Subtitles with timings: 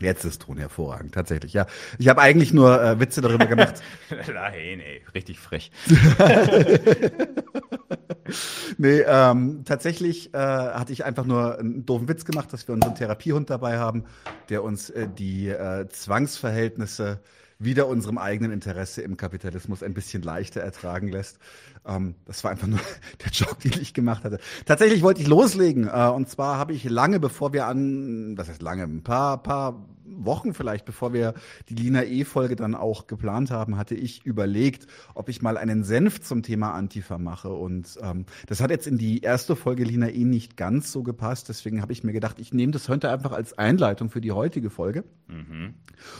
[0.00, 1.66] Jetzt ist Ton hervorragend, tatsächlich, ja.
[1.98, 3.82] Ich habe eigentlich nur äh, Witze darüber gemacht.
[4.10, 5.72] Nein, ey, richtig frech.
[8.78, 12.94] nee, ähm, tatsächlich äh, hatte ich einfach nur einen doofen Witz gemacht, dass wir unseren
[12.94, 14.04] Therapiehund dabei haben,
[14.50, 17.20] der uns äh, die äh, Zwangsverhältnisse
[17.58, 21.38] wieder unserem eigenen Interesse im Kapitalismus ein bisschen leichter ertragen lässt.
[21.88, 22.78] Ähm, das war einfach nur
[23.24, 24.38] der Joke, den ich gemacht hatte.
[24.66, 25.88] Tatsächlich wollte ich loslegen.
[25.88, 29.86] Äh, und zwar habe ich lange, bevor wir an, was heißt lange, ein paar, paar
[30.24, 31.34] Wochen vielleicht, bevor wir
[31.68, 36.20] die Lina E-Folge dann auch geplant haben, hatte ich überlegt, ob ich mal einen Senf
[36.20, 37.50] zum Thema Antifa mache.
[37.50, 41.48] Und ähm, das hat jetzt in die erste Folge Lina E nicht ganz so gepasst.
[41.48, 44.70] Deswegen habe ich mir gedacht, ich nehme das heute einfach als Einleitung für die heutige
[44.70, 45.04] Folge.
[45.28, 45.74] Mhm.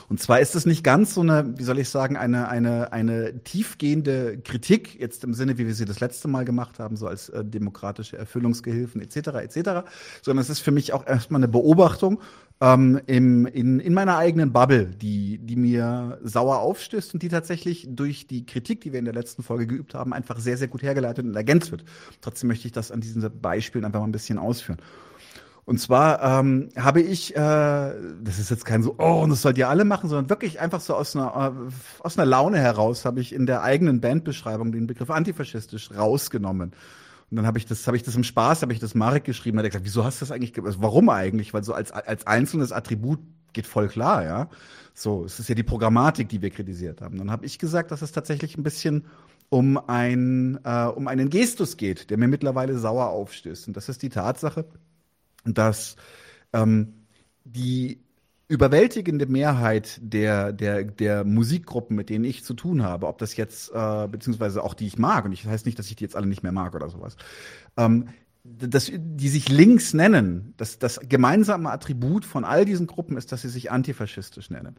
[0.09, 3.43] Und zwar ist es nicht ganz so eine, wie soll ich sagen, eine, eine, eine
[3.45, 7.29] tiefgehende Kritik, jetzt im Sinne, wie wir sie das letzte Mal gemacht haben, so als
[7.29, 9.17] äh, demokratische Erfüllungsgehilfen etc.
[9.17, 9.89] etc.,
[10.23, 12.21] sondern es ist für mich auch erstmal eine Beobachtung
[12.61, 17.87] ähm, im, in, in meiner eigenen Bubble, die, die mir sauer aufstößt und die tatsächlich
[17.91, 20.83] durch die Kritik, die wir in der letzten Folge geübt haben, einfach sehr, sehr gut
[20.83, 21.85] hergeleitet und ergänzt wird.
[22.21, 24.79] Trotzdem möchte ich das an diesen Beispielen einfach mal ein bisschen ausführen.
[25.69, 29.59] Und zwar ähm, habe ich, äh, das ist jetzt kein so, oh, und das sollt
[29.59, 33.21] ihr alle machen, sondern wirklich einfach so aus einer, äh, aus einer Laune heraus habe
[33.21, 36.73] ich in der eigenen Bandbeschreibung den Begriff antifaschistisch rausgenommen.
[37.31, 39.59] Und dann habe ich das, habe ich das im Spaß, habe ich das Marek geschrieben,
[39.59, 41.53] hat er gesagt, wieso hast du das eigentlich, also warum eigentlich?
[41.53, 43.21] Weil so als, als einzelnes Attribut
[43.53, 44.49] geht voll klar, ja.
[44.95, 47.19] So, es ist ja die Programmatik, die wir kritisiert haben.
[47.19, 49.05] Dann habe ich gesagt, dass es tatsächlich ein bisschen
[49.51, 53.69] um ein, äh, um einen Gestus geht, der mir mittlerweile sauer aufstößt.
[53.69, 54.67] Und das ist die Tatsache,
[55.45, 55.97] dass
[56.53, 56.95] ähm,
[57.45, 58.01] die
[58.49, 63.71] überwältigende Mehrheit der, der, der Musikgruppen, mit denen ich zu tun habe, ob das jetzt,
[63.73, 66.17] äh, beziehungsweise auch die ich mag, und ich das heißt nicht, dass ich die jetzt
[66.17, 67.17] alle nicht mehr mag oder sowas,
[67.77, 68.09] ähm,
[68.45, 73.43] das, die sich links nennen, das, das gemeinsame Attribut von all diesen Gruppen ist, dass
[73.43, 74.77] sie sich antifaschistisch nennen.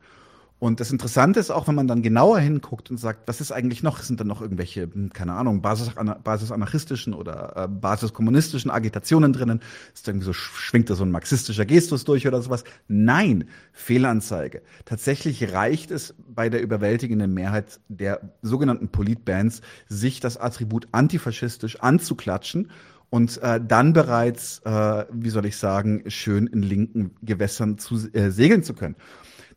[0.59, 3.81] Und das Interessante ist auch, wenn man dann genauer hinguckt und sagt, was ist eigentlich
[3.81, 3.99] noch?
[4.01, 9.61] Sind da noch irgendwelche, hm, keine Ahnung, basis, basisanarchistischen oder äh, basiskommunistischen Agitationen drinnen?
[9.93, 12.65] Ist irgendwie so, schwingt da so ein marxistischer Gestus durch oder sowas?
[12.89, 14.61] Nein, Fehlanzeige.
[14.83, 22.69] Tatsächlich reicht es bei der überwältigenden Mehrheit der sogenannten Politbands, sich das Attribut antifaschistisch anzuklatschen
[23.09, 28.29] und äh, dann bereits, äh, wie soll ich sagen, schön in linken Gewässern zu äh,
[28.29, 28.97] segeln zu können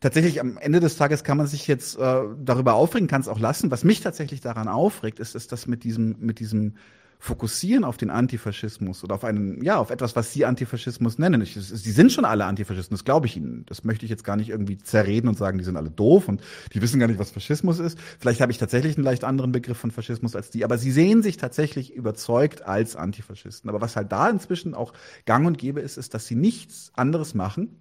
[0.03, 3.39] tatsächlich am Ende des Tages kann man sich jetzt äh, darüber aufregen, kann es auch
[3.39, 3.71] lassen.
[3.71, 6.75] Was mich tatsächlich daran aufregt, ist, ist das mit diesem, mit diesem
[7.19, 11.41] Fokussieren auf den Antifaschismus oder auf einen, ja, auf etwas, was Sie Antifaschismus nennen.
[11.41, 13.65] Ich, sie sind schon alle Antifaschisten, das glaube ich Ihnen.
[13.67, 16.43] Das möchte ich jetzt gar nicht irgendwie zerreden und sagen, die sind alle doof und
[16.75, 17.97] die wissen gar nicht, was Faschismus ist.
[18.19, 21.23] Vielleicht habe ich tatsächlich einen leicht anderen Begriff von Faschismus als die, aber sie sehen
[21.23, 23.71] sich tatsächlich überzeugt als Antifaschisten.
[23.71, 24.93] Aber was halt da inzwischen auch
[25.25, 27.79] gang und gäbe ist, ist, dass sie nichts anderes machen,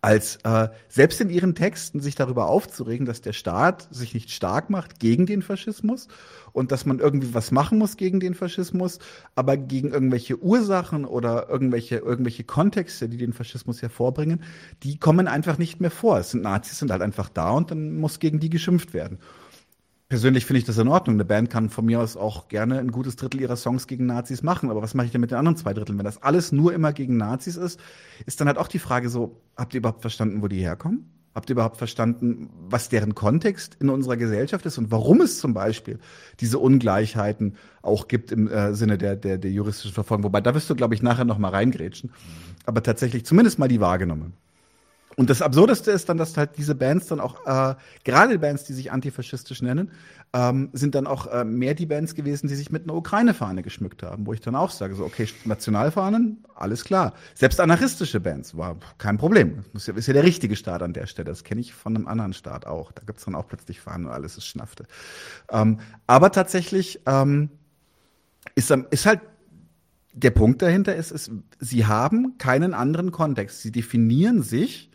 [0.00, 4.70] als äh, selbst in ihren Texten sich darüber aufzuregen, dass der Staat sich nicht stark
[4.70, 6.08] macht gegen den Faschismus
[6.52, 8.98] und dass man irgendwie was machen muss gegen den Faschismus,
[9.34, 14.42] aber gegen irgendwelche Ursachen oder irgendwelche irgendwelche Kontexte, die den Faschismus hervorbringen,
[14.82, 16.18] die kommen einfach nicht mehr vor.
[16.18, 19.18] Es sind Nazis sind halt einfach da und dann muss gegen die geschimpft werden
[20.10, 21.16] persönlich finde ich das in Ordnung.
[21.16, 24.42] Eine Band kann von mir aus auch gerne ein gutes Drittel ihrer Songs gegen Nazis
[24.42, 24.68] machen.
[24.68, 25.96] Aber was mache ich denn mit den anderen zwei Dritteln?
[25.96, 27.80] Wenn das alles nur immer gegen Nazis ist,
[28.26, 31.08] ist dann halt auch die Frage so, habt ihr überhaupt verstanden, wo die herkommen?
[31.32, 35.54] Habt ihr überhaupt verstanden, was deren Kontext in unserer Gesellschaft ist und warum es zum
[35.54, 36.00] Beispiel
[36.40, 40.24] diese Ungleichheiten auch gibt im äh, Sinne der, der, der juristischen Verfolgung?
[40.24, 42.10] Wobei, da wirst du, glaube ich, nachher noch mal reingrätschen.
[42.66, 44.32] Aber tatsächlich zumindest mal die wahrgenommen.
[45.16, 48.72] Und das Absurdeste ist dann, dass halt diese Bands dann auch, äh, gerade Bands, die
[48.72, 49.90] sich antifaschistisch nennen,
[50.32, 54.04] ähm, sind dann auch äh, mehr die Bands gewesen, die sich mit einer Ukraine-Fahne geschmückt
[54.04, 57.14] haben, wo ich dann auch sage, so, okay, Nationalfahnen, alles klar.
[57.34, 59.64] Selbst anarchistische Bands war kein Problem.
[59.72, 61.28] Das ist ja, der richtige Staat an der Stelle.
[61.28, 62.92] Das kenne ich von einem anderen Staat auch.
[62.92, 64.86] Da gibt's dann auch plötzlich Fahnen und alles ist Schnaffte.
[65.50, 67.50] Ähm, aber tatsächlich ähm,
[68.54, 69.20] ist, ist halt
[70.12, 73.62] der Punkt dahinter ist, ist, sie haben keinen anderen Kontext.
[73.62, 74.89] Sie definieren sich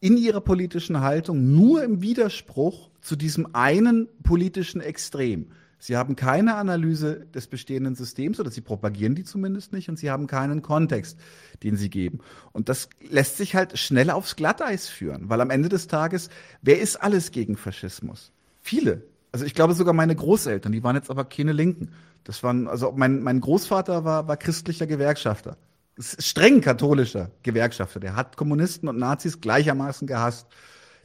[0.00, 5.48] in ihrer politischen Haltung nur im Widerspruch zu diesem einen politischen Extrem.
[5.78, 10.10] Sie haben keine Analyse des bestehenden Systems oder sie propagieren die zumindest nicht und sie
[10.10, 11.18] haben keinen Kontext,
[11.62, 12.20] den sie geben.
[12.52, 16.30] Und das lässt sich halt schnell aufs Glatteis führen, weil am Ende des Tages,
[16.62, 18.32] wer ist alles gegen Faschismus?
[18.60, 19.02] Viele.
[19.32, 21.90] Also ich glaube sogar meine Großeltern, die waren jetzt aber keine Linken.
[22.24, 25.58] Das waren, also mein, mein Großvater war, war christlicher Gewerkschafter
[25.98, 30.46] streng katholischer Gewerkschafter, der hat Kommunisten und Nazis gleichermaßen gehasst.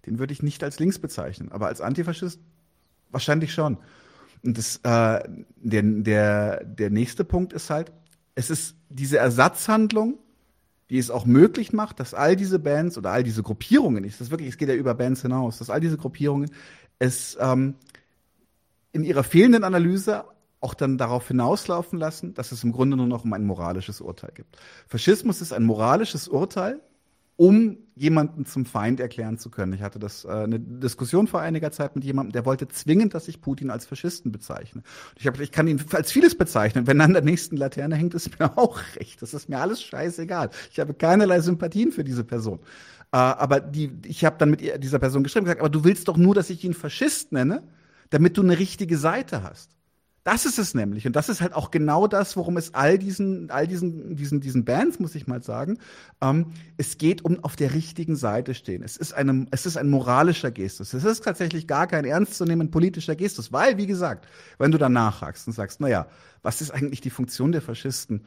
[0.05, 2.39] Den würde ich nicht als links bezeichnen, aber als Antifaschist
[3.11, 3.77] wahrscheinlich schon.
[4.43, 7.91] Und das, äh, der, der, der nächste Punkt ist halt,
[8.35, 10.17] es ist diese Ersatzhandlung
[10.91, 14.29] die es auch möglich macht, dass all diese Bands oder all diese Gruppierungen, ist das
[14.29, 16.51] wirklich, es geht ja über Bands hinaus, dass all diese Gruppierungen
[16.99, 17.75] es ähm,
[18.91, 20.25] in ihrer fehlenden Analyse
[20.62, 24.31] auch dann darauf hinauslaufen lassen, dass es im Grunde nur noch um ein moralisches Urteil
[24.34, 24.58] gibt.
[24.88, 26.80] Faschismus ist ein moralisches Urteil,
[27.36, 29.74] um jemanden zum Feind erklären zu können.
[29.74, 33.28] Ich hatte das äh, eine Diskussion vor einiger Zeit mit jemandem, der wollte zwingend, dass
[33.28, 34.84] ich Putin als Faschisten bezeichne.
[35.18, 36.86] Ich habe ich kann ihn als vieles bezeichnen.
[36.86, 39.24] Wenn er an der nächsten Laterne hängt, ist mir auch recht.
[39.24, 40.52] Das ist mir alles scheißegal.
[40.72, 42.60] Ich habe keinerlei Sympathien für diese Person.
[43.12, 46.18] Äh, aber die, ich habe dann mit dieser Person geschrieben gesagt, aber du willst doch
[46.18, 47.63] nur, dass ich ihn Faschist nenne,
[48.12, 49.72] damit du eine richtige Seite hast.
[50.23, 51.07] Das ist es nämlich.
[51.07, 54.65] Und das ist halt auch genau das, worum es all diesen, all diesen, diesen, diesen
[54.65, 55.79] Bands, muss ich mal sagen,
[56.21, 58.83] ähm, es geht um auf der richtigen Seite stehen.
[58.83, 60.94] Es ist, eine, es ist ein moralischer Gestus.
[60.94, 64.27] Es ist tatsächlich gar kein ernstzunehmend politischer Gestus, weil, wie gesagt,
[64.59, 66.06] wenn du dann nachhakst und sagst, naja,
[66.44, 68.25] was ist eigentlich die Funktion der Faschisten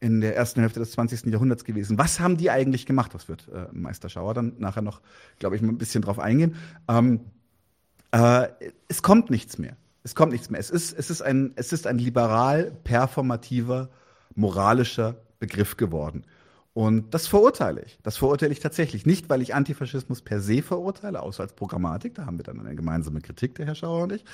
[0.00, 1.26] in der ersten Hälfte des 20.
[1.26, 1.98] Jahrhunderts gewesen?
[1.98, 3.12] Was haben die eigentlich gemacht?
[3.12, 5.02] Das wird äh, Meister Schauer dann nachher noch,
[5.38, 6.54] glaube ich, mal ein bisschen drauf eingehen.
[6.88, 7.20] Ähm,
[8.10, 8.48] äh,
[8.88, 9.76] es kommt nichts mehr.
[10.02, 10.60] Es kommt nichts mehr.
[10.60, 13.90] Es ist, es ist ein, es ist ein liberal performativer,
[14.34, 16.24] moralischer Begriff geworden.
[16.72, 17.98] Und das verurteile ich.
[18.02, 19.04] Das verurteile ich tatsächlich.
[19.04, 22.14] Nicht, weil ich Antifaschismus per se verurteile, außer als Programmatik.
[22.14, 24.24] Da haben wir dann eine gemeinsame Kritik, der Herr Schauer und ich.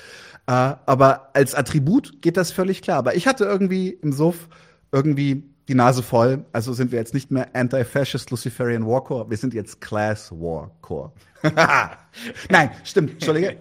[0.45, 2.99] Äh, aber als Attribut geht das völlig klar.
[2.99, 4.49] Aber ich hatte irgendwie im Suff
[4.91, 6.45] irgendwie die Nase voll.
[6.53, 9.29] Also sind wir jetzt nicht mehr Anti-Fascist Luciferian War Corps.
[9.29, 11.11] Wir sind jetzt Class War Corps.
[12.49, 13.57] Nein, stimmt, Entschuldige.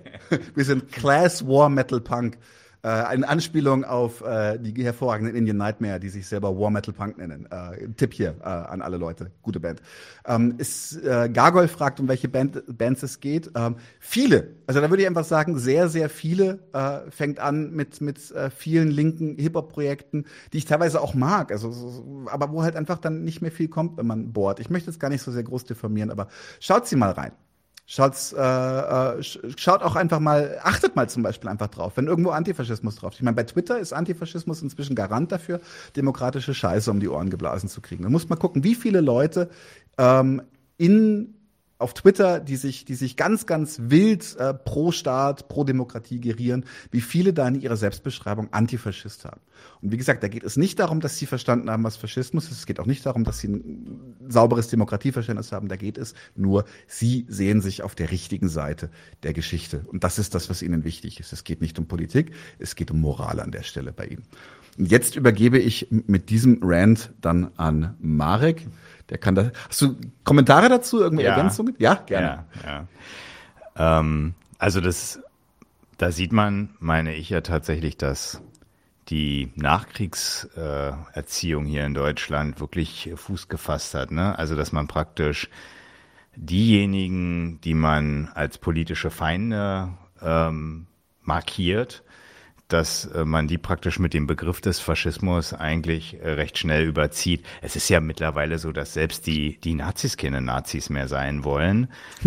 [0.54, 2.38] Wir sind Class War Metal Punk.
[2.86, 7.18] Äh, eine Anspielung auf äh, die hervorragenden Indian Nightmare, die sich selber War Metal Punk
[7.18, 7.48] nennen.
[7.50, 9.32] Äh, Tipp hier äh, an alle Leute.
[9.42, 9.82] Gute Band.
[10.24, 13.50] Ähm, ist, äh, Gargoyle fragt, um welche Band, Bands es geht.
[13.56, 14.54] Ähm, viele.
[14.68, 16.60] Also da würde ich einfach sagen, sehr, sehr viele.
[16.72, 21.50] Äh, fängt an mit, mit äh, vielen linken Hip-Hop-Projekten, die ich teilweise auch mag.
[21.50, 24.60] Also, so, aber wo halt einfach dann nicht mehr viel kommt, wenn man bohrt.
[24.60, 26.28] Ich möchte es gar nicht so sehr groß diffamieren, aber
[26.60, 27.32] schaut sie mal rein.
[27.88, 32.30] Schaut's, äh, äh, schaut auch einfach mal, achtet mal zum Beispiel einfach drauf, wenn irgendwo
[32.30, 33.14] Antifaschismus drauf.
[33.14, 35.60] Ich meine, bei Twitter ist Antifaschismus inzwischen Garant dafür,
[35.94, 38.02] demokratische Scheiße um die Ohren geblasen zu kriegen.
[38.02, 39.50] Da muss man gucken, wie viele Leute
[39.98, 40.42] ähm,
[40.78, 41.35] in
[41.78, 46.64] auf Twitter, die sich, die sich ganz, ganz wild äh, pro Staat, pro Demokratie gerieren,
[46.90, 49.40] wie viele da in ihrer Selbstbeschreibung Antifaschist haben.
[49.82, 52.58] Und wie gesagt, da geht es nicht darum, dass sie verstanden haben, was Faschismus ist.
[52.58, 55.68] Es geht auch nicht darum, dass sie ein sauberes Demokratieverständnis haben.
[55.68, 58.90] Da geht es nur, sie sehen sich auf der richtigen Seite
[59.22, 59.84] der Geschichte.
[59.86, 61.32] Und das ist das, was ihnen wichtig ist.
[61.32, 64.22] Es geht nicht um Politik, es geht um Moral an der Stelle bei ihnen.
[64.78, 68.66] Und jetzt übergebe ich mit diesem Rant dann an Marek.
[69.10, 69.50] Der kann da.
[69.68, 71.36] Hast du Kommentare dazu, irgendwelche ja.
[71.36, 71.74] Ergänzungen?
[71.78, 72.44] Ja, gerne.
[72.64, 72.86] Ja,
[73.76, 74.00] ja.
[74.00, 75.20] Ähm, also das,
[75.98, 78.42] da sieht man, meine ich ja tatsächlich, dass
[79.08, 84.10] die Nachkriegserziehung hier in Deutschland wirklich Fuß gefasst hat.
[84.10, 84.36] Ne?
[84.38, 85.48] Also dass man praktisch
[86.34, 90.88] diejenigen, die man als politische Feinde ähm,
[91.22, 92.02] markiert,
[92.68, 97.44] dass äh, man die praktisch mit dem Begriff des Faschismus eigentlich äh, recht schnell überzieht.
[97.62, 101.88] Es ist ja mittlerweile so, dass selbst die, die Nazis keine Nazis mehr sein wollen.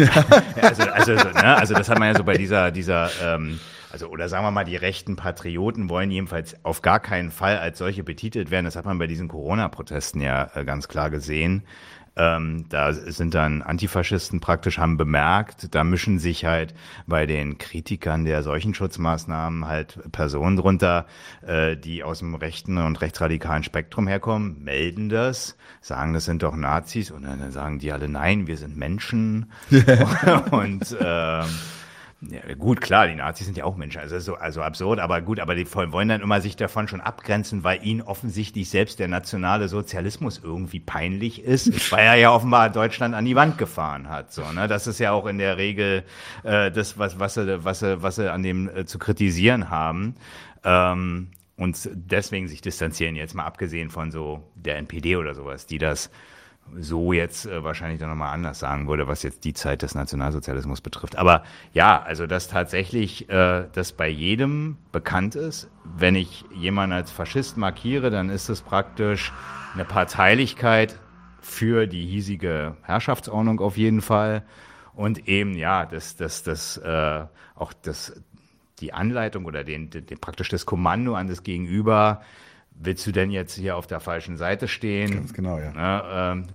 [0.62, 3.60] Also, also, ne, also das hat man ja so bei dieser, dieser ähm,
[3.92, 7.78] also oder sagen wir mal, die rechten Patrioten wollen jedenfalls auf gar keinen Fall als
[7.78, 8.66] solche betitelt werden.
[8.66, 11.64] Das hat man bei diesen Corona-Protesten ja äh, ganz klar gesehen.
[12.19, 16.73] Ähm, da sind dann Antifaschisten praktisch, haben bemerkt, da mischen sich halt
[17.07, 21.06] bei den Kritikern der Seuchenschutzmaßnahmen halt Personen drunter,
[21.47, 26.57] äh, die aus dem rechten und rechtsradikalen Spektrum herkommen, melden das, sagen, das sind doch
[26.57, 29.49] Nazis und dann sagen die alle, nein, wir sind Menschen.
[30.52, 31.45] und ähm,
[32.21, 35.40] ja, gut, klar, die Nazis sind ja auch Menschen, also so also absurd, aber gut,
[35.40, 39.69] aber die wollen dann immer sich davon schon abgrenzen, weil ihnen offensichtlich selbst der nationale
[39.69, 44.33] Sozialismus irgendwie peinlich ist, weil er ja offenbar Deutschland an die Wand gefahren hat.
[44.33, 44.68] So, ne?
[44.68, 46.04] Das ist ja auch in der Regel
[46.44, 50.16] äh, das, was, was, sie, was, sie, was sie an dem äh, zu kritisieren haben.
[50.66, 55.78] Ähm, und deswegen sich distanzieren, jetzt mal abgesehen von so der NPD oder sowas, die
[55.78, 56.09] das
[56.78, 60.81] so jetzt äh, wahrscheinlich dann nochmal anders sagen würde, was jetzt die Zeit des Nationalsozialismus
[60.81, 61.18] betrifft.
[61.18, 65.69] Aber ja, also dass tatsächlich äh, das bei jedem bekannt ist.
[65.83, 69.31] Wenn ich jemanden als Faschist markiere, dann ist es praktisch
[69.73, 70.99] eine Parteilichkeit
[71.42, 74.44] für die hiesige Herrschaftsordnung auf jeden Fall.
[74.94, 78.21] Und eben, ja, das, das, das, äh, auch das,
[78.80, 82.21] die Anleitung oder den, den, praktisch das Kommando an das Gegenüber,
[82.80, 85.12] willst du denn jetzt hier auf der falschen Seite stehen?
[85.12, 85.71] Ganz genau, ja.
[85.71, 86.48] Ne, ähm,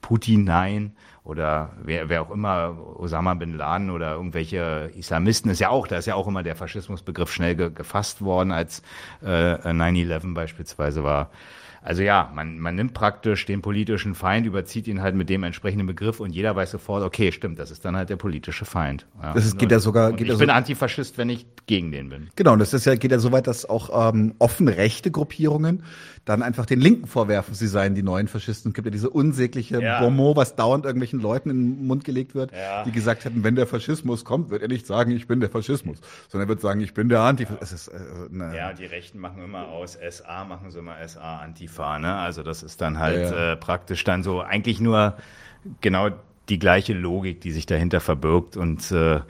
[0.00, 5.68] Putin nein oder wer, wer auch immer, Osama bin Laden oder irgendwelche Islamisten, ist ja
[5.68, 8.82] auch, da ist ja auch immer der Faschismusbegriff schnell ge gefasst worden, als
[9.22, 11.30] äh, 9-11 beispielsweise war.
[11.82, 15.86] Also ja, man, man nimmt praktisch den politischen Feind, überzieht ihn halt mit dem entsprechenden
[15.86, 19.06] Begriff und jeder weiß sofort, okay, stimmt, das ist dann halt der politische Feind.
[19.22, 19.32] Ja.
[19.32, 20.10] Das ist, geht ja sogar.
[20.12, 22.30] Geht ich ja bin so, Antifaschist, wenn ich gegen den bin.
[22.36, 25.82] Genau, das ist ja, geht ja so weit, dass auch ähm, offen rechte Gruppierungen
[26.24, 28.70] dann einfach den Linken vorwerfen, sie seien die neuen Faschisten.
[28.70, 30.00] Es gibt ja diese unsägliche ja.
[30.00, 32.84] Bonmot, was dauernd irgendwelchen Leuten in den Mund gelegt wird, ja.
[32.84, 35.98] die gesagt hätten, wenn der Faschismus kommt, wird er nicht sagen, ich bin der Faschismus,
[36.28, 37.88] sondern er wird sagen, ich bin der Antifaschist.
[37.88, 42.14] Äh, ja, die Rechten machen immer aus SA, machen sie immer SA Antifa, ne?
[42.14, 45.16] Also das ist dann halt ja, äh, praktisch dann so eigentlich nur
[45.80, 46.10] genau
[46.48, 49.20] die gleiche Logik, die sich dahinter verbirgt und äh,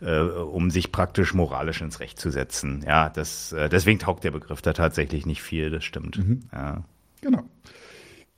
[0.00, 2.84] äh, um sich praktisch moralisch ins Recht zu setzen.
[2.86, 6.18] Ja, das, äh, deswegen taugt der Begriff da tatsächlich nicht viel, das stimmt.
[6.18, 6.40] Mhm.
[6.52, 6.84] Ja.
[7.20, 7.42] Genau.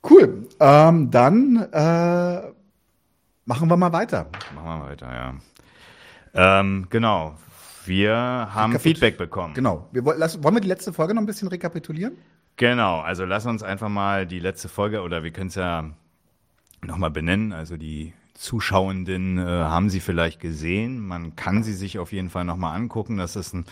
[0.09, 0.47] Cool.
[0.59, 2.41] Ähm, dann äh,
[3.45, 4.29] machen wir mal weiter.
[4.55, 6.59] Machen wir mal weiter, ja.
[6.59, 7.35] Ähm, genau.
[7.85, 9.53] Wir haben Feedback bekommen.
[9.53, 9.87] Genau.
[9.91, 12.17] Wir, lass, wollen wir die letzte Folge noch ein bisschen rekapitulieren?
[12.57, 12.99] Genau.
[12.99, 15.89] Also lass uns einfach mal die letzte Folge oder wir können es ja
[16.85, 17.53] nochmal benennen.
[17.53, 21.05] Also die Zuschauenden äh, haben sie vielleicht gesehen.
[21.05, 23.17] Man kann sie sich auf jeden Fall nochmal angucken.
[23.17, 23.65] Das ist ein,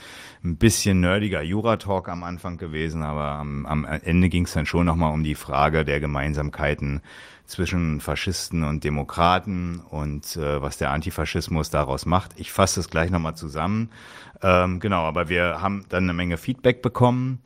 [0.44, 4.86] ein bisschen nerdiger Jura-Talk am Anfang gewesen, aber am, am Ende ging es dann schon
[4.86, 7.02] nochmal um die Frage der Gemeinsamkeiten
[7.46, 12.32] zwischen Faschisten und Demokraten und äh, was der Antifaschismus daraus macht.
[12.38, 13.92] Ich fasse es gleich nochmal zusammen.
[14.42, 17.40] Ähm, genau, aber wir haben dann eine Menge Feedback bekommen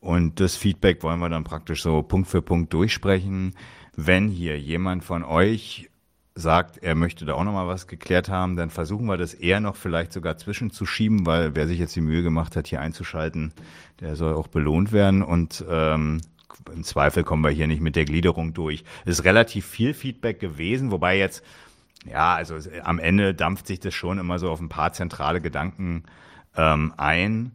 [0.00, 3.54] und das Feedback wollen wir dann praktisch so Punkt für Punkt durchsprechen.
[3.96, 5.88] Wenn hier jemand von euch
[6.38, 9.74] sagt, er möchte da auch nochmal was geklärt haben, dann versuchen wir das eher noch
[9.74, 13.52] vielleicht sogar zwischenzuschieben, weil wer sich jetzt die Mühe gemacht hat, hier einzuschalten,
[14.00, 16.20] der soll auch belohnt werden und ähm,
[16.72, 18.84] im Zweifel kommen wir hier nicht mit der Gliederung durch.
[19.06, 21.42] Es ist relativ viel Feedback gewesen, wobei jetzt,
[22.04, 26.04] ja, also am Ende dampft sich das schon immer so auf ein paar zentrale Gedanken
[26.54, 27.52] ähm, ein,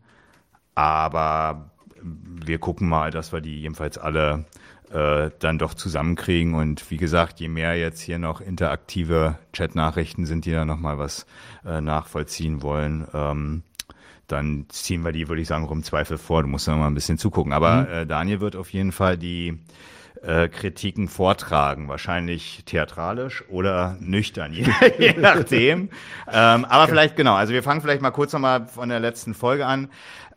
[0.73, 1.69] aber
[2.01, 4.45] wir gucken mal, dass wir die jedenfalls alle
[4.93, 6.53] äh, dann doch zusammenkriegen.
[6.53, 11.25] Und wie gesagt, je mehr jetzt hier noch interaktive Chat-Nachrichten sind, die da nochmal was
[11.65, 13.63] äh, nachvollziehen wollen, ähm,
[14.27, 16.41] dann ziehen wir die, würde ich sagen, im Zweifel vor.
[16.41, 17.53] Du musst noch mal ein bisschen zugucken.
[17.53, 17.93] Aber mhm.
[17.93, 19.59] äh, Daniel wird auf jeden Fall die
[20.21, 24.67] äh, Kritiken vortragen, wahrscheinlich theatralisch oder nüchtern, je,
[24.99, 25.89] je nachdem.
[26.31, 29.65] ähm, aber vielleicht genau, also wir fangen vielleicht mal kurz nochmal von der letzten Folge
[29.65, 29.89] an.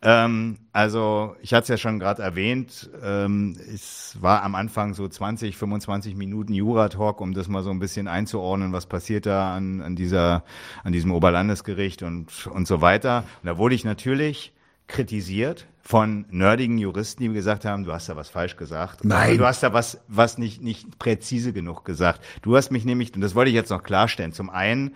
[0.04, 5.08] Ähm, also ich hatte es ja schon gerade erwähnt, ähm, es war am Anfang so
[5.08, 9.80] 20, 25 Minuten Jura-Talk, um das mal so ein bisschen einzuordnen, was passiert da an,
[9.80, 10.44] an, dieser,
[10.82, 13.24] an diesem Oberlandesgericht und, und so weiter.
[13.42, 14.52] Und da wurde ich natürlich
[14.86, 19.04] kritisiert von nerdigen Juristen, die mir gesagt haben, du hast da was falsch gesagt.
[19.04, 19.36] Nein.
[19.36, 22.22] Du hast da was, was nicht, nicht präzise genug gesagt.
[22.42, 24.94] Du hast mich nämlich, und das wollte ich jetzt noch klarstellen, zum einen,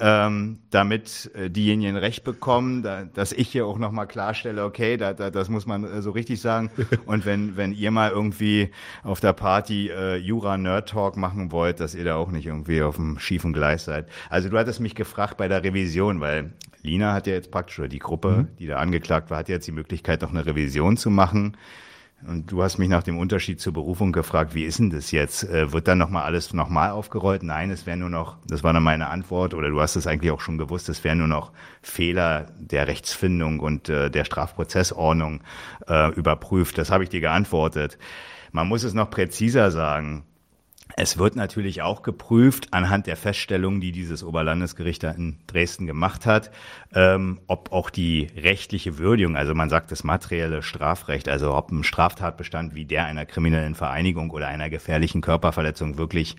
[0.00, 5.12] ähm, damit äh, diejenigen Recht bekommen, da, dass ich hier auch nochmal klarstelle, okay, da,
[5.12, 6.70] da, das muss man äh, so richtig sagen.
[7.06, 8.70] Und wenn, wenn ihr mal irgendwie
[9.02, 13.18] auf der Party äh, Jura-Nerd-Talk machen wollt, dass ihr da auch nicht irgendwie auf dem
[13.18, 14.08] schiefen Gleis seid.
[14.28, 16.52] Also du hattest mich gefragt bei der Revision, weil
[16.82, 18.56] Lina hat ja jetzt praktisch, oder die Gruppe, mhm.
[18.58, 21.56] die da angeklagt war, hat jetzt die Möglichkeit, noch eine Revision zu machen.
[22.26, 25.44] Und du hast mich nach dem Unterschied zur Berufung gefragt, wie ist denn das jetzt?
[25.44, 27.42] Äh, wird dann nochmal alles nochmal aufgerollt?
[27.42, 30.30] Nein, es wäre nur noch, das war dann meine Antwort, oder du hast es eigentlich
[30.30, 35.40] auch schon gewusst, es wären nur noch Fehler der Rechtsfindung und äh, der Strafprozessordnung
[35.88, 36.76] äh, überprüft.
[36.76, 37.98] Das habe ich dir geantwortet.
[38.52, 40.24] Man muss es noch präziser sagen.
[40.96, 46.50] Es wird natürlich auch geprüft anhand der Feststellungen, die dieses Oberlandesgericht in Dresden gemacht hat,
[46.94, 51.84] ähm, ob auch die rechtliche Würdigung, also man sagt das materielle Strafrecht, also ob ein
[51.84, 56.36] Straftatbestand wie der einer kriminellen Vereinigung oder einer gefährlichen Körperverletzung wirklich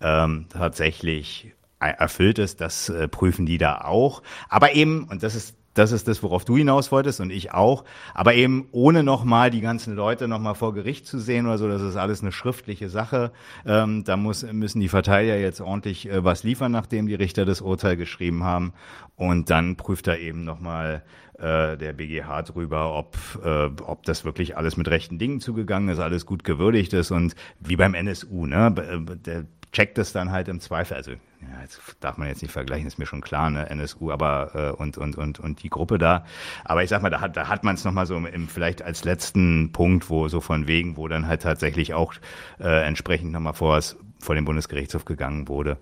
[0.00, 4.22] ähm, tatsächlich erfüllt ist, das äh, prüfen die da auch.
[4.48, 7.84] Aber eben, und das ist das ist das, worauf du hinaus wolltest und ich auch.
[8.14, 11.82] Aber eben ohne nochmal die ganzen Leute nochmal vor Gericht zu sehen oder so, das
[11.82, 13.32] ist alles eine schriftliche Sache.
[13.66, 17.60] Ähm, da muss, müssen die Verteidiger jetzt ordentlich äh, was liefern, nachdem die Richter das
[17.60, 18.72] Urteil geschrieben haben.
[19.16, 21.02] Und dann prüft er eben nochmal
[21.38, 25.98] äh, der BGH drüber, ob, äh, ob das wirklich alles mit rechten Dingen zugegangen ist,
[25.98, 28.74] alles gut gewürdigt ist und wie beim NSU, ne?
[28.76, 30.96] Äh, der checkt es dann halt im Zweifel.
[30.96, 34.52] Also, ja, jetzt darf man jetzt nicht vergleichen, ist mir schon klar, ne, NSU, aber
[34.54, 36.24] äh, und, und, und, und die Gruppe da.
[36.64, 39.04] Aber ich sag mal, da hat, da hat man es nochmal so im, vielleicht als
[39.04, 42.14] letzten Punkt, wo so von wegen, wo dann halt tatsächlich auch
[42.60, 43.78] äh, entsprechend nochmal vor,
[44.20, 45.76] vor den Bundesgerichtshof gegangen wurde.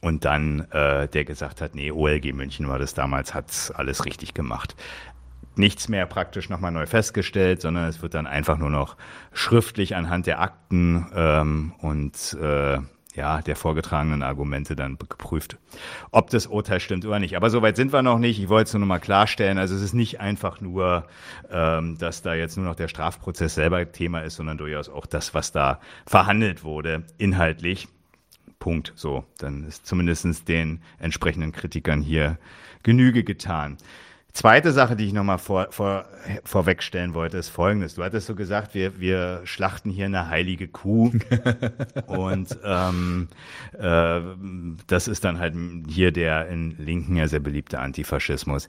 [0.00, 4.34] Und dann äh, der gesagt hat, nee, OLG München war das damals, hat alles richtig
[4.34, 4.74] gemacht
[5.56, 8.96] nichts mehr praktisch nochmal neu festgestellt, sondern es wird dann einfach nur noch
[9.32, 12.78] schriftlich anhand der Akten ähm, und äh,
[13.14, 15.56] ja, der vorgetragenen Argumente dann geprüft,
[16.10, 17.36] ob das Urteil stimmt oder nicht.
[17.36, 18.40] Aber soweit sind wir noch nicht.
[18.40, 19.58] Ich wollte es nur noch mal klarstellen.
[19.58, 21.06] Also es ist nicht einfach nur,
[21.50, 25.32] ähm, dass da jetzt nur noch der Strafprozess selber Thema ist, sondern durchaus auch das,
[25.34, 27.88] was da verhandelt wurde, inhaltlich.
[28.58, 28.92] Punkt.
[28.96, 32.38] So, dann ist zumindest den entsprechenden Kritikern hier
[32.82, 33.76] Genüge getan.
[34.34, 36.06] Zweite Sache, die ich nochmal vor, vor,
[36.42, 37.94] vorwegstellen wollte, ist folgendes.
[37.94, 41.12] Du hattest so gesagt, wir, wir schlachten hier eine heilige Kuh.
[42.08, 43.28] und ähm,
[43.78, 44.20] äh,
[44.88, 45.54] das ist dann halt
[45.86, 48.66] hier der in Linken ja sehr beliebte Antifaschismus.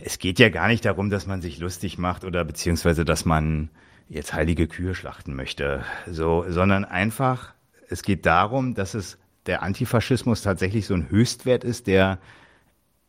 [0.00, 3.70] Es geht ja gar nicht darum, dass man sich lustig macht oder beziehungsweise, dass man
[4.08, 7.54] jetzt heilige Kühe schlachten möchte, so, sondern einfach,
[7.88, 12.18] es geht darum, dass es der Antifaschismus tatsächlich so ein Höchstwert ist, der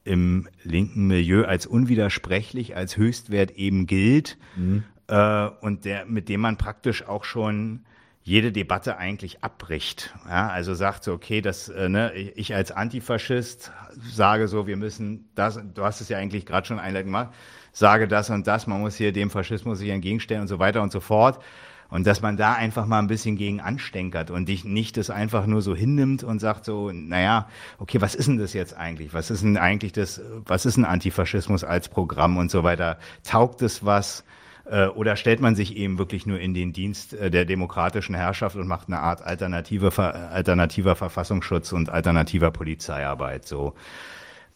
[0.08, 4.84] im linken Milieu als unwidersprechlich, als Höchstwert eben gilt mhm.
[5.08, 7.82] äh, und der, mit dem man praktisch auch schon
[8.24, 10.14] jede Debatte eigentlich abbricht.
[10.28, 13.72] Ja, also sagt so, okay, das, äh, ne, ich als Antifaschist
[14.04, 17.30] sage so, wir müssen das, du hast es ja eigentlich gerade schon einleitend gemacht,
[17.72, 20.92] sage das und das, man muss hier dem Faschismus sich entgegenstellen und so weiter und
[20.92, 21.42] so fort.
[21.90, 25.46] Und dass man da einfach mal ein bisschen gegen anstenkert und dich nicht das einfach
[25.46, 29.14] nur so hinnimmt und sagt so, naja, okay, was ist denn das jetzt eigentlich?
[29.14, 32.98] Was ist denn eigentlich das, was ist ein Antifaschismus als Programm und so weiter?
[33.24, 34.24] Taugt es was?
[34.70, 38.56] Äh, oder stellt man sich eben wirklich nur in den Dienst äh, der demokratischen Herrschaft
[38.56, 43.48] und macht eine Art alternative, alternativer Verfassungsschutz und alternativer Polizeiarbeit?
[43.48, 43.76] So,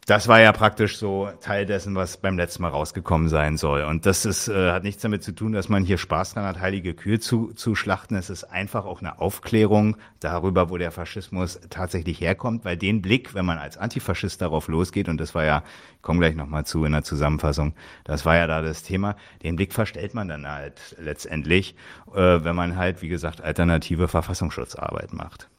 [0.08, 3.84] das war ja praktisch so Teil dessen, was beim letzten Mal rausgekommen sein soll.
[3.84, 6.60] Und das ist, äh, hat nichts damit zu tun, dass man hier Spaß dran hat,
[6.60, 8.16] heilige Kühe zu, zu schlachten.
[8.16, 13.36] Es ist einfach auch eine Aufklärung darüber, wo der Faschismus tatsächlich herkommt, weil den Blick,
[13.36, 15.64] wenn man als Antifaschist darauf losgeht, und das war ja,
[15.98, 19.56] ich komme gleich nochmal zu in der Zusammenfassung, das war ja da das Thema, den
[19.56, 21.76] Blick verstellt man dann halt letztendlich,
[22.16, 25.51] äh, wenn man halt, wie gesagt, alternative Verfassungsschutzarbeit macht.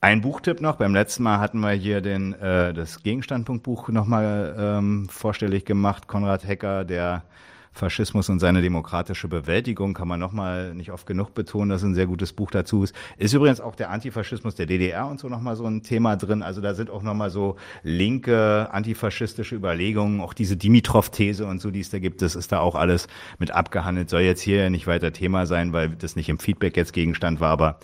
[0.00, 0.76] Ein Buchtipp noch.
[0.76, 6.06] Beim letzten Mal hatten wir hier den, äh, das Gegenstandpunktbuch nochmal ähm, vorstellig gemacht.
[6.06, 7.24] Konrad Hecker, der
[7.72, 12.06] Faschismus und seine demokratische Bewältigung, kann man nochmal nicht oft genug betonen, dass ein sehr
[12.06, 12.94] gutes Buch dazu ist.
[13.16, 16.42] Ist übrigens auch der Antifaschismus der DDR und so nochmal so ein Thema drin.
[16.42, 21.80] Also da sind auch nochmal so linke antifaschistische Überlegungen, auch diese Dimitrov-These und so, die
[21.80, 24.10] es da gibt, das ist da auch alles mit abgehandelt.
[24.10, 27.50] Soll jetzt hier nicht weiter Thema sein, weil das nicht im Feedback jetzt Gegenstand war,
[27.50, 27.78] aber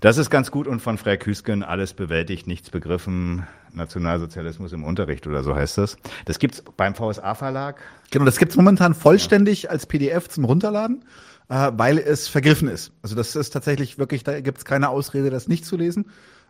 [0.00, 5.26] das ist ganz gut und von Frey Küsken alles bewältigt, nichts begriffen, Nationalsozialismus im Unterricht
[5.26, 5.96] oder so heißt das.
[6.24, 7.80] Das gibt's beim VSA Verlag.
[8.10, 9.70] Genau, das gibt's momentan vollständig ja.
[9.70, 11.04] als PDF zum Runterladen,
[11.48, 12.92] äh, weil es vergriffen ist.
[13.02, 16.06] Also das ist tatsächlich wirklich, da gibt's keine Ausrede, das nicht zu lesen.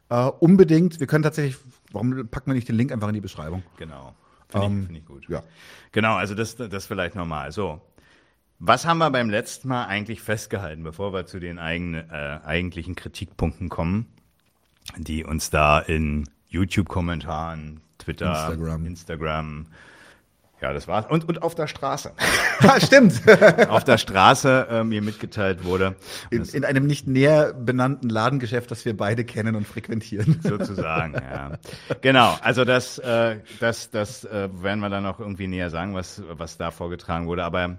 [0.08, 1.56] Uh, unbedingt, wir können tatsächlich,
[1.90, 3.64] warum packen wir nicht den Link einfach in die Beschreibung?
[3.76, 4.14] Genau.
[4.48, 5.28] Finde ich, find ich gut.
[5.28, 5.42] Ja.
[5.90, 7.50] Genau, also das, das vielleicht nochmal.
[7.50, 7.80] So,
[8.58, 12.94] was haben wir beim letzten Mal eigentlich festgehalten, bevor wir zu den eigenen, äh, eigentlichen
[12.94, 14.06] Kritikpunkten kommen,
[14.96, 19.66] die uns da in YouTube-Kommentaren, Twitter, Instagram, Instagram
[20.62, 21.04] ja, das war's.
[21.06, 22.12] Und, und auf der Straße.
[22.62, 23.20] ja, stimmt.
[23.68, 25.96] auf der Straße äh, mir mitgeteilt wurde.
[26.30, 30.40] In, in, einem nicht näher benannten Ladengeschäft, das wir beide kennen und frequentieren.
[30.42, 31.58] Sozusagen, ja.
[32.00, 36.22] Genau, also das, äh, das, das äh, werden wir dann noch irgendwie näher sagen, was,
[36.30, 37.44] was da vorgetragen wurde.
[37.44, 37.76] Aber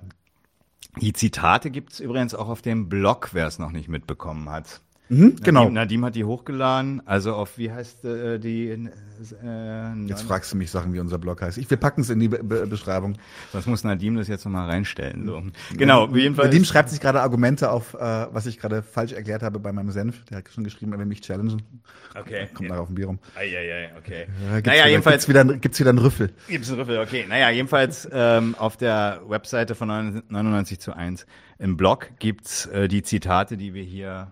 [1.00, 4.82] die Zitate gibt's übrigens auch auf dem Blog, wer es noch nicht mitbekommen hat.
[5.10, 5.62] Mhm, genau.
[5.64, 7.02] Nadim, Nadim hat die hochgeladen.
[7.06, 8.68] Also auf, wie heißt äh, die?
[8.70, 11.58] Äh, jetzt fragst du mich Sachen, wie unser Blog heißt.
[11.58, 13.18] Ich, wir packen es in die Be Be Beschreibung.
[13.54, 15.26] Was muss Nadim das jetzt nochmal reinstellen?
[15.26, 15.42] So.
[15.76, 16.50] Genau, jedenfalls.
[16.50, 19.92] Nadim schreibt sich gerade Argumente auf, äh, was ich gerade falsch erklärt habe bei meinem
[19.92, 20.26] Senf.
[20.26, 21.62] Der hat schon geschrieben, er will mich challengen.
[22.20, 22.48] Okay.
[22.54, 22.76] Kommt ja.
[22.76, 23.20] nachher auf ein Bier rum.
[23.36, 24.28] Eieiei, okay.
[24.46, 25.26] Ja, gibt's naja, wieder, jedenfalls.
[25.26, 26.34] Gibt's wieder, gibt's wieder einen Rüffel.
[26.48, 27.26] Gibt's einen Rüffel, okay.
[27.28, 31.26] Naja, jedenfalls ähm, auf der Webseite von 99 zu 1
[31.60, 34.32] im Blog gibt's äh, die Zitate, die wir hier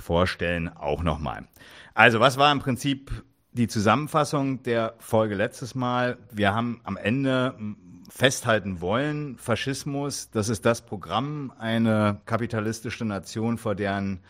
[0.00, 1.46] vorstellen, auch nochmal.
[1.94, 6.18] Also, was war im Prinzip die Zusammenfassung der Folge letztes Mal?
[6.32, 7.54] Wir haben am Ende
[8.08, 14.20] festhalten wollen, Faschismus, das ist das Programm, eine kapitalistische Nation vor deren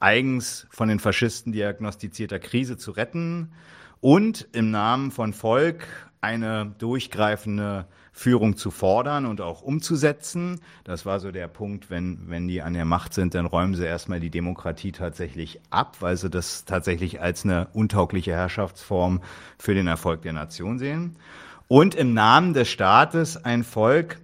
[0.00, 3.52] eigens von den Faschisten diagnostizierter Krise zu retten
[4.00, 5.86] und im Namen von Volk
[6.20, 7.86] eine durchgreifende
[8.18, 10.60] Führung zu fordern und auch umzusetzen.
[10.82, 13.86] Das war so der Punkt, wenn, wenn die an der Macht sind, dann räumen sie
[13.86, 19.22] erstmal die Demokratie tatsächlich ab, weil sie das tatsächlich als eine untaugliche Herrschaftsform
[19.56, 21.14] für den Erfolg der Nation sehen.
[21.68, 24.18] Und im Namen des Staates ein Volk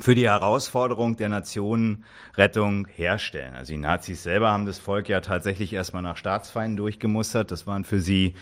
[0.00, 3.54] für die Herausforderung der Nationenrettung herstellen.
[3.54, 7.52] Also die Nazis selber haben das Volk ja tatsächlich erstmal nach Staatsfeinden durchgemustert.
[7.52, 8.34] Das waren für sie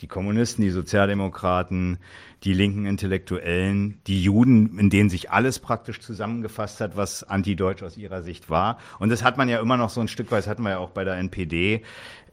[0.00, 1.98] die Kommunisten, die Sozialdemokraten,
[2.44, 7.96] die linken Intellektuellen, die Juden, in denen sich alles praktisch zusammengefasst hat, was antideutsch aus
[7.96, 8.78] ihrer Sicht war.
[8.98, 10.78] Und das hat man ja immer noch so ein Stück weit, das hatten wir ja
[10.78, 11.82] auch bei der NPD.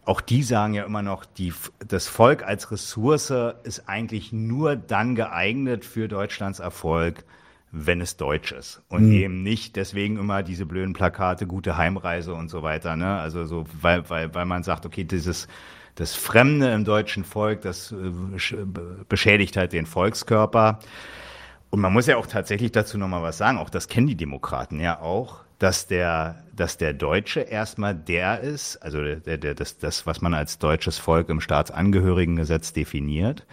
[0.05, 1.53] auch die sagen ja immer noch, die,
[1.87, 7.23] das Volk als Ressource ist eigentlich nur dann geeignet für Deutschlands Erfolg,
[7.71, 9.11] wenn es deutsch ist und mhm.
[9.11, 13.65] eben nicht deswegen immer diese blöden Plakate gute Heimreise und so weiter ne also so
[13.81, 15.49] weil weil weil man sagt okay dieses
[15.95, 18.55] das Fremde im deutschen Volk das äh,
[19.07, 20.79] beschädigt halt den Volkskörper.
[21.69, 24.15] Und man muss ja auch tatsächlich dazu noch mal was sagen auch das kennen die
[24.15, 29.77] Demokraten ja auch dass der, dass der Deutsche erstmal der ist, also der, der, das,
[29.77, 33.45] das, was man als deutsches Volk im Staatsangehörigengesetz definiert,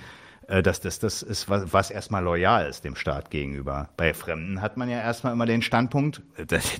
[0.60, 3.88] dass das das ist, was, was erstmal loyal ist dem Staat gegenüber.
[3.96, 6.20] Bei Fremden hat man ja erstmal immer den Standpunkt,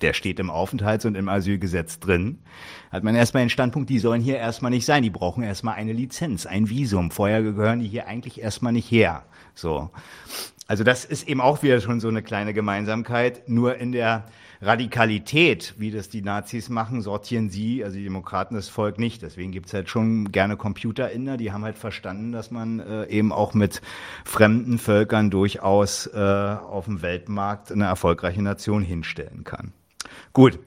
[0.03, 2.41] der steht im Aufenthalts- und im Asylgesetz drin,
[2.91, 5.95] hat man erstmal den Standpunkt, die sollen hier erstmal nicht sein, die brauchen erstmal eine
[5.95, 7.11] Lizenz, ein Visum.
[7.11, 9.23] Vorher gehören die hier eigentlich erstmal nicht her.
[9.55, 9.91] So.
[10.67, 14.25] Also das ist eben auch wieder schon so eine kleine Gemeinsamkeit, nur in der
[14.63, 19.21] Radikalität, wie das die Nazis machen, sortieren sie, also die Demokraten, das Volk nicht.
[19.23, 23.55] Deswegen gibt's halt schon gerne Computerinner, die haben halt verstanden, dass man äh, eben auch
[23.55, 23.83] mit
[24.25, 29.73] fremden Völkern durchaus äh, auf dem Weltmarkt eine erfolgreiche Nation hinstellen kann.
[30.33, 30.59] Gut.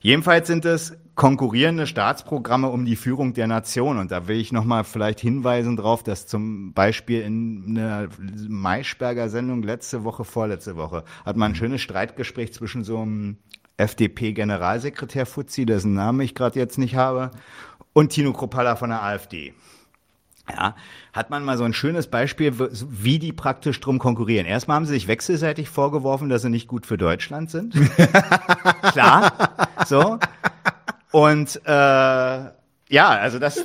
[0.00, 3.98] Jedenfalls sind es konkurrierende Staatsprogramme um die Führung der Nation.
[3.98, 8.08] Und da will ich nochmal vielleicht hinweisen darauf, dass zum Beispiel in einer
[8.48, 13.36] Maischberger Sendung letzte Woche, vorletzte Woche, hat man ein schönes Streitgespräch zwischen so einem
[13.76, 17.30] FDP-Generalsekretär Fuzzi, dessen Namen ich gerade jetzt nicht habe,
[17.92, 19.54] und Tino Kropalla von der AfD.
[20.50, 20.74] Ja,
[21.12, 24.44] hat man mal so ein schönes Beispiel, wie die praktisch drum konkurrieren.
[24.44, 27.74] Erstmal haben sie sich wechselseitig vorgeworfen, dass sie nicht gut für Deutschland sind.
[28.82, 29.32] Klar,
[29.86, 30.18] so.
[31.12, 32.52] Und äh, ja,
[33.08, 33.64] also das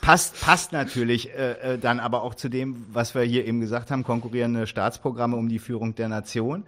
[0.00, 3.90] passt, passt natürlich äh, äh, dann aber auch zu dem, was wir hier eben gesagt
[3.90, 6.64] haben, konkurrierende Staatsprogramme um die Führung der Nation.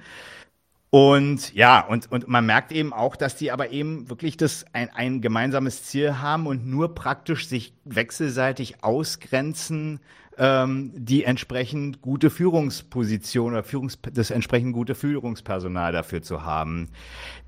[0.90, 4.90] Und ja, und, und man merkt eben auch, dass die aber eben wirklich das ein,
[4.90, 10.00] ein gemeinsames Ziel haben und nur praktisch sich wechselseitig ausgrenzen,
[10.38, 16.88] ähm, die entsprechend gute Führungsposition oder Führungs das entsprechend gute Führungspersonal dafür zu haben.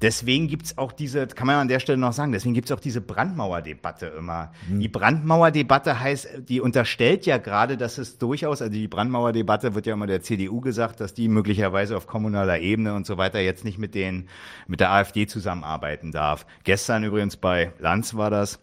[0.03, 3.01] Deswegen gibt's auch diese, kann man an der Stelle noch sagen, deswegen gibt's auch diese
[3.01, 4.53] Brandmauerdebatte immer.
[4.69, 4.81] Mhm.
[4.81, 9.95] Die Brandmauerdebatte heißt, die unterstellt ja gerade, dass es durchaus, also die Brandmauerdebatte wird ja
[9.95, 13.79] immer der CDU gesagt, dass die möglicherweise auf kommunaler Ebene und so weiter jetzt nicht
[13.79, 14.29] mit den,
[14.67, 16.47] mit der AfD zusammenarbeiten darf.
[16.65, 18.61] Gestern übrigens bei Lanz war das,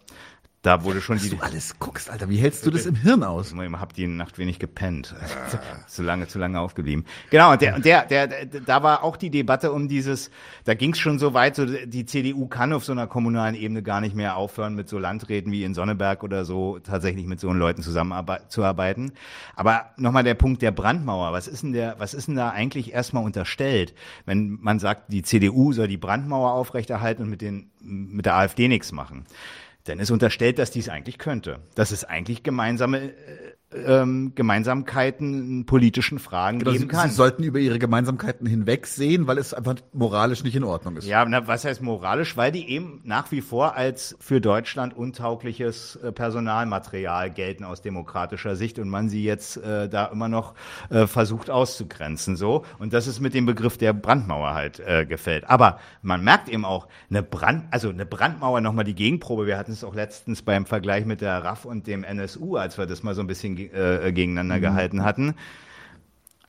[0.61, 1.29] da wurde schon Was die.
[1.31, 2.29] du alles guckst, Alter.
[2.29, 3.51] Wie hältst du das im Hirn aus?
[3.51, 5.15] Ich hab die Nacht wenig gepennt.
[5.87, 7.05] Zu lange, zu lange aufgeblieben.
[7.31, 10.29] Genau, und der, der, der, der, da war auch die Debatte um dieses,
[10.63, 13.81] da ging es schon so weit, so die CDU kann auf so einer kommunalen Ebene
[13.81, 17.51] gar nicht mehr aufhören, mit so Landräten wie in Sonneberg oder so tatsächlich mit so
[17.51, 19.13] Leuten zusammenzuarbeiten.
[19.55, 21.33] Aber nochmal der Punkt der Brandmauer.
[21.33, 23.93] Was ist denn der, was ist denn da eigentlich erstmal unterstellt?
[24.25, 28.67] Wenn man sagt, die CDU soll die Brandmauer aufrechterhalten und mit den, mit der AfD
[28.67, 29.25] nichts machen.
[29.87, 31.59] Denn es unterstellt, dass dies eigentlich könnte.
[31.75, 37.09] Dass es eigentlich gemeinsame äh, ähm, Gemeinsamkeiten in politischen Fragen genau, geben kann.
[37.09, 41.05] Sie sollten über ihre Gemeinsamkeiten hinwegsehen, weil es einfach moralisch nicht in Ordnung ist.
[41.05, 42.37] Ja, na, was heißt moralisch?
[42.37, 48.55] Weil die eben nach wie vor als für Deutschland untaugliches äh, Personalmaterial gelten aus demokratischer
[48.55, 50.53] Sicht und man sie jetzt äh, da immer noch
[50.89, 52.35] äh, versucht auszugrenzen.
[52.35, 55.49] So und das ist mit dem Begriff der Brandmauer halt äh, gefällt.
[55.49, 59.45] Aber man merkt eben auch eine Brand, also eine Brandmauer nochmal die Gegenprobe.
[59.45, 62.85] Wir hatten es auch letztens beim Vergleich mit der RAF und dem NSU, als wir
[62.85, 64.61] das mal so ein bisschen äh, gegeneinander mhm.
[64.61, 65.35] gehalten hatten.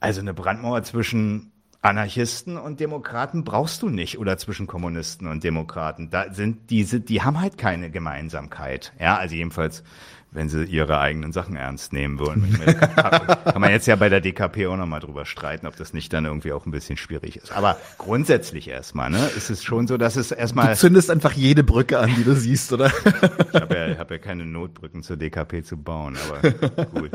[0.01, 6.11] Also eine Brandmauer zwischen Anarchisten und Demokraten brauchst du nicht oder zwischen Kommunisten und Demokraten.
[6.11, 8.93] Da sind diese, die haben halt keine Gemeinsamkeit.
[9.01, 9.83] Ja, also jedenfalls
[10.33, 12.59] wenn sie ihre eigenen Sachen ernst nehmen wollen.
[12.65, 16.25] Kann man jetzt ja bei der DKP auch nochmal drüber streiten, ob das nicht dann
[16.25, 17.53] irgendwie auch ein bisschen schwierig ist.
[17.53, 20.69] Aber grundsätzlich erstmal, ne, ist es schon so, dass es erstmal.
[20.69, 22.87] Du zündest einfach jede Brücke an, die du siehst, oder?
[22.87, 27.11] Ich habe ja, hab ja keine Notbrücken zur DKP zu bauen, aber gut.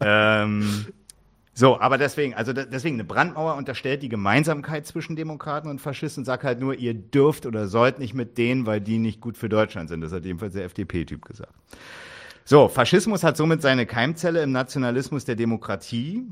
[0.00, 0.86] ähm,
[1.52, 6.44] so, aber deswegen, also deswegen eine Brandmauer unterstellt die Gemeinsamkeit zwischen Demokraten und Faschisten, sagt
[6.44, 9.90] halt nur, ihr dürft oder sollt nicht mit denen, weil die nicht gut für Deutschland
[9.90, 10.00] sind.
[10.00, 11.52] Das hat jedenfalls der FDP-Typ gesagt.
[12.50, 16.26] So, Faschismus hat somit seine Keimzelle im Nationalismus der Demokratie.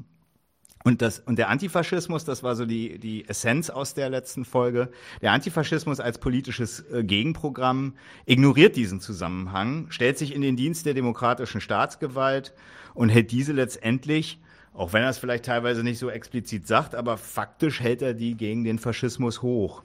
[0.82, 4.90] Und, das, und der Antifaschismus, das war so die, die Essenz aus der letzten Folge,
[5.22, 7.94] der Antifaschismus als politisches äh, Gegenprogramm
[8.26, 12.52] ignoriert diesen Zusammenhang, stellt sich in den Dienst der demokratischen Staatsgewalt
[12.94, 14.40] und hält diese letztendlich,
[14.74, 18.34] auch wenn er es vielleicht teilweise nicht so explizit sagt, aber faktisch hält er die
[18.34, 19.84] gegen den Faschismus hoch.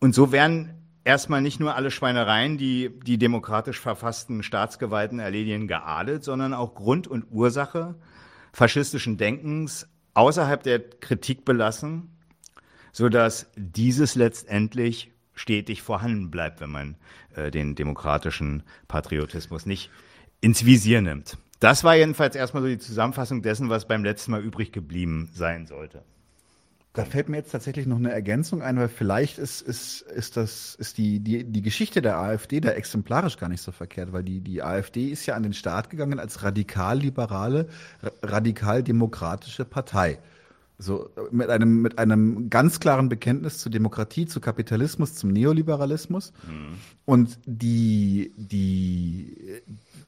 [0.00, 6.22] Und so werden erstmal nicht nur alle Schweinereien, die die demokratisch verfassten Staatsgewalten erledigen, geadelt,
[6.22, 7.94] sondern auch Grund und Ursache
[8.52, 12.10] faschistischen Denkens außerhalb der Kritik belassen,
[12.92, 16.96] so dass dieses letztendlich stetig vorhanden bleibt, wenn man
[17.34, 19.90] äh, den demokratischen Patriotismus nicht
[20.42, 21.38] ins Visier nimmt.
[21.58, 25.66] Das war jedenfalls erstmal so die Zusammenfassung dessen, was beim letzten Mal übrig geblieben sein
[25.66, 26.04] sollte.
[26.98, 30.74] Da fällt mir jetzt tatsächlich noch eine Ergänzung ein, weil vielleicht ist, ist, ist, das,
[30.74, 34.40] ist die, die, die Geschichte der AfD da exemplarisch gar nicht so verkehrt, weil die,
[34.40, 37.68] die AfD ist ja an den Start gegangen als radikal-liberale,
[38.20, 40.18] radikal-demokratische Partei.
[40.76, 46.32] So mit einem, mit einem ganz klaren Bekenntnis zur Demokratie, zu Kapitalismus, zum Neoliberalismus.
[46.48, 46.78] Mhm.
[47.04, 49.36] Und die, die,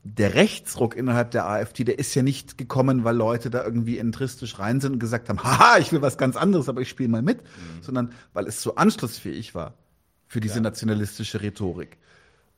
[0.03, 4.59] der Rechtsruck innerhalb der AfD, der ist ja nicht gekommen, weil Leute da irgendwie entristisch
[4.59, 7.23] rein sind und gesagt haben, haha, ich will was ganz anderes, aber ich spiele mal
[7.23, 7.83] mit, mhm.
[7.83, 9.75] sondern weil es so anschlussfähig war
[10.27, 10.61] für diese ja.
[10.63, 11.99] nationalistische Rhetorik.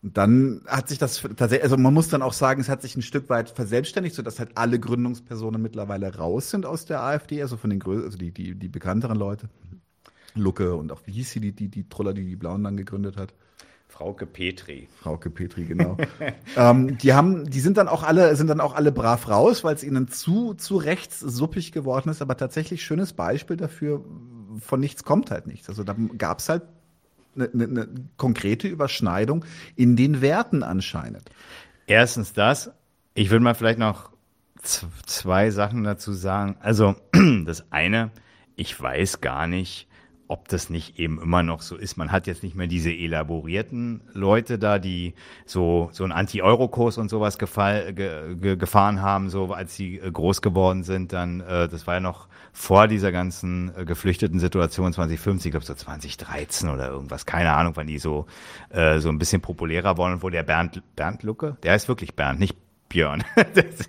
[0.02, 2.96] Und dann hat sich das tatsächlich, also man muss dann auch sagen, es hat sich
[2.96, 7.57] ein Stück weit verselbstständigt, sodass halt alle Gründungspersonen mittlerweile raus sind aus der AfD, also
[7.57, 9.48] von den größeren, also die, die, die bekannteren Leute.
[10.35, 13.16] Lucke und auch, wie hieß sie, die, die, die Troller, die die Blauen dann gegründet
[13.16, 13.35] hat?
[14.02, 14.88] Frauke Petri.
[15.00, 15.96] Frauke Petri, genau.
[16.56, 19.76] ähm, die haben, die sind dann auch alle, sind dann auch alle brav raus, weil
[19.76, 24.04] es ihnen zu, zu rechts suppig geworden ist, aber tatsächlich schönes Beispiel dafür,
[24.58, 25.68] von nichts kommt halt nichts.
[25.68, 26.64] Also da gab es halt
[27.36, 29.44] eine, eine, eine konkrete Überschneidung
[29.76, 31.30] in den Werten anscheinend.
[31.86, 32.72] Erstens das.
[33.14, 34.10] Ich würde mal vielleicht noch
[35.06, 36.56] zwei Sachen dazu sagen.
[36.58, 36.96] Also
[37.44, 38.10] das eine,
[38.56, 39.86] ich weiß gar nicht,
[40.33, 41.99] ob das nicht eben immer noch so ist.
[41.99, 45.12] Man hat jetzt nicht mehr diese elaborierten Leute da, die
[45.45, 50.11] so, so einen Anti-Euro-Kurs und sowas gefall, ge, ge, gefahren haben, so als sie äh,
[50.11, 51.12] groß geworden sind.
[51.12, 55.66] Dann, äh, das war ja noch vor dieser ganzen äh, geflüchteten Situation 2050, ich glaube
[55.66, 58.25] so 2013 oder irgendwas, keine Ahnung, wann die so,
[58.71, 62.40] äh, so ein bisschen populärer waren, wo der Bernd, Bernd Lucke, der ist wirklich Bernd,
[62.40, 62.57] nicht
[62.92, 63.24] Björn.
[63.55, 63.88] Das,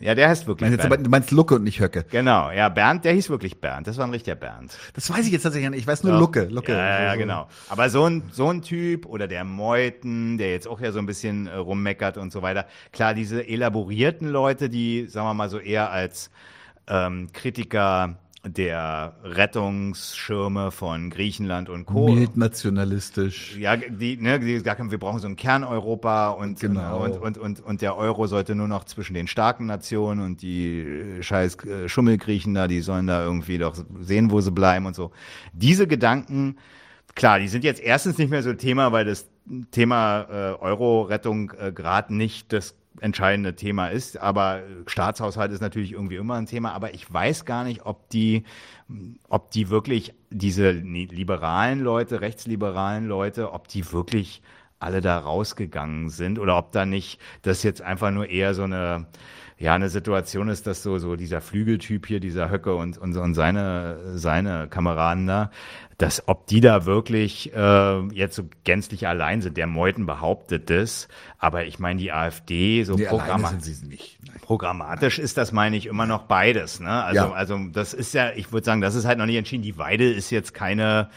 [0.00, 1.06] ja, der heißt wirklich meinst Bernd.
[1.06, 2.04] Du meinst Lucke und nicht Höcke.
[2.10, 3.86] Genau, ja, Bernd, der hieß wirklich Bernd.
[3.86, 4.76] Das war ein richtiger Bernd.
[4.94, 5.80] Das weiß ich jetzt tatsächlich nicht.
[5.80, 6.20] Ich weiß nur Doch.
[6.20, 6.44] Lucke.
[6.50, 6.72] Lucke.
[6.72, 7.48] Ja, ja, genau.
[7.68, 11.06] Aber so ein, so ein Typ oder der Meuten, der jetzt auch ja so ein
[11.06, 12.66] bisschen äh, rummeckert und so weiter.
[12.92, 16.30] Klar, diese elaborierten Leute, die, sagen wir mal so eher als
[16.88, 22.08] ähm, Kritiker der Rettungsschirme von Griechenland und Co.
[22.08, 23.56] Mild nationalistisch.
[23.56, 27.04] Ja, die, ne, die wir brauchen so ein Kerneuropa und, genau.
[27.04, 30.80] und, und, und, und der Euro sollte nur noch zwischen den starken Nationen und die
[30.80, 34.96] äh, scheiß äh, Schummelgriechen da, die sollen da irgendwie doch sehen, wo sie bleiben und
[34.96, 35.12] so.
[35.52, 36.56] Diese Gedanken,
[37.14, 39.28] klar, die sind jetzt erstens nicht mehr so Thema, weil das
[39.70, 44.18] Thema äh, Euro-Rettung äh, gerade nicht das entscheidende Thema ist.
[44.18, 46.72] Aber Staatshaushalt ist natürlich irgendwie immer ein Thema.
[46.72, 48.44] Aber ich weiß gar nicht, ob die,
[49.28, 54.42] ob die wirklich diese liberalen Leute, rechtsliberalen Leute, ob die wirklich
[54.78, 59.06] alle da rausgegangen sind oder ob da nicht das jetzt einfach nur eher so eine
[59.62, 63.34] ja eine Situation ist, dass so so dieser Flügeltyp hier, dieser Höcke und und, und
[63.34, 65.50] seine seine Kameraden da,
[65.98, 69.56] dass ob die da wirklich äh, jetzt so gänzlich allein sind.
[69.56, 71.06] Der Meuthen behauptet das,
[71.38, 73.52] aber ich meine die AfD so nee, Programma
[74.40, 76.80] programmatisch ist das meine ich immer noch beides.
[76.80, 76.90] Ne?
[76.90, 77.32] Also ja.
[77.32, 79.62] also das ist ja, ich würde sagen, das ist halt noch nicht entschieden.
[79.62, 81.08] Die Weide ist jetzt keine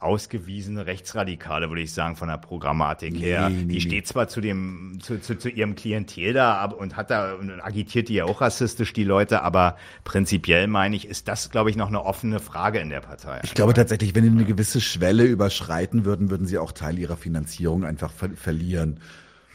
[0.00, 3.50] ausgewiesene Rechtsradikale, würde ich sagen, von der Programmatik nee, her.
[3.50, 3.80] Nee, die nee.
[3.80, 7.50] steht zwar zu dem, zu, zu, zu ihrem Klientel da ab und hat da und
[7.60, 11.76] agitiert die ja auch rassistisch, die Leute, aber prinzipiell meine ich, ist das, glaube ich,
[11.76, 13.40] noch eine offene Frage in der Partei.
[13.44, 17.18] Ich glaube tatsächlich, wenn die eine gewisse Schwelle überschreiten würden, würden sie auch Teil ihrer
[17.18, 19.00] Finanzierung einfach ver verlieren.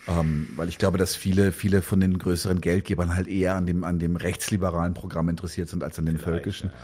[0.07, 3.83] Ähm, weil ich glaube, dass viele, viele von den größeren Geldgebern halt eher an dem,
[3.83, 6.69] an dem rechtsliberalen Programm interessiert sind als an den Vielleicht, völkischen.
[6.69, 6.75] Ja.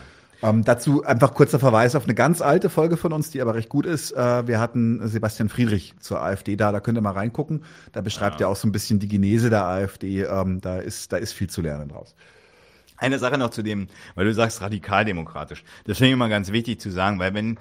[0.44, 3.70] Ähm, dazu einfach kurzer Verweis auf eine ganz alte Folge von uns, die aber recht
[3.70, 4.12] gut ist.
[4.12, 7.64] Äh, wir hatten Sebastian Friedrich zur AfD da, da könnt ihr mal reingucken.
[7.92, 8.48] Da beschreibt ja.
[8.48, 10.24] er auch so ein bisschen die Genese der AfD.
[10.24, 12.16] Ähm, da, ist, da ist viel zu lernen draus.
[12.98, 15.64] Eine Sache noch zu dem, weil du sagst radikaldemokratisch.
[15.86, 17.58] Das finde ich immer ganz wichtig zu sagen, weil wenn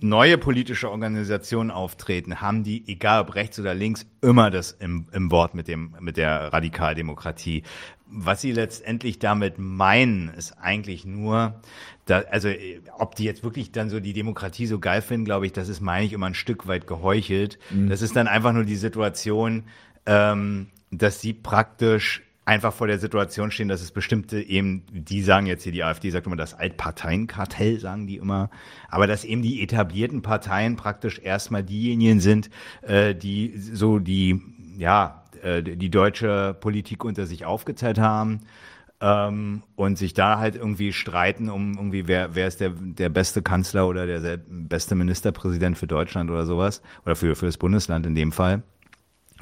[0.00, 5.30] neue politische Organisationen auftreten, haben die, egal ob rechts oder links, immer das im, im
[5.30, 7.62] Wort mit dem, mit der Radikaldemokratie.
[8.06, 11.60] Was sie letztendlich damit meinen, ist eigentlich nur,
[12.06, 12.48] da, also
[12.98, 15.80] ob die jetzt wirklich dann so die Demokratie so geil finden, glaube ich, das ist,
[15.80, 17.58] meine ich, immer ein Stück weit geheuchelt.
[17.70, 17.88] Mhm.
[17.88, 19.64] Das ist dann einfach nur die Situation,
[20.06, 25.46] ähm, dass sie praktisch einfach vor der Situation stehen, dass es bestimmte eben, die sagen
[25.46, 28.50] jetzt hier, die AfD sagt immer das Altparteienkartell, sagen die immer,
[28.88, 32.50] aber dass eben die etablierten Parteien praktisch erstmal diejenigen sind,
[32.82, 34.40] äh, die so die,
[34.78, 38.42] ja, äh, die deutsche Politik unter sich aufgezählt haben
[39.00, 43.42] ähm, und sich da halt irgendwie streiten um irgendwie, wer, wer ist der, der beste
[43.42, 48.14] Kanzler oder der beste Ministerpräsident für Deutschland oder sowas oder für, für das Bundesland in
[48.14, 48.62] dem Fall.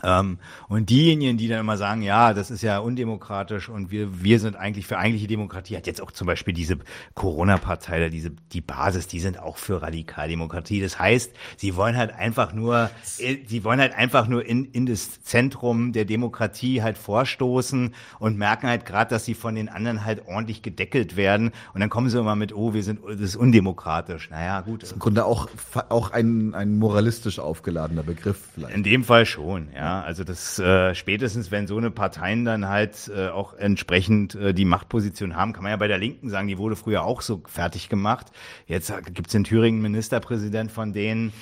[0.04, 0.38] Ähm,
[0.68, 4.56] und diejenigen, die dann immer sagen, ja, das ist ja undemokratisch und wir, wir sind
[4.56, 6.78] eigentlich für eigentliche Demokratie, hat jetzt auch zum Beispiel diese
[7.14, 10.80] Corona-Partei, diese, die Basis, die sind auch für Radikaldemokratie.
[10.80, 15.22] Das heißt, sie wollen halt einfach nur, sie wollen halt einfach nur in, in das
[15.22, 20.26] Zentrum der Demokratie halt vorstoßen und merken halt gerade, dass sie von den anderen halt
[20.26, 21.52] ordentlich gedeckelt werden.
[21.72, 24.30] Und dann kommen sie immer mit, oh, wir sind, das ist undemokratisch.
[24.30, 24.82] Naja, gut.
[24.82, 25.48] Das ist im Grunde auch,
[25.88, 28.74] auch ein, ein moralistisch aufgeladener Begriff vielleicht.
[28.74, 29.93] In dem Fall schon, ja.
[30.02, 34.64] Also das äh, spätestens, wenn so eine Parteien dann halt äh, auch entsprechend äh, die
[34.64, 37.88] Machtposition haben, kann man ja bei der Linken sagen, die wurde früher auch so fertig
[37.88, 38.26] gemacht.
[38.66, 41.32] Jetzt gibt's in Thüringen Ministerpräsident von denen,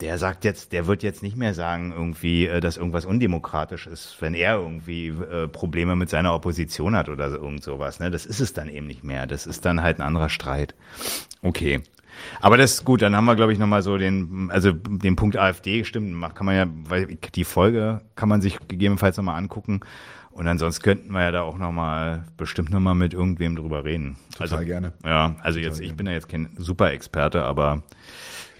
[0.00, 4.16] der sagt jetzt, der wird jetzt nicht mehr sagen, irgendwie, äh, dass irgendwas undemokratisch ist,
[4.20, 8.00] wenn er irgendwie äh, Probleme mit seiner Opposition hat oder so, irgend sowas.
[8.00, 8.10] Ne?
[8.10, 9.26] Das ist es dann eben nicht mehr.
[9.26, 10.74] Das ist dann halt ein anderer Streit.
[11.42, 11.82] Okay.
[12.40, 15.36] Aber das ist gut, dann haben wir, glaube ich, nochmal so den, also den Punkt
[15.36, 19.80] AfD, stimmt, kann man ja, weil die Folge kann man sich gegebenenfalls nochmal angucken.
[20.30, 24.16] Und ansonsten könnten wir ja da auch nochmal, bestimmt nochmal mit irgendwem drüber reden.
[24.32, 24.92] Total also, gerne.
[25.04, 27.82] Ja, also Total jetzt, ich bin ja jetzt kein Super-Experte, aber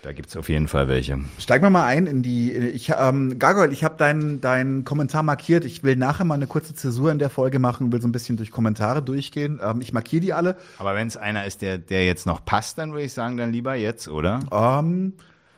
[0.05, 1.19] da gibt's auf jeden Fall welche.
[1.39, 2.53] Steigen wir mal ein in die.
[2.53, 5.65] Ich, ähm, Gargoyle, ich habe deinen deinen Kommentar markiert.
[5.65, 8.37] Ich will nachher mal eine kurze Zäsur in der Folge machen, will so ein bisschen
[8.37, 9.61] durch Kommentare durchgehen.
[9.63, 10.57] Ähm, ich markiere die alle.
[10.79, 13.51] Aber wenn es einer ist, der, der jetzt noch passt, dann würde ich sagen, dann
[13.51, 14.41] lieber jetzt, oder?
[14.53, 15.15] Ähm,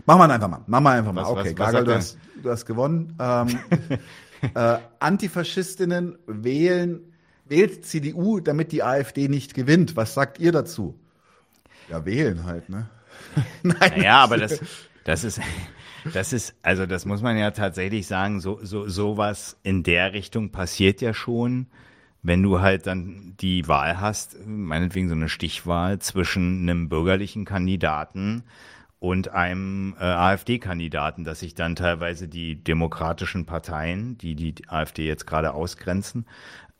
[0.06, 0.60] machen wir einfach mal.
[0.66, 1.22] Machen wir einfach mal.
[1.22, 3.16] Was, okay, was, Gargoyle, du hast, du hast gewonnen.
[3.18, 3.58] Ähm,
[4.54, 7.00] äh, Antifaschistinnen wählen,
[7.46, 9.96] wählt CDU, damit die AfD nicht gewinnt.
[9.96, 10.94] Was sagt ihr dazu?
[11.88, 12.86] Ja, wählen halt, ne?
[13.62, 14.02] Nein.
[14.02, 14.60] Ja, aber das,
[15.04, 15.40] das ist,
[16.12, 20.50] das ist, also das muss man ja tatsächlich sagen, so, so, sowas in der Richtung
[20.50, 21.66] passiert ja schon,
[22.22, 28.42] wenn du halt dann die Wahl hast, meinetwegen so eine Stichwahl zwischen einem bürgerlichen Kandidaten
[28.98, 35.26] und einem äh, AfD-Kandidaten, dass sich dann teilweise die demokratischen Parteien, die die AfD jetzt
[35.26, 36.26] gerade ausgrenzen,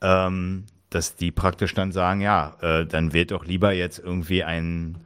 [0.01, 4.97] ähm, dass die praktisch dann sagen, ja, äh, dann wählt doch lieber jetzt irgendwie einen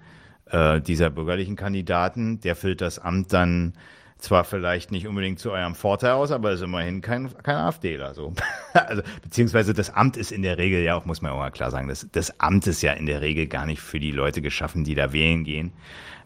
[0.52, 3.74] äh, dieser bürgerlichen Kandidaten, der füllt das Amt dann
[4.22, 8.14] zwar vielleicht nicht unbedingt zu eurem Vorteil aus, aber ist immerhin kein, kein AfDler.
[8.14, 8.34] So.
[8.74, 11.72] also, beziehungsweise das Amt ist in der Regel ja auch, muss man auch mal klar
[11.72, 14.84] sagen, das, das Amt ist ja in der Regel gar nicht für die Leute geschaffen,
[14.84, 15.74] die da wählen gehen.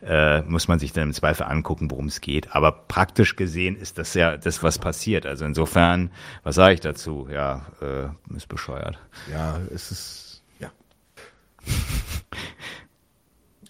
[0.02, 2.54] Äh, muss man sich dann im Zweifel angucken, worum es geht.
[2.54, 5.26] Aber praktisch gesehen ist das ja das, was passiert.
[5.26, 6.12] Also insofern,
[6.44, 7.28] was sage ich dazu?
[7.32, 9.00] Ja, äh, ist bescheuert.
[9.32, 10.70] Ja, es ist, ja.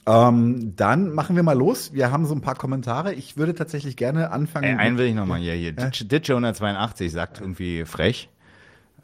[0.08, 1.94] Ähm, dann machen wir mal los.
[1.94, 3.14] Wir haben so ein paar Kommentare.
[3.14, 4.66] Ich würde tatsächlich gerne anfangen.
[4.66, 5.54] Ey, einen will ich nochmal hier.
[5.54, 5.74] hier.
[5.78, 5.90] Ja?
[5.90, 8.30] Ditch 182 sagt irgendwie frech.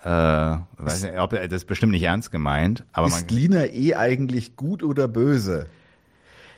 [0.04, 2.86] Äh, weiß nicht, ob, das ist bestimmt nicht ernst gemeint.
[2.92, 5.68] Aber ist man, Lina eh eigentlich gut oder böse?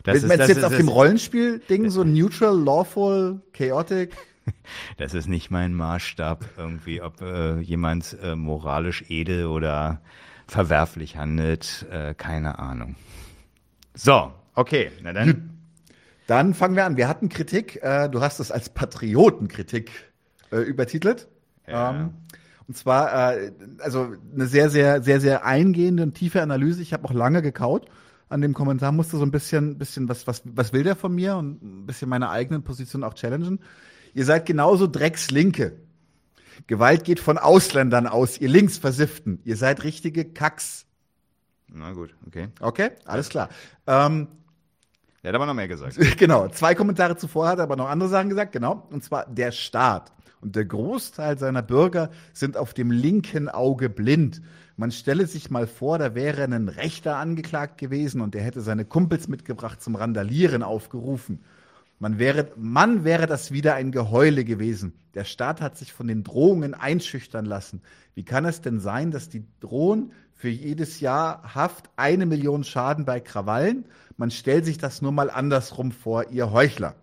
[0.03, 4.15] Das ist, das jetzt ist, auf dem Rollenspiel-Ding so neutral, lawful, chaotic?
[4.97, 10.01] Das ist nicht mein Maßstab irgendwie, ob äh, jemand äh, moralisch edel oder
[10.47, 11.85] verwerflich handelt.
[11.89, 12.95] Äh, keine Ahnung.
[13.93, 15.49] So, okay, na dann.
[16.27, 16.95] Dann fangen wir an.
[16.97, 19.91] Wir hatten Kritik, äh, du hast es als Patriotenkritik
[20.51, 21.27] äh, übertitelt.
[21.67, 21.91] Ja.
[21.91, 22.13] Ähm,
[22.67, 26.81] und zwar, äh, also eine sehr, sehr, sehr, sehr eingehende und tiefe Analyse.
[26.81, 27.87] Ich habe auch lange gekaut
[28.29, 31.35] an dem Kommentar, musste so ein bisschen, bisschen was, was, was will der von mir
[31.35, 33.59] und ein bisschen meine eigenen Positionen auch challengen.
[34.13, 35.77] Ihr seid genauso Dreckslinke.
[36.67, 39.39] Gewalt geht von Ausländern aus, ihr Linksversifften.
[39.43, 40.85] Ihr seid richtige Kacks.
[41.73, 42.49] Na gut, okay.
[42.59, 43.49] Okay, alles klar.
[43.87, 44.27] Ähm,
[45.23, 45.97] er hat aber noch mehr gesagt.
[46.17, 48.87] genau, zwei Kommentare zuvor hat er aber noch andere Sachen gesagt, genau.
[48.91, 54.41] Und zwar der Staat und der Großteil seiner Bürger sind auf dem linken Auge blind.
[54.75, 58.85] Man stelle sich mal vor, da wäre ein Rechter angeklagt gewesen und der hätte seine
[58.85, 61.43] Kumpels mitgebracht zum Randalieren aufgerufen.
[61.99, 64.93] Man wäre, Mann wäre das wieder ein Geheule gewesen.
[65.13, 67.81] Der Staat hat sich von den Drohungen einschüchtern lassen.
[68.13, 70.11] Wie kann es denn sein, dass die drohen,
[70.43, 73.85] für jedes Jahr Haft eine Million Schaden bei Krawallen.
[74.17, 76.95] Man stellt sich das nur mal andersrum vor, ihr Heuchler.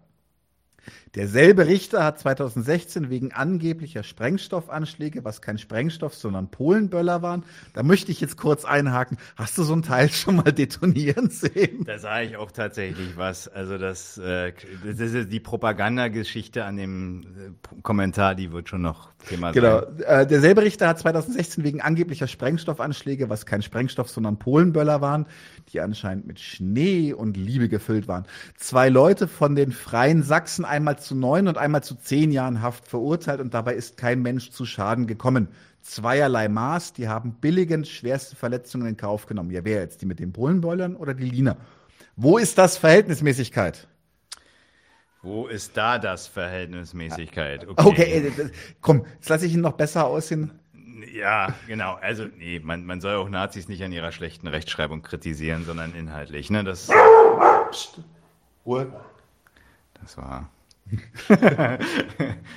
[1.16, 7.42] Derselbe Richter hat 2016 wegen angeblicher Sprengstoffanschläge, was kein Sprengstoff, sondern Polenböller waren,
[7.72, 9.18] da möchte ich jetzt kurz einhaken.
[9.34, 11.84] Hast du so ein Teil schon mal detonieren sehen?
[11.84, 13.48] Da sah ich auch tatsächlich was.
[13.48, 14.52] Also das, äh,
[14.84, 19.80] das ist die Propagandageschichte an dem äh, Kommentar, die wird schon noch Thema genau.
[19.80, 19.96] sein.
[19.96, 20.08] Genau.
[20.08, 25.26] Äh, derselbe Richter hat 2016 wegen angeblicher Sprengstoffanschläge, was kein Sprengstoff, sondern Polenböller waren,
[25.72, 30.99] die anscheinend mit Schnee und Liebe gefüllt waren, zwei Leute von den Freien Sachsen einmal
[31.00, 34.64] zu neun und einmal zu zehn Jahren Haft verurteilt und dabei ist kein Mensch zu
[34.64, 35.48] Schaden gekommen.
[35.82, 39.50] Zweierlei Maß, die haben billigend schwerste Verletzungen in Kauf genommen.
[39.50, 40.02] Ja, wer jetzt?
[40.02, 41.56] Die mit den Polenboilern oder die Lina?
[42.16, 43.88] Wo ist das Verhältnismäßigkeit?
[45.22, 47.66] Wo ist da das Verhältnismäßigkeit?
[47.68, 50.52] Okay, okay komm, jetzt lasse ich ihn noch besser aussehen.
[51.12, 51.94] Ja, genau.
[51.94, 56.50] Also, nee, man, man soll auch Nazis nicht an ihrer schlechten Rechtschreibung kritisieren, sondern inhaltlich.
[56.50, 56.62] Ne?
[56.62, 56.88] Das,
[57.70, 58.00] Psst.
[58.66, 58.92] Ruhe.
[60.00, 60.50] Das war.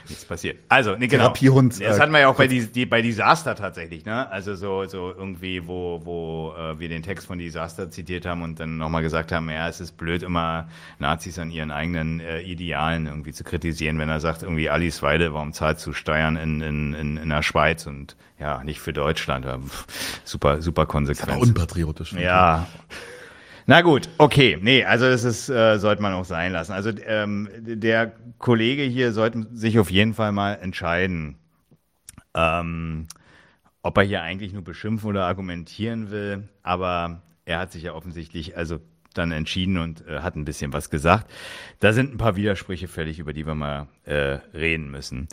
[0.10, 0.60] Nichts passiert.
[0.70, 1.24] Also, nee, genau.
[1.24, 1.82] Therapiehund.
[1.82, 4.30] Das hatten wir ja auch bei, die, bei Disaster tatsächlich, ne?
[4.32, 8.60] Also so, so irgendwie, wo, wo äh, wir den Text von Disaster zitiert haben und
[8.60, 10.68] dann nochmal gesagt haben, ja, es ist blöd, immer
[11.00, 15.34] Nazis an ihren eigenen äh, Idealen irgendwie zu kritisieren, wenn er sagt, irgendwie Alice Weide,
[15.34, 19.46] warum zahlt du Steuern in, in, in, in der Schweiz und ja, nicht für Deutschland.
[20.24, 21.42] Super, super konsequent.
[21.42, 22.14] Unpatriotisch.
[22.14, 22.68] Ja.
[23.66, 26.74] Na gut, okay, nee, also das ist, äh, sollte man auch sein lassen.
[26.74, 31.38] Also ähm, der Kollege hier sollte sich auf jeden Fall mal entscheiden,
[32.34, 33.08] ähm,
[33.82, 36.50] ob er hier eigentlich nur beschimpfen oder argumentieren will.
[36.62, 38.80] Aber er hat sich ja offensichtlich also
[39.14, 41.32] dann entschieden und äh, hat ein bisschen was gesagt.
[41.80, 45.28] Da sind ein paar Widersprüche fällig, über die wir mal äh, reden müssen.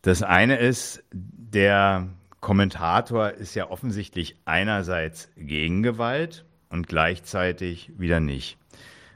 [0.00, 2.08] Das eine ist, der
[2.40, 8.58] Kommentator ist ja offensichtlich einerseits gegen Gewalt und gleichzeitig wieder nicht.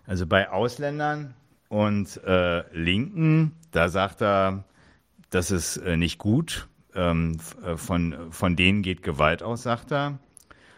[0.06, 1.34] Also bei Ausländern
[1.68, 4.64] und äh, Linken, da sagt er,
[5.30, 6.68] das ist äh, nicht gut.
[6.94, 10.18] Ähm, äh, von, von denen geht Gewalt aus, sagt er.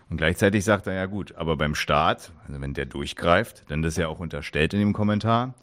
[0.09, 3.97] Und gleichzeitig sagt er, ja gut, aber beim Staat, also wenn der durchgreift, dann das
[3.97, 5.55] ja auch unterstellt in dem Kommentar,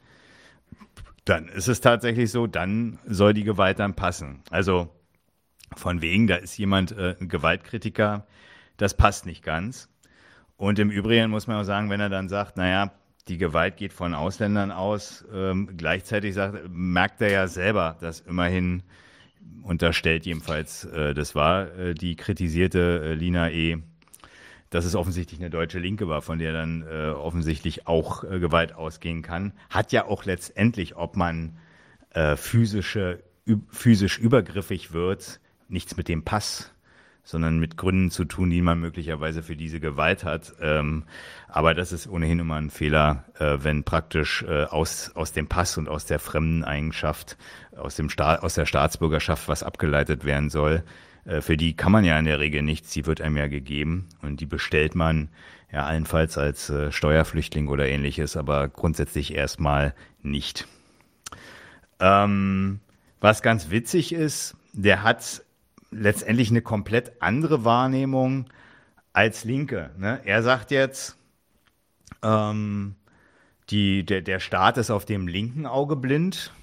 [1.24, 4.43] dann ist es tatsächlich so, dann soll die Gewalt dann passen.
[4.51, 4.89] Also
[5.76, 8.28] von wegen, da ist jemand äh, ein Gewaltkritiker,
[8.78, 9.89] das passt nicht ganz.
[10.58, 12.91] Und im Übrigen muss man auch sagen, wenn er dann sagt, naja,
[13.28, 18.84] die Gewalt geht von Ausländern aus, ähm, gleichzeitig sagt, merkt er ja selber, dass immerhin
[19.64, 23.80] unterstellt jedenfalls, äh, das war äh, die kritisierte äh, Lina E.,
[24.70, 28.74] dass es offensichtlich eine deutsche Linke war, von der dann äh, offensichtlich auch äh, Gewalt
[28.74, 29.53] ausgehen kann.
[29.70, 31.58] Hat ja auch letztendlich, ob man
[32.12, 33.24] äh, physische,
[33.70, 36.75] physisch übergriffig wird, nichts mit dem Pass
[37.26, 40.54] sondern mit Gründen zu tun, die man möglicherweise für diese Gewalt hat.
[40.62, 41.04] Ähm,
[41.50, 45.78] aber das ist ohnehin immer ein Fehler, äh, wenn praktisch äh, aus, aus dem Pass
[45.78, 47.36] und aus der fremden Eigenschaft,
[47.76, 50.84] aus, dem Sta aus der Staatsbürgerschaft was abgeleitet werden soll.
[51.26, 54.08] Äh, für die kann man ja in der Regel nichts, die wird einem ja gegeben
[54.22, 55.30] und die bestellt man
[55.74, 60.68] ja allenfalls als äh, Steuerflüchtling oder ähnliches, aber grundsätzlich erstmal nicht.
[62.00, 62.82] Ähm,
[63.20, 65.42] was ganz witzig ist, der hat
[65.92, 68.46] letztendlich eine komplett andere Wahrnehmung
[69.14, 69.92] als Linke.
[69.98, 70.20] Ne?
[70.26, 71.18] Er sagt jetzt,
[72.22, 72.96] ähm,
[73.70, 76.54] die, der, der Staat ist auf dem linken Auge blind.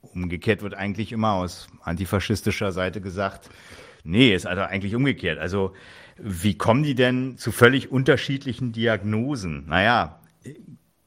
[0.00, 3.50] Umgekehrt wird eigentlich immer aus antifaschistischer Seite gesagt,
[4.04, 5.38] nee, ist also eigentlich umgekehrt.
[5.38, 5.72] Also
[6.16, 9.66] wie kommen die denn zu völlig unterschiedlichen Diagnosen?
[9.66, 10.20] Naja,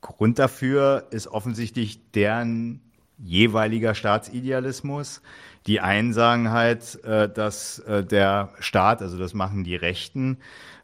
[0.02, 2.82] Grund dafür ist offensichtlich deren
[3.18, 5.22] jeweiliger Staatsidealismus.
[5.68, 10.38] Die einen sagen halt, äh, dass äh, der Staat, also das machen die Rechten,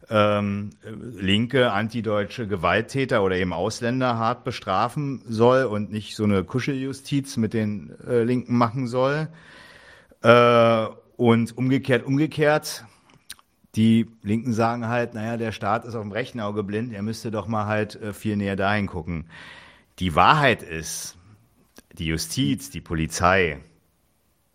[0.10, 7.38] ähm, linke antideutsche Gewalttäter oder eben Ausländer hart bestrafen soll und nicht so eine Kuscheljustiz
[7.38, 9.30] mit den äh, Linken machen soll.
[10.22, 12.86] Äh, und umgekehrt, umgekehrt,
[13.76, 17.32] die Linken sagen halt, naja, der Staat ist auf dem rechten Auge blind, er müsste
[17.32, 19.26] doch mal halt äh, viel näher dahin gucken.
[20.00, 21.18] Die Wahrheit ist,
[21.94, 23.60] die Justiz, die Polizei,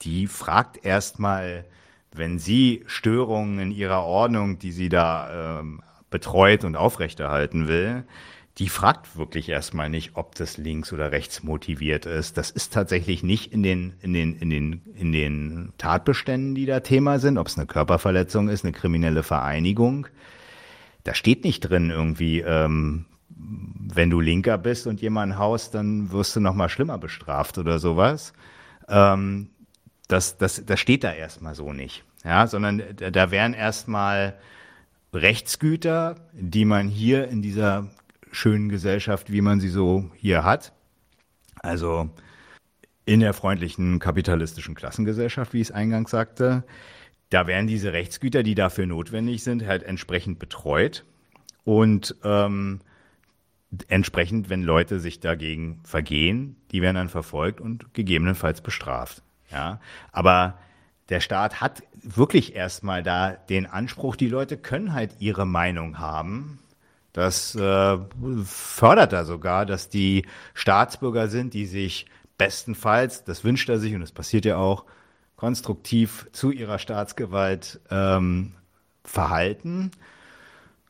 [0.02, 1.64] die fragt erstmal,
[2.12, 8.04] wenn sie Störungen in ihrer Ordnung, die sie da ähm, betreut und aufrechterhalten will,
[8.58, 12.36] die fragt wirklich erstmal nicht, ob das links oder rechts motiviert ist.
[12.36, 16.80] Das ist tatsächlich nicht in den, in den, in den, in den Tatbeständen, die da
[16.80, 20.08] Thema sind, ob es eine Körperverletzung ist, eine kriminelle Vereinigung.
[21.04, 26.34] Da steht nicht drin irgendwie, ähm, wenn du Linker bist und jemanden haust, dann wirst
[26.34, 28.32] du noch mal schlimmer bestraft oder sowas.
[28.88, 29.50] Ähm,
[30.08, 32.04] das, das, das steht da erstmal so nicht.
[32.24, 34.38] Ja, sondern da wären erstmal
[35.12, 37.88] Rechtsgüter, die man hier in dieser
[38.32, 40.72] schönen Gesellschaft, wie man sie so hier hat,
[41.60, 42.10] also
[43.04, 46.64] in der freundlichen kapitalistischen Klassengesellschaft, wie ich es eingangs sagte,
[47.30, 51.04] da wären diese Rechtsgüter, die dafür notwendig sind, halt entsprechend betreut
[51.64, 52.80] und ähm,
[53.88, 59.22] entsprechend, wenn Leute sich dagegen vergehen, die werden dann verfolgt und gegebenenfalls bestraft.
[59.50, 59.80] Ja,
[60.12, 60.58] aber
[61.08, 66.58] der Staat hat wirklich erstmal da den Anspruch, die Leute können halt ihre Meinung haben.
[67.12, 67.98] Das äh,
[68.44, 74.00] fördert er sogar, dass die Staatsbürger sind, die sich bestenfalls, das wünscht er sich und
[74.00, 74.84] das passiert ja auch,
[75.36, 78.54] konstruktiv zu ihrer Staatsgewalt ähm,
[79.04, 79.90] verhalten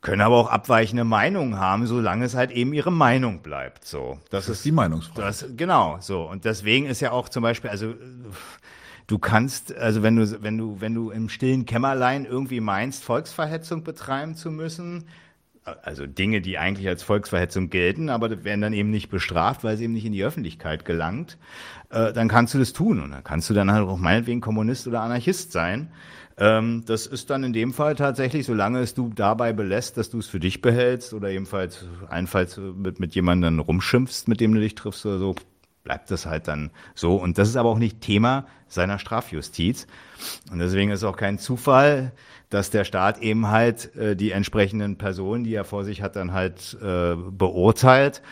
[0.09, 3.85] können aber auch abweichende Meinungen haben, solange es halt eben ihre Meinung bleibt.
[3.85, 5.29] So, das, das ist die Meinungsfreiheit.
[5.29, 7.95] Das, genau, so und deswegen ist ja auch zum Beispiel, also
[9.07, 13.85] du kannst, also wenn du, wenn du, wenn du im stillen Kämmerlein irgendwie meinst, Volksverhetzung
[13.85, 15.05] betreiben zu müssen,
[15.83, 19.81] also Dinge, die eigentlich als Volksverhetzung gelten, aber werden dann eben nicht bestraft, weil es
[19.81, 21.37] eben nicht in die Öffentlichkeit gelangt,
[21.91, 24.87] äh, dann kannst du das tun und dann kannst du dann halt auch meinetwegen Kommunist
[24.87, 25.91] oder Anarchist sein.
[26.39, 30.19] Ähm, das ist dann in dem Fall tatsächlich, solange es du dabei belässt, dass du
[30.19, 34.77] es für dich behältst oder ebenfalls einfalls mit, mit jemandem rumschimpfst, mit dem du dich
[34.77, 35.35] triffst oder so,
[35.83, 37.17] bleibt das halt dann so.
[37.17, 39.87] Und das ist aber auch nicht Thema seiner Strafjustiz.
[40.53, 42.13] Und deswegen ist auch kein Zufall,
[42.51, 46.33] dass der Staat eben halt äh, die entsprechenden Personen, die er vor sich hat, dann
[46.33, 48.23] halt äh, beurteilt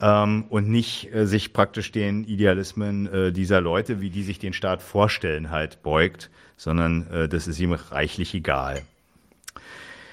[0.00, 4.52] ähm, und nicht äh, sich praktisch den Idealismen äh, dieser Leute, wie die sich den
[4.52, 6.30] Staat vorstellen, halt beugt,
[6.64, 8.82] sondern äh, das ist ihm reichlich egal.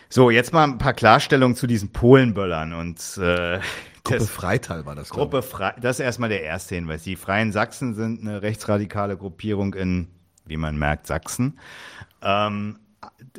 [0.09, 3.59] So, jetzt mal ein paar Klarstellungen zu diesen Polenböllern und äh,
[4.03, 5.09] Gruppe das, Freital war das.
[5.09, 7.03] Gruppe Fre das ist erstmal der erste Hinweis.
[7.03, 10.07] Die Freien Sachsen sind eine rechtsradikale Gruppierung in,
[10.45, 11.57] wie man merkt, Sachsen.
[12.21, 12.79] Ähm,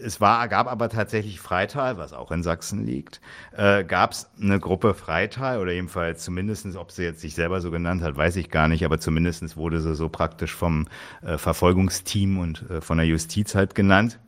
[0.03, 3.21] es war, gab aber tatsächlich Freital, was auch in Sachsen liegt,
[3.57, 7.71] äh, gab es eine Gruppe Freital oder jedenfalls zumindestens, ob sie jetzt sich selber so
[7.71, 10.89] genannt hat, weiß ich gar nicht, aber zumindestens wurde sie so praktisch vom
[11.23, 14.19] äh, Verfolgungsteam und äh, von der Justiz halt genannt.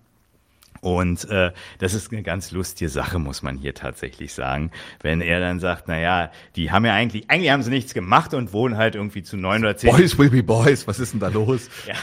[0.84, 4.70] Und äh, das ist eine ganz lustige Sache, muss man hier tatsächlich sagen.
[5.00, 8.34] Wenn er dann sagt, na ja, die haben ja eigentlich, eigentlich haben sie nichts gemacht
[8.34, 9.90] und wohnen halt irgendwie zu neun oder zehn.
[9.92, 11.70] Boys will be boys, was ist denn da los?
[11.88, 11.94] Ja,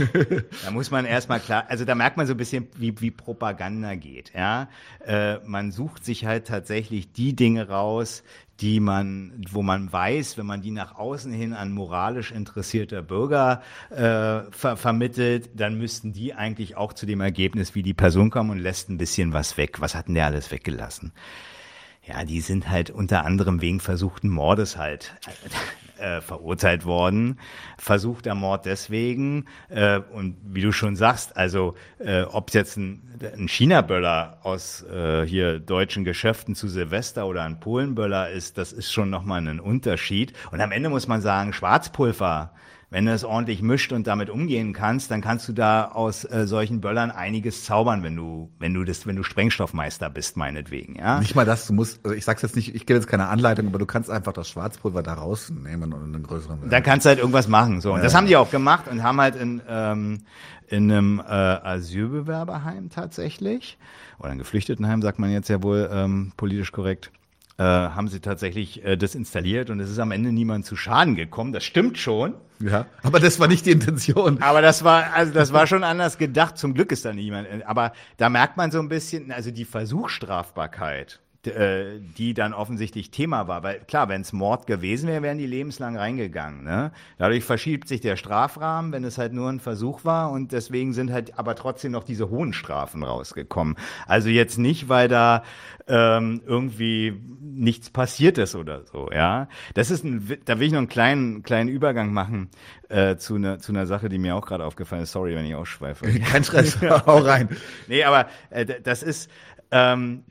[0.66, 3.94] da muss man erstmal klar, also da merkt man so ein bisschen, wie, wie Propaganda
[3.94, 4.32] geht.
[4.34, 4.68] Ja,
[5.06, 8.24] äh, Man sucht sich halt tatsächlich die Dinge raus,
[8.62, 13.62] die man, wo man weiß, wenn man die nach außen hin an moralisch interessierte Bürger
[13.90, 18.52] äh, ver vermittelt, dann müssten die eigentlich auch zu dem Ergebnis, wie die Person kommen
[18.52, 19.82] und lässt ein bisschen was weg.
[19.82, 21.12] Was hat denn der alles weggelassen?
[22.06, 25.14] Ja, die sind halt unter anderem wegen versuchten Mordes halt
[26.02, 27.40] äh, verurteilt worden.
[27.78, 29.46] Versuchter Mord deswegen.
[29.70, 33.02] Äh, und wie du schon sagst, also äh, ob es jetzt ein,
[33.34, 38.92] ein China-Böller aus äh, hier deutschen Geschäften zu Silvester oder ein Polen-Böller ist, das ist
[38.92, 40.34] schon nochmal ein Unterschied.
[40.52, 42.52] Und am Ende muss man sagen, Schwarzpulver
[42.92, 46.46] wenn du es ordentlich mischt und damit umgehen kannst, dann kannst du da aus äh,
[46.46, 51.20] solchen Böllern einiges zaubern, wenn du, wenn du das, wenn du Sprengstoffmeister bist, meinetwegen, ja.
[51.20, 53.68] Nicht mal das, du musst, also ich sag's jetzt nicht, ich gebe jetzt keine Anleitung,
[53.68, 56.70] aber du kannst einfach das Schwarzpulver da rausnehmen und einen größeren.
[56.70, 57.94] Dann kannst du halt irgendwas machen, so.
[57.94, 58.04] Und ja.
[58.04, 60.20] das haben die auch gemacht und haben halt in, ähm,
[60.68, 63.78] in einem äh, Asylbewerberheim tatsächlich,
[64.20, 67.10] oder ein Geflüchtetenheim, sagt man jetzt ja wohl ähm, politisch korrekt,
[67.62, 71.16] äh, haben sie tatsächlich äh, das installiert und es ist am Ende niemand zu Schaden
[71.16, 71.54] gekommen.
[71.54, 72.34] Das stimmt schon.
[72.60, 74.42] Ja, aber das war nicht die Intention.
[74.42, 76.58] Aber das war, also das war schon anders gedacht.
[76.58, 77.48] Zum Glück ist da niemand.
[77.68, 83.48] Aber da merkt man so ein bisschen, also die Versuchsstrafbarkeit äh, die dann offensichtlich Thema
[83.48, 83.64] war.
[83.64, 86.64] Weil klar, wenn es Mord gewesen wäre, wären die lebenslang reingegangen.
[86.64, 86.92] Ne?
[87.18, 91.12] Dadurch verschiebt sich der Strafrahmen, wenn es halt nur ein Versuch war und deswegen sind
[91.12, 93.76] halt aber trotzdem noch diese hohen Strafen rausgekommen.
[94.06, 95.44] Also jetzt nicht, weil da
[95.88, 99.10] ähm, irgendwie nichts passiert ist oder so.
[99.12, 102.50] Ja, das ist ein, da will ich noch einen kleinen kleinen Übergang machen
[102.90, 105.12] äh, zu einer zu einer Sache, die mir auch gerade aufgefallen ist.
[105.12, 106.08] Sorry, wenn ich ausschweife.
[106.20, 107.50] Kein Stress, hau rein.
[107.88, 109.30] nee, aber äh, das ist
[109.72, 110.24] ähm,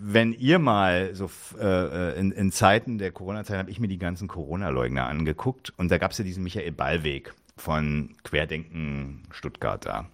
[0.00, 1.30] wenn ihr mal so
[1.60, 5.98] äh, in, in Zeiten der Corona-Zeit habe ich mir die ganzen Corona-Leugner angeguckt und da
[5.98, 10.06] gab es ja diesen Michael Ballweg von Querdenken Stuttgart da.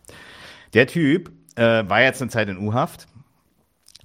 [0.72, 3.06] Der Typ äh, war jetzt eine Zeit in U-Haft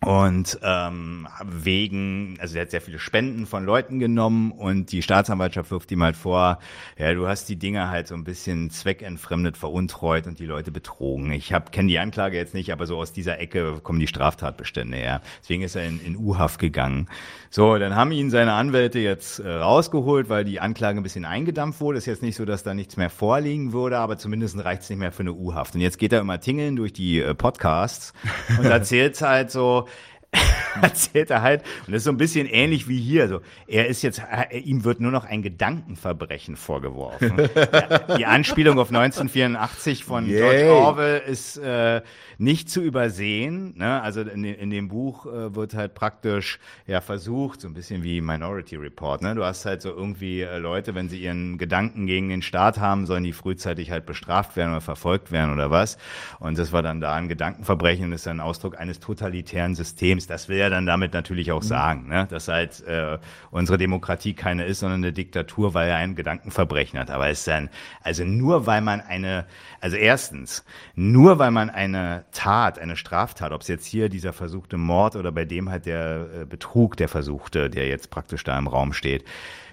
[0.06, 5.72] und ähm, wegen, also er hat sehr viele Spenden von Leuten genommen und die Staatsanwaltschaft
[5.72, 6.60] wirft ihm halt vor,
[6.97, 11.32] ja, du hast die Dinger halt so ein bisschen zweckentfremdet, veruntreut und die Leute betrogen.
[11.34, 14.95] Ich hab kenne die Anklage jetzt nicht, aber so aus dieser Ecke kommen die Straftatbestände
[14.95, 15.22] her.
[15.41, 17.10] Deswegen ist er in, in U-Haft gegangen.
[17.50, 21.82] So, dann haben ihn seine Anwälte jetzt äh, rausgeholt, weil die Anklage ein bisschen eingedampft
[21.82, 21.97] wurde.
[21.97, 25.00] Ist jetzt nicht so, dass da nichts mehr vorliegen würde, aber zumindest reicht es nicht
[25.00, 25.76] mehr für eine U-Haft.
[25.76, 28.14] Und jetzt geht er immer tingeln durch die äh, Podcasts
[28.58, 29.88] und erzählt halt so,
[30.82, 33.23] erzählt er halt, und das ist so ein bisschen ähnlich wie hier.
[33.23, 34.21] Also, er ist jetzt,
[34.51, 37.49] äh, ihm wird nur noch ein Gedankenverbrechen vorgeworfen.
[38.17, 40.38] die Anspielung auf 1984 von Yay.
[40.38, 42.01] George Orwell ist äh,
[42.39, 43.77] nicht zu übersehen.
[43.77, 44.01] Ne?
[44.01, 48.21] Also in, in dem Buch äh, wird halt praktisch ja versucht, so ein bisschen wie
[48.21, 49.21] Minority Report.
[49.21, 49.35] Ne?
[49.35, 53.05] Du hast halt so irgendwie äh, Leute, wenn sie ihren Gedanken gegen den Staat haben,
[53.05, 55.97] sollen die frühzeitig halt bestraft werden oder verfolgt werden oder was.
[56.39, 60.27] Und das war dann da ein Gedankenverbrechen, das ist ein Ausdruck eines totalitären Systems Systems.
[60.27, 61.67] Das will er dann damit natürlich auch mhm.
[61.67, 62.27] sagen, ne?
[62.29, 63.17] dass halt äh,
[63.51, 67.11] unsere Demokratie keine ist, sondern eine Diktatur, weil er ein Gedankenverbrechen hat.
[67.11, 67.69] Aber es ist dann,
[68.01, 69.45] also nur weil man eine,
[69.81, 70.63] also erstens,
[70.95, 75.32] nur weil man eine Tat, eine Straftat, ob es jetzt hier dieser versuchte Mord oder
[75.32, 79.25] bei dem halt der äh, Betrug, der versuchte, der jetzt praktisch da im Raum steht,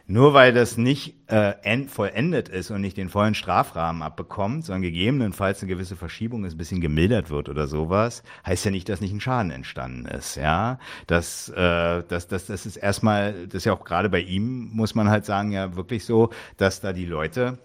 [0.09, 4.83] nur weil das nicht äh, end, vollendet ist und nicht den vollen Strafrahmen abbekommt, sondern
[4.83, 9.01] gegebenenfalls eine gewisse Verschiebung ist, ein bisschen gemildert wird oder sowas, heißt ja nicht, dass
[9.01, 10.37] nicht ein Schaden entstanden ist.
[10.37, 10.79] Ja,
[11.09, 14.95] das, äh, das, das, das ist erstmal, das ist ja auch gerade bei ihm, muss
[14.95, 17.59] man halt sagen, ja wirklich so, dass da die Leute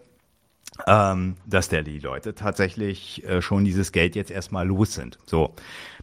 [0.88, 5.18] ähm, dass der die Leute tatsächlich äh, schon dieses Geld jetzt erstmal los sind.
[5.26, 5.56] So.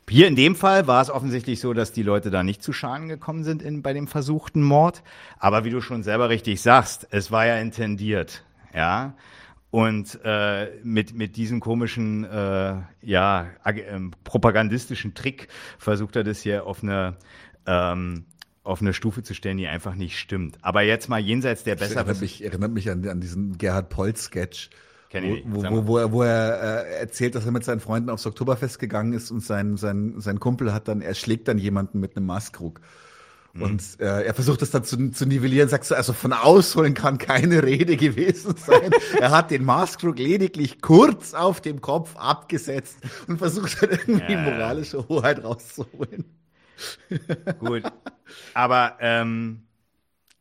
[0.09, 3.09] Hier in dem Fall war es offensichtlich so, dass die Leute da nicht zu Schaden
[3.09, 5.03] gekommen sind in, bei dem versuchten Mord.
[5.39, 9.15] Aber wie du schon selber richtig sagst, es war ja intendiert, ja.
[9.71, 15.49] Und äh, mit, mit diesem komischen, äh, ja, äh, propagandistischen Trick
[15.79, 17.19] versucht er das hier auf eine
[17.67, 18.25] ähm,
[18.69, 20.59] auf eine Stufe zu stellen, die einfach nicht stimmt.
[20.63, 21.97] Aber jetzt mal jenseits der besser.
[21.97, 24.71] Erinnert mich, erinnert mich an, an diesen Gerhard Polt-Sketch.
[25.11, 28.79] Wo, wo, wo, er, wo er äh, erzählt, dass er mit seinen Freunden aufs Oktoberfest
[28.79, 32.27] gegangen ist und sein, sein, sein Kumpel hat dann, er schlägt dann jemanden mit einem
[32.27, 32.83] Maßkrug.
[33.55, 33.63] Mhm.
[33.63, 37.17] Und äh, er versucht das dann zu, zu nivellieren, sagst du, also von ausholen kann
[37.17, 38.91] keine Rede gewesen sein.
[39.19, 44.43] er hat den Maßkrug lediglich kurz auf dem Kopf abgesetzt und versucht dann irgendwie ja.
[44.43, 46.27] moralische Hoheit rauszuholen.
[47.59, 47.83] Gut.
[48.55, 49.69] Aber ähm,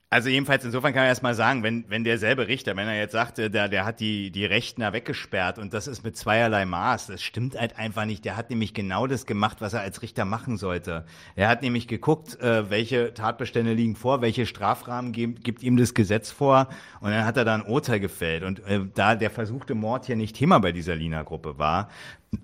[0.09, 3.49] also jedenfalls insofern kann man erstmal sagen, wenn, wenn derselbe Richter, wenn er jetzt sagte,
[3.49, 7.21] der, der hat die, die Rechten da weggesperrt und das ist mit zweierlei Maß, das
[7.21, 8.23] stimmt halt einfach nicht.
[8.23, 11.05] Der hat nämlich genau das gemacht, was er als Richter machen sollte.
[11.35, 15.93] Er hat nämlich geguckt, äh, welche Tatbestände liegen vor, welche Strafrahmen gibt, gibt ihm das
[15.93, 16.69] Gesetz vor
[17.01, 18.43] und dann hat er da ein Urteil gefällt.
[18.43, 21.89] Und äh, da der versuchte Mord hier nicht Thema bei dieser Lina-Gruppe war,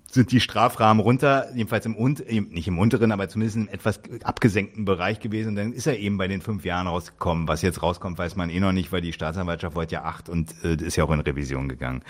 [0.09, 4.85] sind die Strafrahmen runter, jedenfalls im und nicht im unteren, aber zumindest im etwas abgesenkten
[4.85, 5.55] Bereich gewesen.
[5.55, 7.47] dann ist er eben bei den fünf Jahren rausgekommen.
[7.47, 10.53] Was jetzt rauskommt, weiß man eh noch nicht, weil die Staatsanwaltschaft wollte ja acht und
[10.63, 12.03] äh, ist ja auch in Revision gegangen.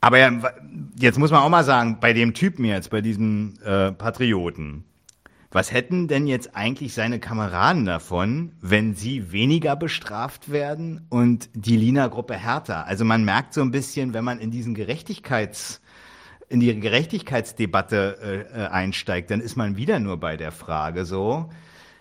[0.00, 0.32] Aber ja,
[0.98, 4.84] jetzt muss man auch mal sagen, bei dem Typen jetzt, bei diesem äh, Patrioten,
[5.52, 11.76] was hätten denn jetzt eigentlich seine Kameraden davon, wenn sie weniger bestraft werden und die
[11.76, 12.86] Lina-Gruppe härter?
[12.86, 15.80] Also man merkt so ein bisschen, wenn man in diesen Gerechtigkeits
[16.50, 18.18] in die Gerechtigkeitsdebatte
[18.54, 21.48] äh, äh, einsteigt, dann ist man wieder nur bei der Frage so,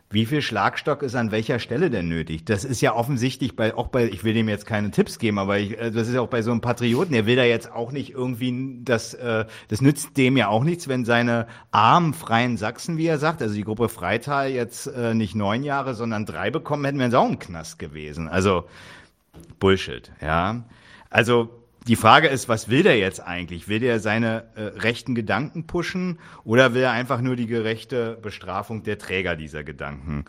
[0.09, 2.43] wie viel Schlagstock ist an welcher Stelle denn nötig?
[2.43, 5.59] Das ist ja offensichtlich bei, auch bei, ich will dem jetzt keine Tipps geben, aber
[5.59, 7.91] ich, äh, das ist ja auch bei so einem Patrioten, der will da jetzt auch
[7.91, 12.97] nicht irgendwie, das, äh, das nützt dem ja auch nichts, wenn seine armen freien Sachsen,
[12.97, 16.85] wie er sagt, also die Gruppe Freital jetzt äh, nicht neun Jahre, sondern drei bekommen,
[16.85, 18.27] hätten wir es auch im Knast gewesen.
[18.27, 18.63] Also
[19.59, 20.63] Bullshit, ja.
[21.11, 21.49] Also
[21.87, 23.67] die Frage ist, was will der jetzt eigentlich?
[23.67, 28.83] Will der seine äh, rechten Gedanken pushen oder will er einfach nur die gerechte Bestrafung
[28.83, 30.25] der Träger dieser Gedanken?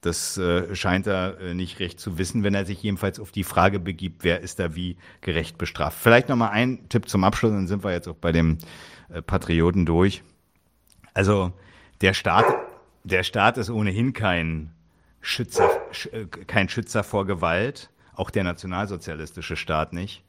[0.00, 3.44] Das äh, scheint er äh, nicht recht zu wissen, wenn er sich jedenfalls auf die
[3.44, 5.98] Frage begibt, wer ist da wie gerecht bestraft.
[5.98, 8.58] Vielleicht nochmal ein Tipp zum Abschluss, dann sind wir jetzt auch bei dem
[9.10, 10.22] äh, Patrioten durch.
[11.12, 11.52] Also
[12.00, 12.46] der Staat,
[13.04, 14.72] der Staat ist ohnehin kein
[15.20, 15.70] Schützer,
[16.12, 20.23] äh, kein Schützer vor Gewalt, auch der nationalsozialistische Staat nicht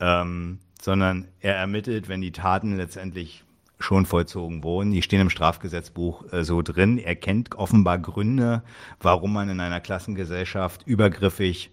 [0.00, 3.44] ähm, sondern er ermittelt, wenn die Taten letztendlich
[3.78, 4.92] schon vollzogen wurden.
[4.92, 6.98] Die stehen im Strafgesetzbuch äh, so drin.
[6.98, 8.62] Er kennt offenbar Gründe,
[9.00, 11.70] warum man in einer Klassengesellschaft übergriffig,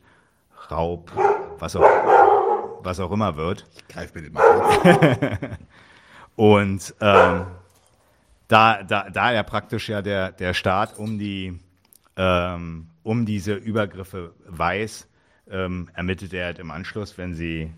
[0.69, 1.11] Raub,
[1.59, 1.83] was auch,
[2.83, 3.65] was auch immer wird.
[3.75, 5.39] Ich greife mir den mal
[6.35, 7.45] Und ähm,
[8.47, 11.59] da, da, da er praktisch ja der, der Staat um, die,
[12.15, 15.07] ähm, um diese Übergriffe weiß,
[15.49, 17.71] ähm, ermittelt er halt im Anschluss, wenn sie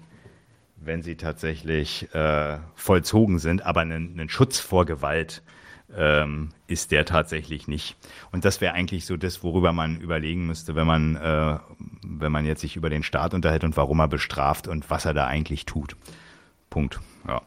[0.85, 5.43] wenn sie tatsächlich äh, vollzogen sind, aber einen, einen Schutz vor Gewalt
[5.95, 7.95] ähm, ist der tatsächlich nicht.
[8.31, 11.59] Und das wäre eigentlich so das, worüber man überlegen müsste, wenn man, äh,
[12.03, 15.13] wenn man jetzt sich über den Staat unterhält und warum er bestraft und was er
[15.13, 15.95] da eigentlich tut.
[16.69, 16.99] Punkt.
[17.27, 17.41] Ja.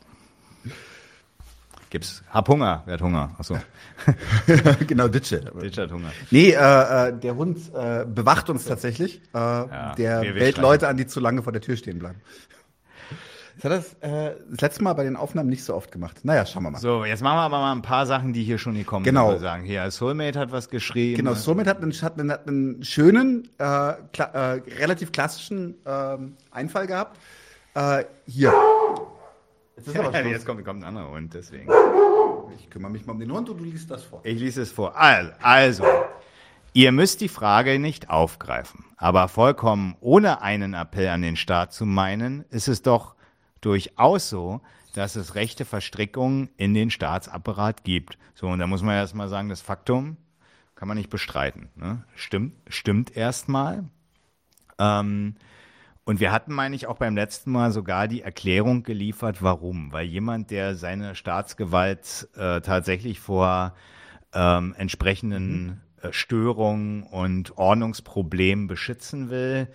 [1.90, 2.24] Gibt's.
[2.30, 3.34] Hab Hunger, wer hat Hunger?
[3.38, 3.58] Achso.
[4.86, 5.40] genau, Ditsche.
[5.62, 6.10] Ditsche hat Hunger.
[6.30, 9.20] Nee, äh, äh, der Hund äh, bewacht uns tatsächlich.
[9.32, 12.20] Äh, ja, der wählt Leute an, die zu lange vor der Tür stehen bleiben.
[13.56, 16.24] Das hat das äh, das letzte Mal bei den Aufnahmen nicht so oft gemacht.
[16.24, 16.78] Naja, schauen wir mal.
[16.78, 19.30] So, jetzt machen wir aber mal ein paar Sachen, die hier schon gekommen genau.
[19.30, 19.40] sind.
[19.40, 19.64] Sagen.
[19.64, 21.16] Hier, Soulmate hat was geschrieben.
[21.16, 26.18] Genau, Soulmate hat einen, hat einen, hat einen schönen, äh, kla äh, relativ klassischen äh,
[26.50, 27.18] Einfall gehabt.
[27.74, 28.52] Äh, hier.
[29.76, 31.70] Jetzt, ist aber jetzt kommt, kommt ein anderer Hund, deswegen.
[32.58, 34.20] Ich kümmere mich mal um den Hund und du liest das vor.
[34.22, 34.96] Ich lese es vor.
[34.96, 35.84] Also, also
[36.76, 41.86] Ihr müsst die Frage nicht aufgreifen, aber vollkommen ohne einen Appell an den Staat zu
[41.86, 43.15] meinen, ist es doch
[43.66, 44.60] durchaus so,
[44.94, 48.16] dass es rechte Verstrickungen in den Staatsapparat gibt.
[48.34, 50.16] So, und da muss man erstmal sagen, das Faktum,
[50.76, 51.70] kann man nicht bestreiten.
[51.74, 52.04] Ne?
[52.14, 53.84] Stimmt, stimmt erstmal.
[54.78, 55.34] Ähm,
[56.04, 59.90] und wir hatten, meine ich, auch beim letzten Mal sogar die Erklärung geliefert, warum.
[59.92, 63.74] Weil jemand, der seine Staatsgewalt äh, tatsächlich vor
[64.32, 65.80] ähm, entsprechenden mhm.
[66.12, 69.68] Störungen und Ordnungsproblemen beschützen will,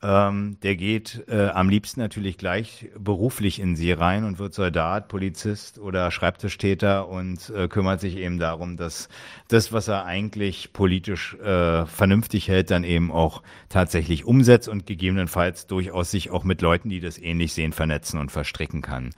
[0.00, 5.08] ähm, der geht äh, am liebsten natürlich gleich beruflich in sie rein und wird Soldat,
[5.08, 9.08] Polizist oder Schreibtischtäter und äh, kümmert sich eben darum, dass
[9.48, 15.66] das, was er eigentlich politisch äh, vernünftig hält, dann eben auch tatsächlich umsetzt und gegebenenfalls
[15.66, 19.10] durchaus sich auch mit Leuten, die das ähnlich sehen, vernetzen und verstricken kann.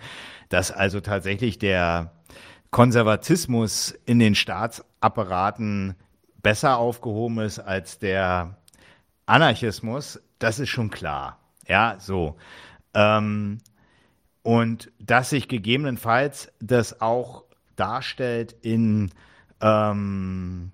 [0.48, 2.12] Dass also tatsächlich der
[2.70, 5.94] Konservatismus in den Staatsapparaten
[6.43, 8.57] besser aufgehoben ist als der
[9.26, 11.38] Anarchismus, das ist schon klar.
[11.66, 12.36] Ja, so.
[12.95, 13.59] Ähm,
[14.43, 17.45] und dass sich gegebenenfalls das auch
[17.76, 19.11] darstellt in,
[19.61, 20.72] ähm,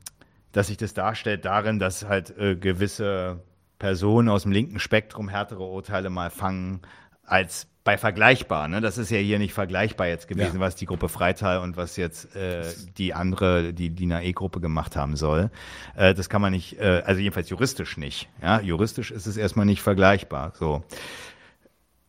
[0.53, 3.43] dass sich das darstellt darin, dass halt äh, gewisse
[3.79, 6.81] Personen aus dem linken Spektrum härtere Urteile mal fangen
[7.25, 8.67] als bei vergleichbar.
[8.67, 8.81] Ne?
[8.81, 10.61] Das ist ja hier nicht vergleichbar jetzt gewesen, ja.
[10.61, 12.65] was die Gruppe Freital und was jetzt äh,
[12.99, 15.51] die andere, die die NAE-Gruppe gemacht haben soll.
[15.95, 18.29] Äh, das kann man nicht, äh, also jedenfalls juristisch nicht.
[18.43, 18.61] Ja?
[18.61, 20.53] Juristisch ist es erstmal nicht vergleichbar.
[20.59, 20.83] So.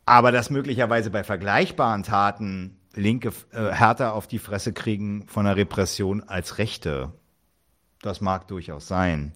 [0.06, 5.58] Aber dass möglicherweise bei vergleichbaren Taten Linke äh, härter auf die Fresse kriegen von der
[5.58, 7.12] Repression als Rechte,
[8.02, 9.32] das mag durchaus sein.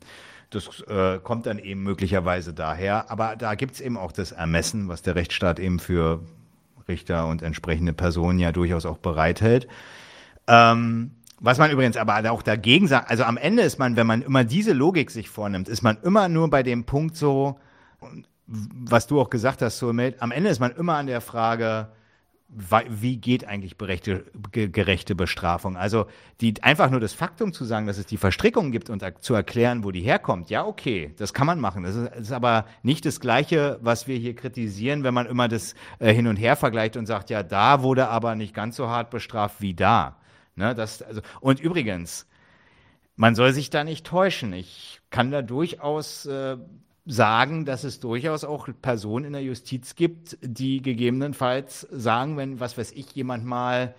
[0.51, 3.09] Das äh, kommt dann eben möglicherweise daher.
[3.09, 6.21] Aber da gibt es eben auch das Ermessen, was der Rechtsstaat eben für
[6.87, 9.67] Richter und entsprechende Personen ja durchaus auch bereithält.
[10.47, 14.21] Ähm, was man übrigens aber auch dagegen sagt, also am Ende ist man, wenn man
[14.21, 17.57] immer diese Logik sich vornimmt, ist man immer nur bei dem Punkt so,
[18.45, 21.87] was du auch gesagt hast, Soulmate, am Ende ist man immer an der Frage,
[22.53, 25.77] wie geht eigentlich gerechte Bestrafung?
[25.77, 26.07] Also
[26.41, 29.85] die, einfach nur das Faktum zu sagen, dass es die Verstrickung gibt und zu erklären,
[29.85, 31.83] wo die herkommt, ja, okay, das kann man machen.
[31.83, 35.75] Das ist, ist aber nicht das Gleiche, was wir hier kritisieren, wenn man immer das
[35.99, 39.11] äh, hin und her vergleicht und sagt, ja, da wurde aber nicht ganz so hart
[39.11, 40.17] bestraft wie da.
[40.55, 42.27] Ne, das, also, und übrigens,
[43.15, 44.51] man soll sich da nicht täuschen.
[44.51, 46.57] Ich kann da durchaus äh,
[47.05, 52.77] sagen, dass es durchaus auch Personen in der Justiz gibt, die gegebenenfalls sagen, wenn, was
[52.77, 53.95] weiß ich, jemand mal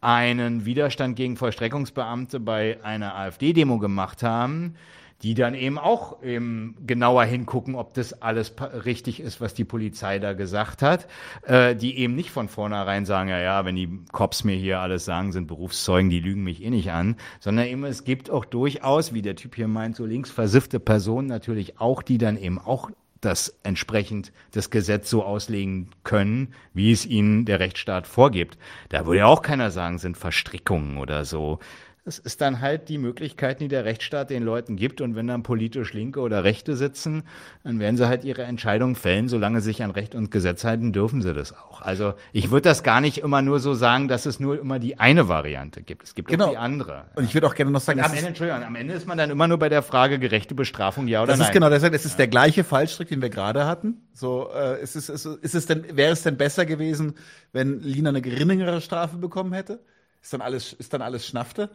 [0.00, 4.74] einen Widerstand gegen Vollstreckungsbeamte bei einer AfD-Demo gemacht haben,
[5.22, 8.54] die dann eben auch eben genauer hingucken, ob das alles
[8.84, 11.06] richtig ist, was die Polizei da gesagt hat,
[11.42, 15.04] äh, die eben nicht von vornherein sagen, ja, ja, wenn die Cops mir hier alles
[15.04, 19.14] sagen, sind Berufszeugen, die lügen mich eh nicht an, sondern eben es gibt auch durchaus,
[19.14, 22.90] wie der Typ hier meint, so links versiffte Personen natürlich auch, die dann eben auch
[23.20, 28.58] das entsprechend das Gesetz so auslegen können, wie es ihnen der Rechtsstaat vorgibt.
[28.88, 31.60] Da würde ja auch keiner sagen, sind Verstrickungen oder so.
[32.04, 35.00] Es ist dann halt die Möglichkeiten, die der Rechtsstaat den Leuten gibt.
[35.00, 37.22] Und wenn dann politisch Linke oder Rechte sitzen,
[37.62, 39.28] dann werden sie halt ihre Entscheidungen fällen.
[39.28, 41.80] Solange sie sich an Recht und Gesetz halten, dürfen sie das auch.
[41.80, 44.98] Also ich würde das gar nicht immer nur so sagen, dass es nur immer die
[44.98, 46.02] eine Variante gibt.
[46.02, 46.46] Es gibt genau.
[46.46, 47.04] auch die andere.
[47.14, 49.30] Und ich würde auch gerne noch sagen, am Ende, Entschuldigung, am Ende ist man dann
[49.30, 51.44] immer nur bei der Frage gerechte Bestrafung, ja oder das nein.
[51.44, 54.08] Das ist genau, das ist, es ist der gleiche Fallstrick, den wir gerade hatten.
[54.12, 57.14] So, äh, ist es, ist, ist es denn, wäre es denn besser gewesen,
[57.52, 59.78] wenn Lina eine geringere Strafe bekommen hätte?
[60.22, 61.70] Ist dann alles, ist dann alles Schnaffte?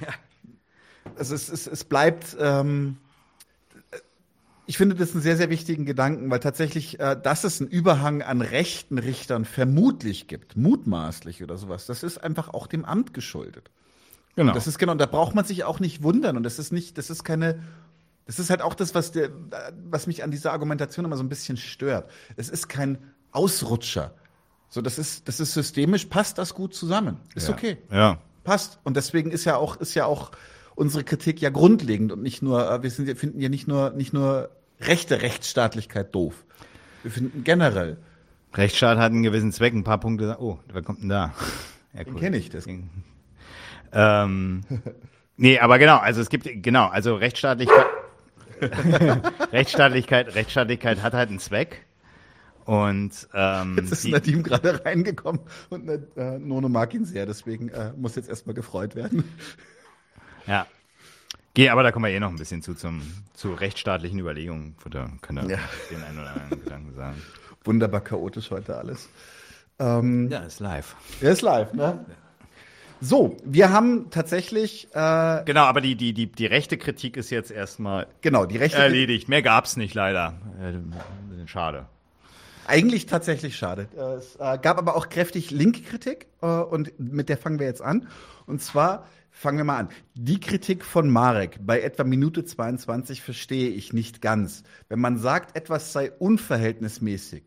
[0.00, 0.08] Ja.
[1.16, 2.96] Also es, es, es bleibt, ähm,
[4.66, 8.22] ich finde das einen sehr, sehr wichtigen Gedanken, weil tatsächlich, äh, dass es einen Überhang
[8.22, 13.70] an rechten Richtern vermutlich gibt, mutmaßlich oder sowas, das ist einfach auch dem Amt geschuldet.
[14.36, 14.50] Genau.
[14.50, 16.36] Und das ist genau, und da braucht man sich auch nicht wundern.
[16.36, 17.62] Und das ist nicht, das ist keine,
[18.26, 19.30] das ist halt auch das, was, der,
[19.88, 22.10] was mich an dieser Argumentation immer so ein bisschen stört.
[22.36, 22.98] Es ist kein
[23.30, 24.14] Ausrutscher.
[24.74, 27.18] So, das ist, das ist systemisch, passt das gut zusammen.
[27.36, 27.54] Ist ja.
[27.54, 27.76] okay.
[27.92, 28.18] Ja.
[28.42, 28.80] Passt.
[28.82, 30.32] Und deswegen ist ja auch, ist ja auch
[30.74, 34.12] unsere Kritik ja grundlegend und nicht nur, äh, wir sind, finden ja nicht nur, nicht
[34.12, 34.50] nur
[34.80, 36.44] rechte Rechtsstaatlichkeit doof.
[37.04, 37.98] Wir finden generell.
[38.52, 40.38] Rechtsstaat hat einen gewissen Zweck, ein paar Punkte.
[40.40, 41.32] Oh, wer kommt denn da?
[41.96, 42.66] Ja, Den kenne ich, das.
[43.92, 44.62] Ähm,
[45.36, 47.86] nee, aber genau, also es gibt, genau, also Rechtsstaatlichkeit,
[49.52, 51.86] Rechtsstaatlichkeit, Rechtsstaatlichkeit hat halt einen Zweck.
[52.64, 57.92] Und ähm, jetzt ist Nadim gerade reingekommen und äh, Nono mag ihn sehr, deswegen äh,
[57.96, 59.24] muss jetzt erstmal gefreut werden.
[60.46, 60.66] Ja.
[61.54, 63.02] Geh, aber da kommen wir eh noch ein bisschen zu, zum,
[63.32, 64.74] zu rechtsstaatlichen Überlegungen.
[64.90, 65.62] Da können wir ja.
[65.90, 67.22] den einen oder anderen Gedanken sagen.
[67.64, 69.08] Wunderbar chaotisch heute alles.
[69.78, 70.96] Ähm, ja, ist live.
[71.20, 72.04] Ja, ist live, ne?
[72.08, 72.14] Ja.
[73.00, 74.88] So, wir haben tatsächlich.
[74.94, 78.78] Äh, genau, aber die, die, die, die rechte Kritik ist jetzt erstmal genau, die rechte
[78.78, 79.28] erledigt.
[79.28, 80.34] Mehr gab's nicht leider.
[80.60, 81.86] Äh, schade.
[82.66, 83.88] Eigentlich tatsächlich schade.
[84.18, 87.82] Es äh, gab aber auch kräftig linke Kritik äh, und mit der fangen wir jetzt
[87.82, 88.08] an.
[88.46, 89.88] Und zwar fangen wir mal an.
[90.14, 94.62] Die Kritik von Marek bei etwa Minute 22 verstehe ich nicht ganz.
[94.88, 97.44] Wenn man sagt, etwas sei unverhältnismäßig,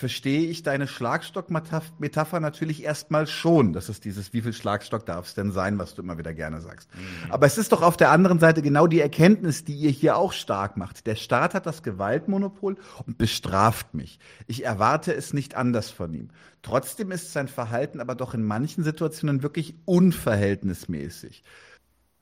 [0.00, 3.74] verstehe ich deine Schlagstock-Metapher natürlich erstmal schon.
[3.74, 6.62] Das ist dieses, wie viel Schlagstock darf es denn sein, was du immer wieder gerne
[6.62, 6.88] sagst.
[6.94, 7.30] Mhm.
[7.30, 10.32] Aber es ist doch auf der anderen Seite genau die Erkenntnis, die ihr hier auch
[10.32, 11.06] stark macht.
[11.06, 14.18] Der Staat hat das Gewaltmonopol und bestraft mich.
[14.46, 16.30] Ich erwarte es nicht anders von ihm.
[16.62, 21.44] Trotzdem ist sein Verhalten aber doch in manchen Situationen wirklich unverhältnismäßig.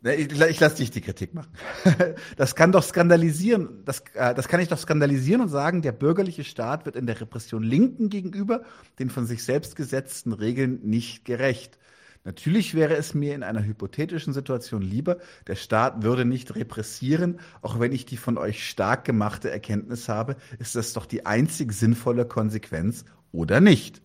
[0.04, 1.50] Ich, ich lasse dich die Kritik machen.
[2.36, 6.44] Das kann doch skandalisieren, das, äh, das kann ich doch skandalisieren und sagen, der bürgerliche
[6.44, 8.62] Staat wird in der Repression Linken gegenüber
[9.00, 11.78] den von sich selbst gesetzten Regeln nicht gerecht.
[12.24, 17.80] Natürlich wäre es mir in einer hypothetischen Situation lieber, der Staat würde nicht repressieren, auch
[17.80, 22.26] wenn ich die von euch stark gemachte Erkenntnis habe, ist das doch die einzig sinnvolle
[22.26, 24.02] Konsequenz oder nicht.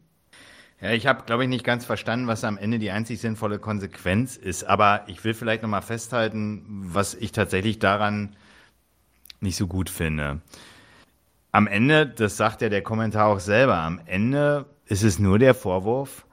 [0.84, 4.36] Ja, ich habe, glaube ich, nicht ganz verstanden, was am Ende die einzig sinnvolle Konsequenz
[4.36, 4.66] ist.
[4.66, 8.36] Aber ich will vielleicht nochmal festhalten, was ich tatsächlich daran
[9.40, 10.42] nicht so gut finde.
[11.54, 15.54] Am Ende, das sagt ja der Kommentar auch selber, am Ende ist es nur der
[15.54, 16.26] Vorwurf,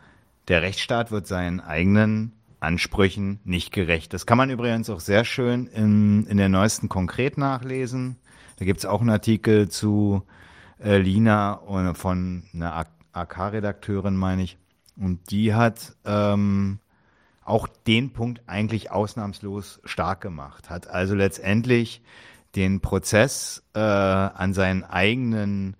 [0.48, 4.12] der Rechtsstaat wird seinen eigenen Ansprüchen nicht gerecht.
[4.12, 8.16] Das kann man übrigens auch sehr schön in, in der neuesten Konkret nachlesen.
[8.58, 10.24] Da gibt es auch einen Artikel zu
[10.82, 11.60] äh, Lina
[11.94, 12.74] von einer
[13.12, 14.58] AK-Redakteurin, meine ich.
[14.96, 16.78] Und die hat ähm,
[17.44, 20.70] auch den Punkt eigentlich ausnahmslos stark gemacht.
[20.70, 22.02] Hat also letztendlich
[22.56, 25.76] den Prozess äh, an seinen eigenen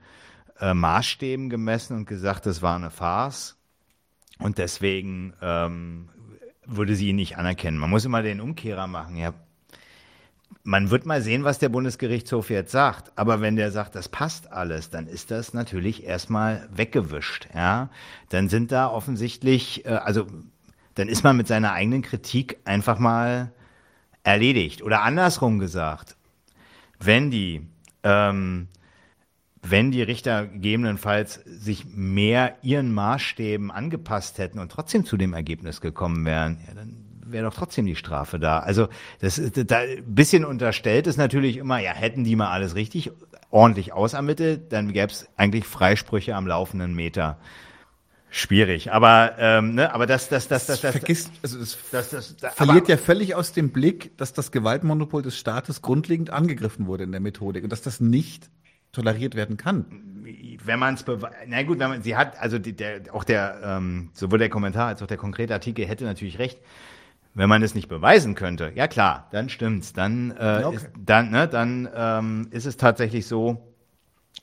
[0.60, 3.56] äh, Maßstäben gemessen und gesagt, das war eine Farce.
[4.38, 6.08] Und deswegen ähm,
[6.64, 7.78] würde sie ihn nicht anerkennen.
[7.78, 9.16] Man muss immer den Umkehrer machen.
[9.16, 9.34] Ja,
[10.62, 13.12] man wird mal sehen, was der Bundesgerichtshof jetzt sagt.
[13.16, 17.48] Aber wenn der sagt, das passt alles, dann ist das natürlich erstmal weggewischt.
[17.54, 17.90] Ja,
[18.28, 20.26] dann sind da offensichtlich, äh, also
[20.94, 23.52] dann ist man mit seiner eigenen Kritik einfach mal
[24.22, 24.82] erledigt.
[24.82, 26.16] Oder andersrum gesagt,
[26.98, 27.66] wenn die
[28.02, 28.68] ähm,
[29.62, 35.80] wenn die Richter gegebenenfalls sich mehr ihren Maßstäben angepasst hätten und trotzdem zu dem Ergebnis
[35.80, 36.99] gekommen wären, ja, dann
[37.32, 38.58] wäre doch trotzdem die Strafe da.
[38.60, 38.88] Also
[39.20, 43.10] das da ein bisschen unterstellt ist natürlich immer, ja, hätten die mal alles richtig
[43.50, 47.38] ordentlich ausermittelt, dann gäbe es eigentlich Freisprüche am laufenden Meter.
[48.32, 52.36] Schwierig, aber ähm, ne, aber das das das das, das vergisst also es das, das,
[52.36, 57.02] das, verliert ja völlig aus dem Blick, dass das Gewaltmonopol des Staates grundlegend angegriffen wurde
[57.02, 58.48] in der Methodik und dass das nicht
[58.92, 59.86] toleriert werden kann.
[60.64, 61.04] Wenn man es
[61.48, 64.86] na gut, wenn man sie hat also die, der auch der ähm, sowohl der Kommentar
[64.86, 66.60] als auch der konkrete Artikel hätte natürlich recht.
[67.34, 69.92] Wenn man es nicht beweisen könnte, ja klar, dann stimmt's.
[69.92, 70.76] Dann, äh, okay.
[70.76, 73.74] ist, dann, ne, dann ähm, ist es tatsächlich so,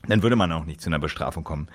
[0.06, 1.68] dann würde man auch nicht zu einer Bestrafung kommen.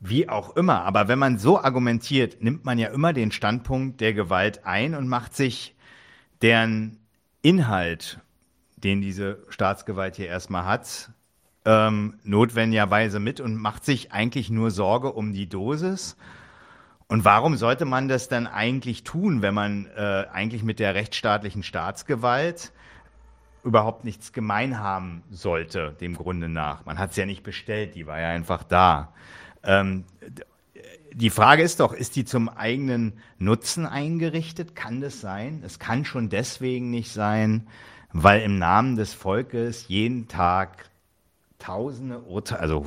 [0.00, 4.14] Wie auch immer, aber wenn man so argumentiert, nimmt man ja immer den Standpunkt der
[4.14, 5.76] Gewalt ein und macht sich
[6.40, 6.98] deren
[7.42, 8.18] Inhalt,
[8.76, 11.10] den diese Staatsgewalt hier erstmal hat,
[11.64, 16.16] ähm, notwendigerweise mit und macht sich eigentlich nur Sorge um die Dosis
[17.08, 21.62] und warum sollte man das dann eigentlich tun, wenn man äh, eigentlich mit der rechtsstaatlichen
[21.62, 22.72] Staatsgewalt
[23.64, 26.84] überhaupt nichts gemein haben sollte, dem Grunde nach?
[26.84, 29.12] Man hat es ja nicht bestellt, die war ja einfach da.
[29.62, 30.04] Ähm,
[31.14, 34.74] die Frage ist doch, ist die zum eigenen Nutzen eingerichtet?
[34.74, 35.62] Kann das sein?
[35.64, 37.66] Es kann schon deswegen nicht sein,
[38.12, 40.90] weil im Namen des Volkes jeden Tag
[41.62, 42.84] tausende Urteile, also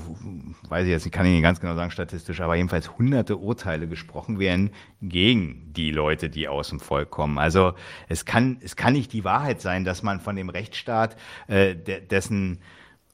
[0.68, 4.38] weiß ich jetzt, ich kann Ihnen ganz genau sagen statistisch, aber jedenfalls hunderte Urteile gesprochen
[4.38, 4.72] werden
[5.02, 7.38] gegen die Leute, die aus dem Volk kommen.
[7.38, 7.74] Also
[8.10, 11.16] es kann, es kann nicht die Wahrheit sein, dass man von dem Rechtsstaat,
[11.48, 12.60] äh, de, dessen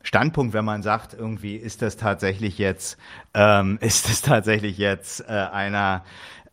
[0.01, 2.97] Standpunkt, wenn man sagt, irgendwie ist das tatsächlich jetzt,
[3.35, 6.03] ähm, ist das tatsächlich jetzt äh, einer,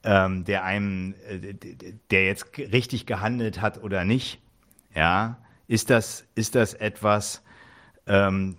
[0.05, 1.55] ähm, der einem, äh,
[2.11, 4.39] der jetzt richtig gehandelt hat oder nicht,
[4.95, 7.43] ja, ist das, ist das etwas,
[8.09, 8.57] ähm,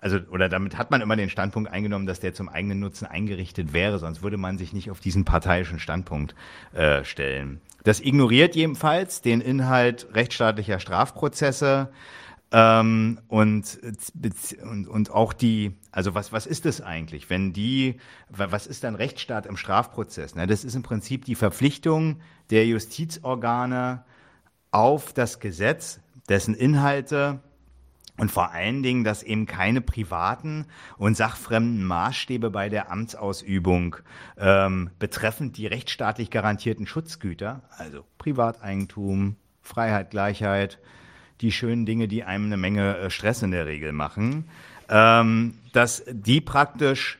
[0.00, 3.72] also, oder damit hat man immer den Standpunkt eingenommen, dass der zum eigenen Nutzen eingerichtet
[3.72, 6.34] wäre, sonst würde man sich nicht auf diesen parteiischen Standpunkt
[6.72, 7.60] äh, stellen.
[7.84, 11.90] Das ignoriert jedenfalls den Inhalt rechtsstaatlicher Strafprozesse
[12.50, 13.78] ähm, und,
[14.62, 18.96] und, und auch die, also was, was ist das eigentlich, wenn die, was ist dann
[18.96, 20.34] Rechtsstaat im Strafprozess?
[20.34, 22.20] Na, das ist im Prinzip die Verpflichtung
[22.50, 24.04] der Justizorgane
[24.72, 27.40] auf das Gesetz, dessen Inhalte
[28.18, 30.66] und vor allen Dingen, dass eben keine privaten
[30.98, 33.96] und sachfremden Maßstäbe bei der Amtsausübung
[34.36, 40.78] ähm, betreffend die rechtsstaatlich garantierten Schutzgüter, also Privateigentum, Freiheit, Gleichheit,
[41.40, 44.48] die schönen Dinge, die einem eine Menge äh, Stress in der Regel machen,
[44.88, 47.18] ähm, dass die praktisch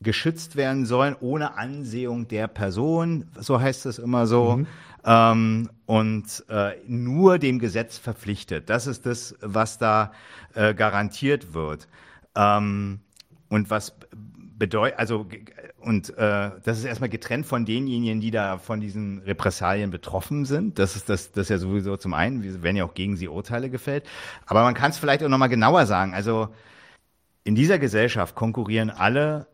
[0.00, 4.58] geschützt werden sollen ohne Ansehung der Person, so heißt es immer so.
[4.58, 4.66] Mhm.
[5.04, 8.68] Ähm, und äh, nur dem Gesetz verpflichtet.
[8.70, 10.12] Das ist das, was da
[10.54, 11.88] äh, garantiert wird.
[12.34, 13.00] Ähm,
[13.48, 13.94] und was
[14.58, 15.26] bedeutet, also
[15.80, 20.78] und äh, das ist erstmal getrennt von denjenigen, die da von diesen Repressalien betroffen sind.
[20.78, 23.28] Das ist das, das ist ja sowieso zum einen, wir werden ja auch gegen sie
[23.28, 24.04] Urteile gefällt.
[24.46, 26.14] Aber man kann es vielleicht auch nochmal genauer sagen.
[26.14, 26.48] Also
[27.44, 29.46] in dieser Gesellschaft konkurrieren alle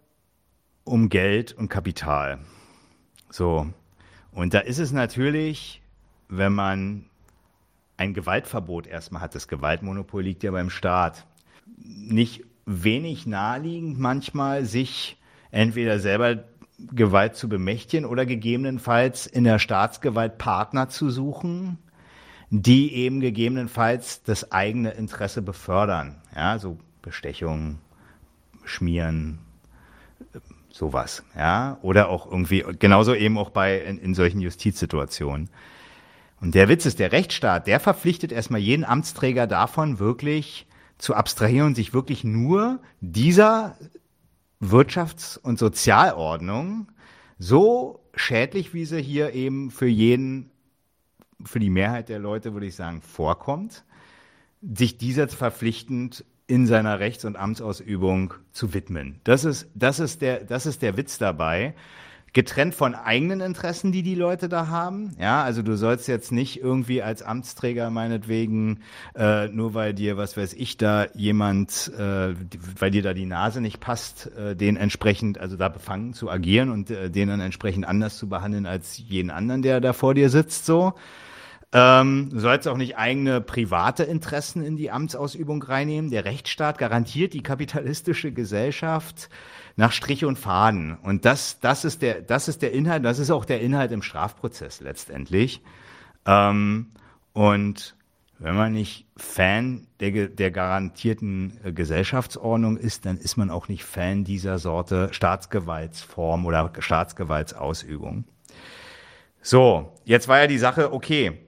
[0.85, 2.39] um Geld und Kapital.
[3.31, 3.69] So.
[4.35, 5.81] Und da ist es natürlich,
[6.29, 7.07] wenn man
[7.97, 11.27] ein Gewaltverbot erstmal hat, das Gewaltmonopol liegt ja beim Staat,
[11.77, 15.17] nicht wenig naheliegend manchmal, sich
[15.53, 16.45] entweder selber
[16.79, 21.79] Gewalt zu bemächtigen oder gegebenenfalls in der Staatsgewalt Partner zu suchen,
[22.51, 26.17] die eben gegebenenfalls das eigene Interesse befördern.
[26.35, 27.79] Ja, so Bestechung,
[28.65, 29.39] Schmieren,
[30.75, 31.23] sowas.
[31.37, 35.49] Ja, oder auch irgendwie, genauso eben auch bei, in, in solchen Justizsituationen.
[36.41, 40.67] Und der Witz ist, der Rechtsstaat, der verpflichtet erstmal jeden Amtsträger davon, wirklich
[40.99, 43.77] zu abstrahieren und sich wirklich nur dieser
[44.61, 46.89] Wirtschafts- und Sozialordnung
[47.39, 50.51] so schädlich, wie sie hier eben für jeden,
[51.45, 53.85] für die Mehrheit der Leute, würde ich sagen, vorkommt,
[54.61, 59.21] sich dieser verpflichtend in seiner Rechts- und Amtsausübung zu widmen.
[59.25, 61.75] Das ist, das ist der, das ist der Witz dabei
[62.35, 65.13] getrennt von eigenen Interessen, die die Leute da haben.
[65.21, 68.81] Ja, also du sollst jetzt nicht irgendwie als Amtsträger meinetwegen,
[69.15, 72.35] äh, nur weil dir, was weiß ich, da jemand, äh,
[72.79, 76.71] weil dir da die Nase nicht passt, äh, den entsprechend, also da befangen zu agieren
[76.71, 80.29] und äh, den dann entsprechend anders zu behandeln als jeden anderen, der da vor dir
[80.29, 80.95] sitzt, so.
[81.77, 86.09] Ähm, sollst auch nicht eigene private Interessen in die Amtsausübung reinnehmen.
[86.09, 89.29] Der Rechtsstaat garantiert die kapitalistische Gesellschaft
[89.75, 90.97] nach Strich und Faden.
[91.03, 94.03] Und das, das, ist der, das ist der Inhalt, das ist auch der Inhalt im
[94.03, 95.63] Strafprozess letztendlich.
[96.27, 96.93] Ähm,
[97.33, 97.97] und
[98.39, 103.83] wenn man nicht Fan der, der garantierten äh, Gesellschaftsordnung ist, dann ist man auch nicht
[103.83, 108.27] Fan dieser Sorte Staatsgewaltsform oder Staatsgewaltsausübung.
[109.43, 111.44] So, jetzt war ja die Sache, okay,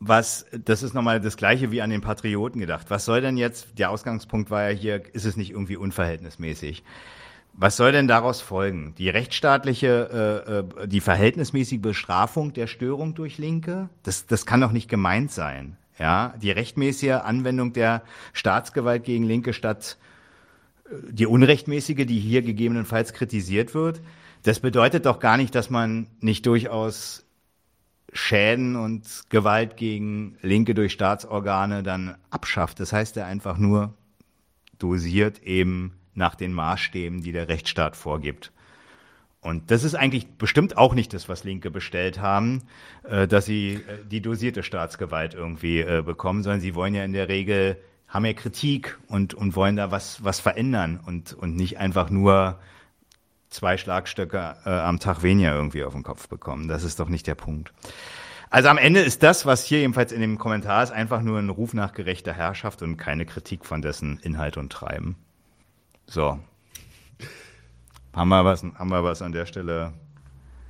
[0.00, 2.86] was, das ist nochmal das Gleiche wie an den Patrioten gedacht.
[2.88, 6.82] Was soll denn jetzt, der Ausgangspunkt war ja hier, ist es nicht irgendwie unverhältnismäßig?
[7.52, 8.94] Was soll denn daraus folgen?
[8.96, 13.90] Die rechtsstaatliche, äh, äh, die verhältnismäßige Bestrafung der Störung durch Linke?
[14.02, 15.76] Das, das kann doch nicht gemeint sein.
[15.98, 19.98] Ja, die rechtmäßige Anwendung der Staatsgewalt gegen Linke statt
[20.86, 24.00] äh, die unrechtmäßige, die hier gegebenenfalls kritisiert wird.
[24.44, 27.26] Das bedeutet doch gar nicht, dass man nicht durchaus
[28.12, 32.80] Schäden und Gewalt gegen Linke durch Staatsorgane dann abschafft.
[32.80, 33.94] Das heißt ja einfach nur
[34.78, 38.52] dosiert eben nach den Maßstäben, die der Rechtsstaat vorgibt.
[39.40, 42.62] Und das ist eigentlich bestimmt auch nicht das, was Linke bestellt haben,
[43.04, 47.14] äh, dass sie äh, die dosierte Staatsgewalt irgendwie äh, bekommen, sondern sie wollen ja in
[47.14, 51.78] der Regel, haben ja Kritik und, und wollen da was, was verändern und, und nicht
[51.78, 52.58] einfach nur
[53.50, 56.68] zwei Schlagstöcke äh, am Tag weniger irgendwie auf den Kopf bekommen.
[56.68, 57.72] Das ist doch nicht der Punkt.
[58.48, 61.50] Also am Ende ist das, was hier jedenfalls in dem Kommentar ist, einfach nur ein
[61.50, 65.16] Ruf nach gerechter Herrschaft und keine Kritik von dessen Inhalt und Treiben.
[66.06, 66.40] So.
[68.12, 69.92] Haben wir was, haben wir was an der Stelle?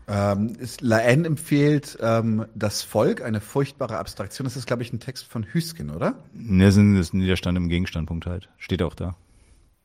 [0.06, 4.44] Ähm, ist, Laen empfiehlt ähm, das Volk, eine furchtbare Abstraktion.
[4.44, 6.16] Das ist, glaube ich, ein Text von Hüsken, oder?
[6.34, 8.50] Ne, das ist ein Widerstand im Gegenstandpunkt halt.
[8.58, 9.16] Steht auch da.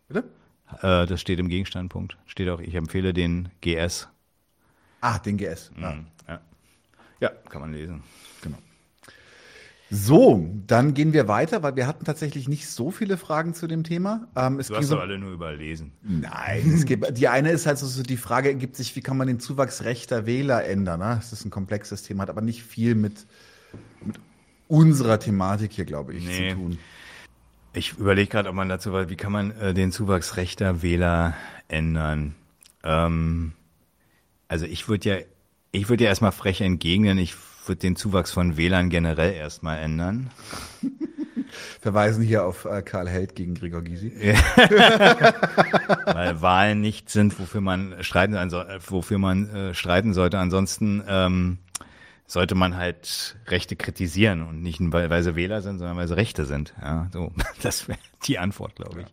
[0.09, 0.25] Bitte?
[0.81, 2.17] Äh, das steht im Gegenstandpunkt.
[2.25, 4.09] Steht auch, ich empfehle den GS.
[5.01, 5.71] Ah, den GS.
[5.75, 6.07] Mhm.
[6.27, 6.41] Ja.
[7.19, 8.03] ja, kann man lesen.
[8.41, 8.57] Genau.
[9.91, 13.83] So, dann gehen wir weiter, weil wir hatten tatsächlich nicht so viele Fragen zu dem
[13.83, 14.27] Thema.
[14.35, 15.91] Ähm, es du hast so, doch alle nur überlesen.
[16.01, 19.27] Nein, es gibt, die eine ist halt so, die Frage ergibt sich, wie kann man
[19.27, 20.99] den Zuwachs rechter Wähler ändern?
[21.01, 21.15] Ne?
[21.17, 23.27] Das ist ein komplexes Thema, hat aber nicht viel mit,
[24.03, 24.19] mit
[24.67, 26.49] unserer Thematik hier, glaube ich, nee.
[26.49, 26.79] zu tun.
[27.75, 31.33] Ich überlege gerade, ob man dazu, wie kann man äh, den Zuwachs rechter Wähler
[31.67, 32.33] ändern?
[32.83, 33.51] Ähm,
[34.47, 35.17] also ich würde ja,
[35.71, 37.17] ich würde ja erstmal frech entgegnen.
[37.17, 40.31] Ich würde den Zuwachs von Wählern generell erstmal ändern.
[41.81, 44.11] Verweisen hier auf äh, Karl Held gegen Gregor Gysi.
[46.05, 50.39] Weil Wahlen nicht sind, wofür man streiten, also, wofür man äh, streiten sollte.
[50.39, 51.57] Ansonsten ähm,
[52.27, 56.45] sollte man halt Rechte kritisieren und nicht weil sie Wähler sind, sondern weil sie Rechte
[56.45, 56.73] sind.
[56.81, 59.07] Ja, so, das wäre die Antwort, glaube ich.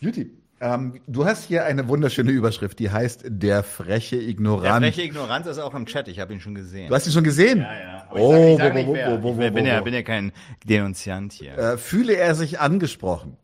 [0.00, 4.84] Juti, ähm, du hast hier eine wunderschöne Überschrift, die heißt Der freche Ignorant.
[4.84, 6.88] Der freche Ignorant ist auch im Chat, ich habe ihn schon gesehen.
[6.88, 7.58] Du hast ihn schon gesehen?
[7.58, 8.06] Ja, ja.
[8.08, 10.32] Aber oh, ich, sag, ich, sag wo, wo, wo, ich bin, ja, bin ja kein
[10.64, 11.56] Denunziant hier.
[11.56, 13.36] Äh, fühle er sich angesprochen?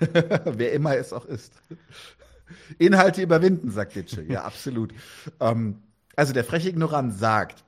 [0.44, 1.52] Wer immer es auch ist.
[2.78, 4.22] Inhalte überwinden, sagt Ditsche.
[4.22, 4.92] Ja, absolut.
[5.40, 5.82] ähm,
[6.16, 7.63] also der freche Ignorant sagt,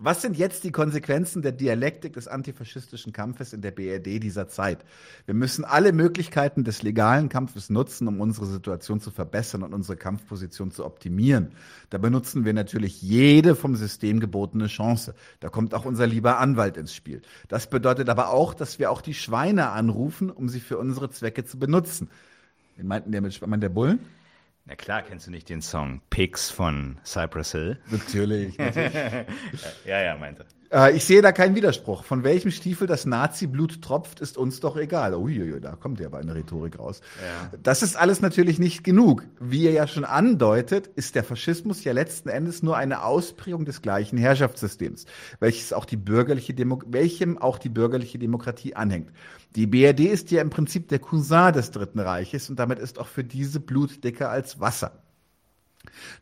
[0.00, 4.84] Was sind jetzt die Konsequenzen der Dialektik des antifaschistischen Kampfes in der BRD dieser Zeit?
[5.26, 9.96] Wir müssen alle Möglichkeiten des legalen Kampfes nutzen, um unsere Situation zu verbessern und unsere
[9.96, 11.48] Kampfposition zu optimieren.
[11.90, 15.16] Da benutzen wir natürlich jede vom System gebotene Chance.
[15.40, 17.20] Da kommt auch unser lieber Anwalt ins Spiel.
[17.48, 21.44] Das bedeutet aber auch, dass wir auch die Schweine anrufen, um sie für unsere Zwecke
[21.44, 22.08] zu benutzen.
[22.76, 23.60] Wen meinten der mit Schwein?
[23.60, 23.98] Der Bullen?
[24.68, 27.78] Na klar, kennst du nicht den Song Pigs von Cypress Hill?
[27.90, 28.58] Natürlich.
[28.58, 28.92] natürlich.
[29.86, 30.44] ja, ja, meinte.
[30.70, 32.04] Äh, ich sehe da keinen Widerspruch.
[32.04, 35.14] Von welchem Stiefel das Nazi-Blut tropft, ist uns doch egal.
[35.14, 37.00] Uiuiui, da kommt ja aber eine Rhetorik raus.
[37.22, 37.58] Ja.
[37.62, 39.24] Das ist alles natürlich nicht genug.
[39.40, 43.82] Wie ihr ja schon andeutet, ist der Faschismus ja letzten Endes nur eine Ausprägung des
[43.82, 45.06] gleichen Herrschaftssystems,
[45.40, 49.10] welches auch die bürgerliche Demo welchem auch die bürgerliche Demokratie anhängt.
[49.56, 53.06] Die BRD ist ja im Prinzip der Cousin des Dritten Reiches und damit ist auch
[53.06, 55.02] für diese Blut dicker als Wasser.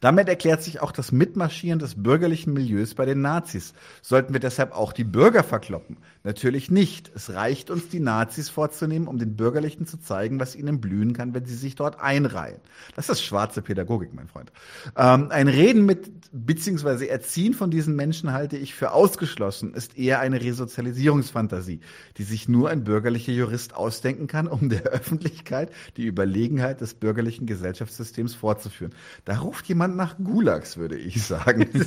[0.00, 3.74] Damit erklärt sich auch das Mitmarschieren des bürgerlichen Milieus bei den Nazis.
[4.02, 5.96] Sollten wir deshalb auch die Bürger verkloppen?
[6.24, 7.10] Natürlich nicht.
[7.14, 11.34] Es reicht uns, die Nazis vorzunehmen, um den Bürgerlichen zu zeigen, was ihnen blühen kann,
[11.34, 12.60] wenn sie sich dort einreihen.
[12.96, 14.50] Das ist schwarze Pädagogik, mein Freund.
[14.96, 20.20] Ähm, ein Reden mit beziehungsweise Erziehen von diesen Menschen halte ich für ausgeschlossen, ist eher
[20.20, 21.80] eine Resozialisierungsfantasie,
[22.16, 27.46] die sich nur ein bürgerlicher Jurist ausdenken kann, um der Öffentlichkeit die Überlegenheit des bürgerlichen
[27.46, 28.94] Gesellschaftssystems vorzuführen.
[29.24, 31.68] Da ruft jemand nach Gulags, würde ich sagen.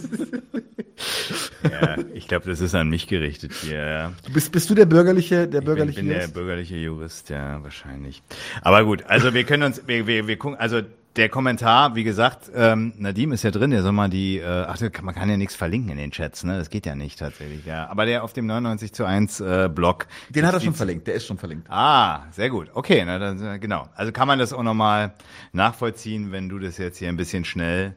[1.63, 4.13] ja, ich glaube, das ist an mich gerichtet hier.
[4.33, 6.35] Bist, bist du der bürgerliche, der bürgerliche ich bin, bin Jurist?
[6.35, 8.21] der bürgerliche Jurist, ja, wahrscheinlich.
[8.61, 10.81] Aber gut, also wir können uns, wir, wir, wir gucken, also
[11.15, 14.79] der Kommentar, wie gesagt, ähm, Nadim ist ja drin, der soll mal die, äh, ach,
[15.01, 16.57] man kann ja nichts verlinken in den Chats, ne?
[16.57, 17.89] Das geht ja nicht tatsächlich, ja.
[17.89, 20.07] Aber der auf dem 99 zu 1 äh, Blog.
[20.29, 21.69] Den hat er schon verlinkt, der ist schon verlinkt.
[21.69, 22.69] Ah, sehr gut.
[22.73, 23.89] Okay, na, dann, äh, genau.
[23.95, 25.13] Also kann man das auch nochmal
[25.51, 27.95] nachvollziehen, wenn du das jetzt hier ein bisschen schnell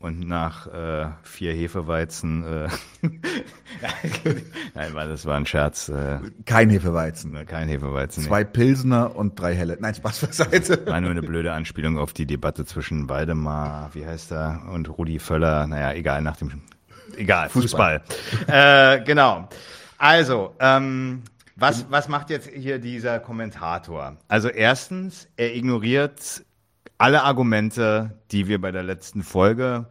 [0.00, 2.44] und nach äh, vier Hefeweizen.
[2.44, 2.68] Äh,
[4.74, 5.88] Nein, das war ein Scherz.
[5.88, 7.46] Äh, kein Hefeweizen.
[7.46, 8.22] Kein Hefeweizen.
[8.22, 8.50] Zwei nee.
[8.52, 9.76] Pilsner und drei Helle.
[9.80, 10.86] Nein, Spaß beiseite.
[10.86, 15.18] War nur eine blöde Anspielung auf die Debatte zwischen Waldemar, wie heißt er, und Rudi
[15.18, 15.66] Völler.
[15.66, 16.62] Naja, egal, nach dem.
[17.16, 18.02] Egal, Fußball.
[18.06, 18.98] Fußball.
[18.98, 19.48] äh, genau.
[19.96, 21.22] Also, ähm,
[21.56, 24.16] was, was macht jetzt hier dieser Kommentator?
[24.28, 26.44] Also erstens, er ignoriert
[26.98, 29.86] alle Argumente, die wir bei der letzten Folge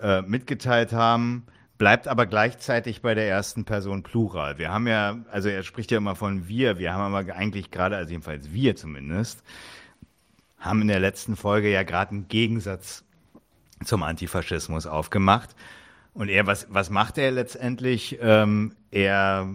[0.00, 1.46] äh, mitgeteilt haben,
[1.78, 4.58] bleibt aber gleichzeitig bei der ersten Person Plural.
[4.58, 7.96] Wir haben ja, also er spricht ja immer von wir, wir haben aber eigentlich gerade,
[7.96, 9.42] also jedenfalls wir zumindest,
[10.58, 13.04] haben in der letzten Folge ja gerade einen Gegensatz
[13.84, 15.54] zum Antifaschismus aufgemacht.
[16.14, 18.18] Und er, was, was macht er letztendlich?
[18.20, 19.48] Ähm, er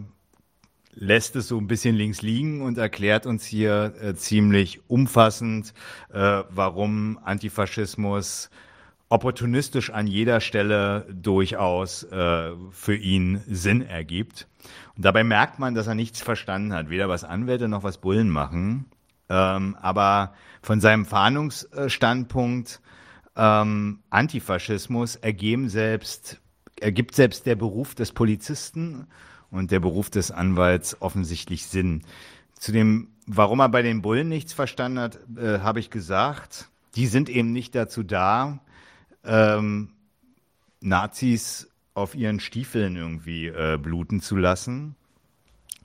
[0.96, 5.74] lässt es so ein bisschen links liegen und erklärt uns hier äh, ziemlich umfassend,
[6.12, 8.50] äh, warum Antifaschismus
[9.10, 14.48] opportunistisch an jeder Stelle durchaus äh, für ihn Sinn ergibt.
[14.96, 18.30] Und dabei merkt man, dass er nichts verstanden hat, weder was Anwälte noch was Bullen
[18.30, 18.86] machen.
[19.30, 22.82] Ähm, aber von seinem Fahndungsstandpunkt
[23.36, 26.41] ähm, Antifaschismus ergeben selbst,
[26.80, 29.08] ergibt selbst der Beruf des Polizisten
[29.54, 32.01] und der Beruf des Anwalts offensichtlich Sinn.
[32.56, 37.08] Zu dem, warum er bei den Bullen nichts verstanden hat, äh, habe ich gesagt, die
[37.08, 38.60] sind eben nicht dazu da,
[39.24, 39.89] ähm,
[40.82, 44.95] Nazis auf ihren Stiefeln irgendwie äh, bluten zu lassen,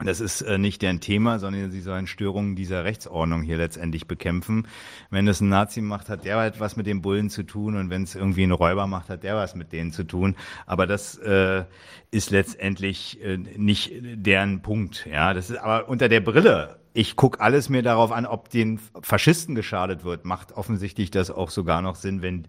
[0.04, 4.68] das ist äh, nicht deren Thema, sondern sie sollen Störungen dieser Rechtsordnung hier letztendlich bekämpfen.
[5.10, 7.90] Wenn es ein Nazi macht, hat der halt was mit den Bullen zu tun und
[7.90, 10.36] wenn es irgendwie ein Räuber macht, hat der was mit denen zu tun.
[10.66, 11.64] Aber das äh,
[12.10, 15.06] ist letztendlich äh, nicht deren Punkt.
[15.10, 16.78] Ja, das ist aber unter der Brille.
[16.94, 20.24] Ich guck alles mir darauf an, ob den Faschisten geschadet wird.
[20.24, 22.48] Macht offensichtlich das auch sogar noch Sinn, wenn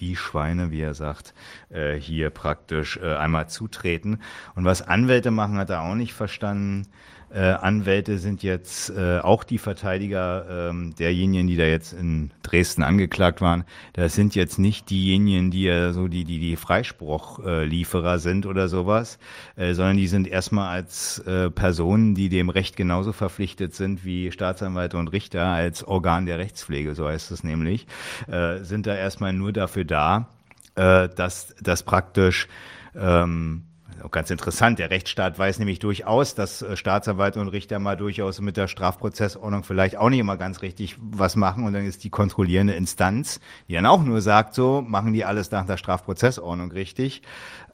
[0.00, 1.34] die Schweine, wie er sagt,
[1.70, 4.20] äh, hier praktisch äh, einmal zutreten.
[4.54, 6.88] Und was Anwälte machen, hat er auch nicht verstanden.
[7.30, 12.82] Äh, Anwälte sind jetzt äh, auch die Verteidiger ähm, derjenigen, die da jetzt in Dresden
[12.82, 13.64] angeklagt waren.
[13.92, 18.68] Das sind jetzt nicht diejenigen, die ja so die die die Freispruchlieferer äh, sind oder
[18.68, 19.18] sowas,
[19.56, 24.32] äh, sondern die sind erstmal als äh, Personen, die dem Recht genauso verpflichtet sind wie
[24.32, 27.86] Staatsanwälte und Richter als Organ der Rechtspflege, so heißt es nämlich,
[28.26, 30.28] äh, sind da erstmal nur dafür da,
[30.76, 32.48] äh, dass das praktisch
[32.96, 33.67] ähm,
[34.10, 34.78] ganz interessant.
[34.78, 39.64] Der Rechtsstaat weiß nämlich durchaus, dass äh, Staatsanwälte und Richter mal durchaus mit der Strafprozessordnung
[39.64, 41.64] vielleicht auch nicht immer ganz richtig was machen.
[41.64, 45.50] Und dann ist die kontrollierende Instanz, die dann auch nur sagt, so machen die alles
[45.50, 47.22] nach der Strafprozessordnung richtig.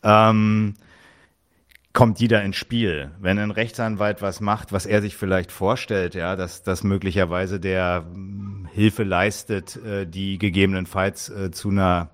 [0.02, 0.74] Ähm,
[1.94, 3.12] kommt die da ins Spiel.
[3.20, 8.04] Wenn ein Rechtsanwalt was macht, was er sich vielleicht vorstellt, ja, dass, dass möglicherweise der
[8.72, 12.10] Hilfe leistet, äh, die gegebenenfalls äh, zu einer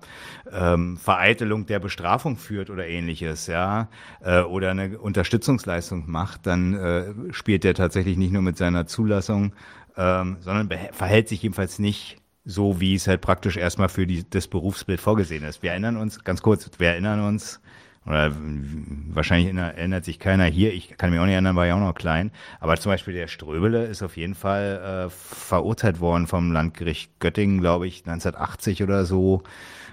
[0.53, 3.89] ähm, Vereitelung der Bestrafung führt oder ähnliches, ja,
[4.21, 9.53] äh, oder eine Unterstützungsleistung macht, dann äh, spielt er tatsächlich nicht nur mit seiner Zulassung,
[9.97, 14.47] ähm, sondern verhält sich jedenfalls nicht so, wie es halt praktisch erstmal für die, das
[14.47, 15.61] Berufsbild vorgesehen ist.
[15.61, 17.61] Wir erinnern uns, ganz kurz, wir erinnern uns,
[18.05, 21.79] oder wahrscheinlich erinnert sich keiner hier, ich kann mich auch nicht erinnern, war ja auch
[21.79, 26.51] noch klein, aber zum Beispiel der Ströbele ist auf jeden Fall äh, verurteilt worden vom
[26.51, 29.43] Landgericht Göttingen, glaube ich, 1980 oder so,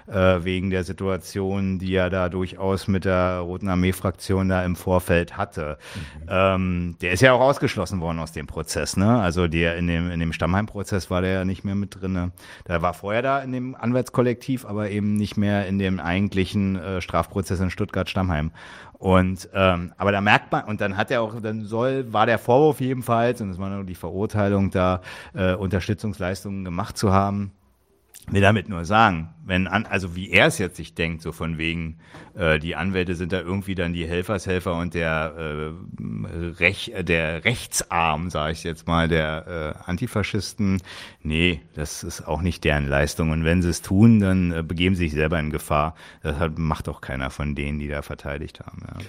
[0.09, 5.37] äh, wegen der Situation, die er da durchaus mit der Roten Armee-Fraktion da im Vorfeld
[5.37, 5.77] hatte.
[5.95, 6.27] Mhm.
[6.29, 9.19] Ähm, der ist ja auch ausgeschlossen worden aus dem Prozess, ne?
[9.19, 12.31] Also der in dem, in dem Stammheim-Prozess war der ja nicht mehr mit drinne.
[12.67, 17.01] Der war vorher da in dem Anwaltskollektiv, aber eben nicht mehr in dem eigentlichen äh,
[17.01, 18.51] Strafprozess in Stuttgart-Stammheim.
[18.97, 22.37] Und ähm, aber da merkt man, und dann hat er auch, dann soll, war der
[22.37, 25.01] Vorwurf jedenfalls, und es war nur die Verurteilung, da
[25.33, 27.53] äh, Unterstützungsleistungen gemacht zu haben
[28.31, 31.57] will damit nur sagen, wenn an, also wie er es jetzt sich denkt, so von
[31.57, 31.97] wegen,
[32.35, 38.29] äh, die Anwälte sind da irgendwie dann die Helfershelfer und der, äh, Rech, der Rechtsarm,
[38.29, 40.81] sage ich jetzt mal, der äh, Antifaschisten,
[41.23, 43.31] nee, das ist auch nicht deren Leistung.
[43.31, 45.95] Und wenn sie es tun, dann äh, begeben sie sich selber in Gefahr.
[46.21, 48.83] Das hat, macht auch keiner von denen, die da verteidigt haben.
[48.87, 49.05] Ja.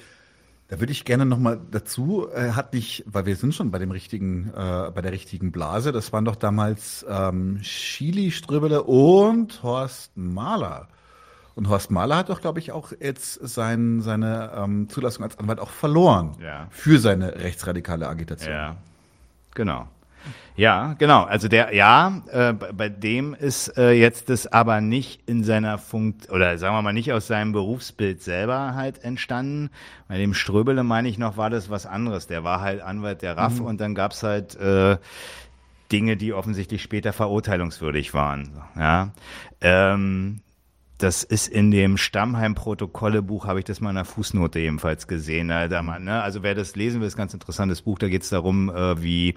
[0.71, 3.81] Da würde ich gerne noch mal dazu, äh, hat nicht, weil wir sind schon bei
[3.81, 5.91] dem richtigen, äh, bei der richtigen Blase.
[5.91, 10.87] Das waren doch damals ähm, Chili Ströbele und Horst Mahler.
[11.57, 15.59] Und Horst Mahler hat doch, glaube ich, auch jetzt sein, seine ähm, Zulassung als Anwalt
[15.59, 16.69] auch verloren ja.
[16.71, 18.55] für seine rechtsradikale Agitation.
[18.55, 18.77] Ja,
[19.57, 19.89] genau.
[20.57, 21.23] Ja, genau.
[21.23, 26.31] Also der, ja, äh, bei dem ist äh, jetzt das aber nicht in seiner Funkt
[26.31, 29.71] oder sagen wir mal nicht aus seinem Berufsbild selber halt entstanden.
[30.09, 32.27] Bei dem Ströbele meine ich noch, war das was anderes.
[32.27, 33.67] Der war halt Anwalt der RAF mhm.
[33.67, 34.99] und dann gab's halt äh,
[35.91, 38.51] Dinge, die offensichtlich später verurteilungswürdig waren.
[38.77, 39.13] Ja.
[39.61, 40.41] Ähm,
[41.03, 45.49] das ist in dem Stammheim-Protokolle-Buch, habe ich das mal in einer Fußnote ebenfalls gesehen.
[45.49, 46.23] Da man, ne?
[46.23, 47.99] Also wer das lesen will, ist ein ganz interessantes Buch.
[47.99, 49.31] Da geht es darum, äh, wie,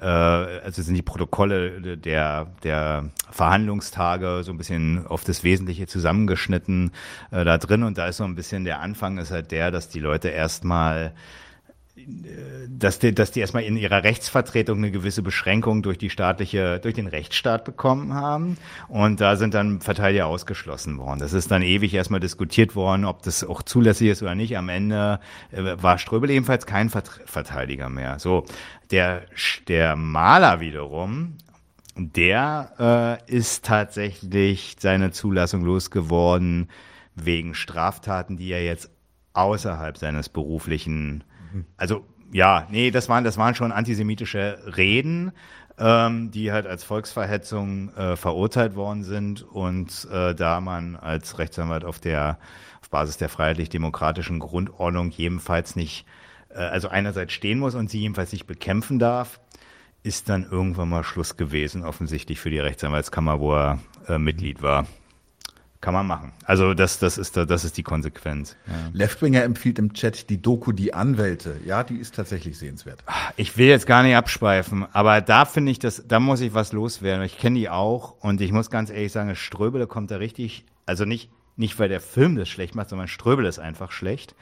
[0.00, 6.92] äh, also sind die Protokolle der, der Verhandlungstage so ein bisschen auf das Wesentliche zusammengeschnitten
[7.30, 7.82] äh, da drin.
[7.82, 11.12] Und da ist so ein bisschen der Anfang ist halt der, dass die Leute erstmal
[12.68, 16.94] dass die, dass die erstmal in ihrer Rechtsvertretung eine gewisse Beschränkung durch die staatliche, durch
[16.94, 18.56] den Rechtsstaat bekommen haben.
[18.88, 21.20] Und da sind dann Verteidiger ausgeschlossen worden.
[21.20, 24.56] Das ist dann ewig erstmal diskutiert worden, ob das auch zulässig ist oder nicht.
[24.56, 25.20] Am Ende
[25.50, 28.18] äh, war Ströbel ebenfalls kein Verteidiger mehr.
[28.18, 28.46] So,
[28.90, 29.22] der,
[29.68, 31.36] der Maler wiederum,
[31.94, 36.70] der äh, ist tatsächlich seine Zulassung losgeworden
[37.14, 38.90] wegen Straftaten, die er jetzt
[39.34, 41.24] außerhalb seines beruflichen
[41.76, 45.32] also ja, nee, das waren, das waren schon antisemitische Reden,
[45.78, 49.42] ähm, die halt als Volksverhetzung äh, verurteilt worden sind.
[49.42, 52.38] Und äh, da man als Rechtsanwalt auf der
[52.80, 56.06] auf Basis der freiheitlich-demokratischen Grundordnung jedenfalls nicht,
[56.48, 59.40] äh, also einerseits stehen muss und sie jedenfalls nicht bekämpfen darf,
[60.02, 64.86] ist dann irgendwann mal Schluss gewesen, offensichtlich für die Rechtsanwaltskammer, wo er äh, Mitglied war.
[65.82, 66.30] Kann man machen.
[66.44, 68.56] Also das, das, ist, das ist die Konsequenz.
[68.68, 68.74] Ja.
[68.92, 71.56] Leftwinger empfiehlt im Chat die Doku Die Anwälte.
[71.66, 73.02] Ja, die ist tatsächlich sehenswert.
[73.36, 76.72] Ich will jetzt gar nicht abschweifen, aber da finde ich, das, da muss ich was
[76.72, 77.24] loswerden.
[77.24, 81.04] Ich kenne die auch und ich muss ganz ehrlich sagen, Ströbele kommt da richtig, also
[81.04, 84.36] nicht, nicht weil der Film das schlecht macht, sondern Ströbele ist einfach schlecht.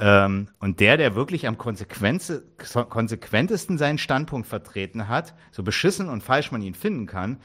[0.00, 6.50] Ähm, und der, der wirklich am konsequentesten seinen Standpunkt vertreten hat, so beschissen und falsch
[6.50, 7.36] man ihn finden kann,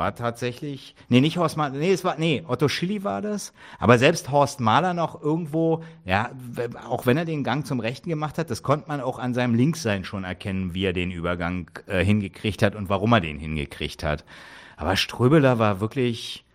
[0.00, 3.98] war tatsächlich, nee, nicht Horst Mahler, nee, es war, nee, Otto Schilly war das, aber
[3.98, 6.30] selbst Horst Mahler noch irgendwo, ja,
[6.88, 9.54] auch wenn er den Gang zum Rechten gemacht hat, das konnte man auch an seinem
[9.54, 14.02] Linkssein schon erkennen, wie er den Übergang äh, hingekriegt hat und warum er den hingekriegt
[14.02, 14.24] hat.
[14.78, 16.46] Aber Ströbeler war wirklich,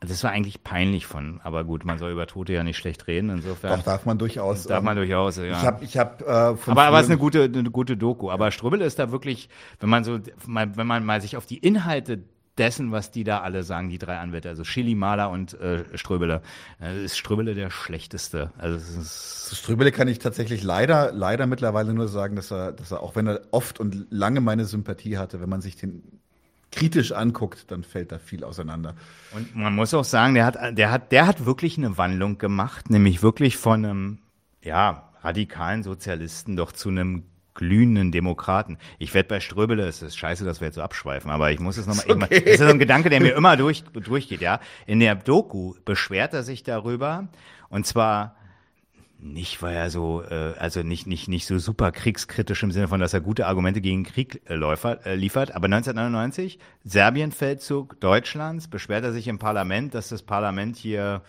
[0.00, 3.30] das war eigentlich peinlich von, aber gut, man soll über Tote ja nicht schlecht reden,
[3.30, 3.78] insofern.
[3.78, 4.64] Doch, darf man durchaus.
[4.64, 5.44] Darf man ähm, durchaus, ja.
[5.44, 8.30] Ich habe, ich hab, äh, von Aber, aber es ist eine gute, eine gute Doku.
[8.30, 9.48] Aber Ströbele ist da wirklich,
[9.78, 12.24] wenn man so, wenn man mal sich auf die Inhalte
[12.60, 16.42] dessen, was die da alle sagen, die drei Anwälte, also Schilly, Mahler und äh, Ströbele.
[16.80, 18.52] Äh, ist Ströbele der schlechteste.
[18.58, 18.78] Also
[19.54, 23.26] Ströbele kann ich tatsächlich leider, leider mittlerweile nur sagen, dass er, dass er, auch wenn
[23.26, 26.02] er oft und lange meine Sympathie hatte, wenn man sich den
[26.70, 28.94] kritisch anguckt, dann fällt da viel auseinander.
[29.32, 32.90] Und man muss auch sagen, der hat, der hat, der hat wirklich eine Wandlung gemacht,
[32.90, 34.18] nämlich wirklich von einem,
[34.62, 37.24] ja, radikalen Sozialisten doch zu einem
[37.54, 38.78] glühenden Demokraten.
[38.98, 41.76] Ich werde bei Ströbele, es ist scheiße, dass wir jetzt so abschweifen, aber ich muss
[41.76, 42.40] es nochmal, okay.
[42.40, 44.60] das ist so ein Gedanke, der mir immer durch, durchgeht, ja.
[44.86, 47.28] In der Doku beschwert er sich darüber,
[47.68, 48.36] und zwar
[49.22, 53.00] Nicht, weil er so, äh, also nicht, nicht, nicht so super kriegskritisch im Sinne von,
[53.00, 55.54] dass er gute Argumente gegen Krieg äh, läufert, äh, liefert.
[55.54, 61.20] Aber 1999, Serbienfeldzug Deutschlands, beschwert er sich im Parlament, dass das Parlament hier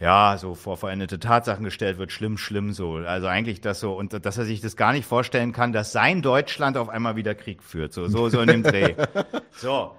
[0.00, 2.94] ja, so vor veränderte Tatsachen gestellt wird, schlimm, schlimm so.
[2.94, 6.22] Also eigentlich das so, und dass er sich das gar nicht vorstellen kann, dass sein
[6.22, 7.92] Deutschland auf einmal wieder Krieg führt.
[7.92, 8.94] So, so, so in dem Dreh.
[9.52, 9.94] So.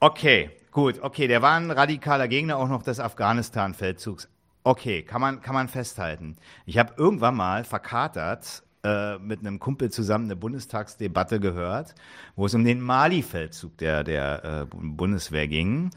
[0.00, 4.28] Okay, gut, okay, der war ein radikaler Gegner auch noch des Afghanistan-Feldzugs.
[4.64, 6.36] Okay, kann man, kann man festhalten.
[6.66, 11.94] Ich habe irgendwann mal verkatert äh, mit einem Kumpel zusammen eine Bundestagsdebatte gehört,
[12.34, 15.90] wo es um den Mali-Feldzug der, der äh, Bundeswehr ging.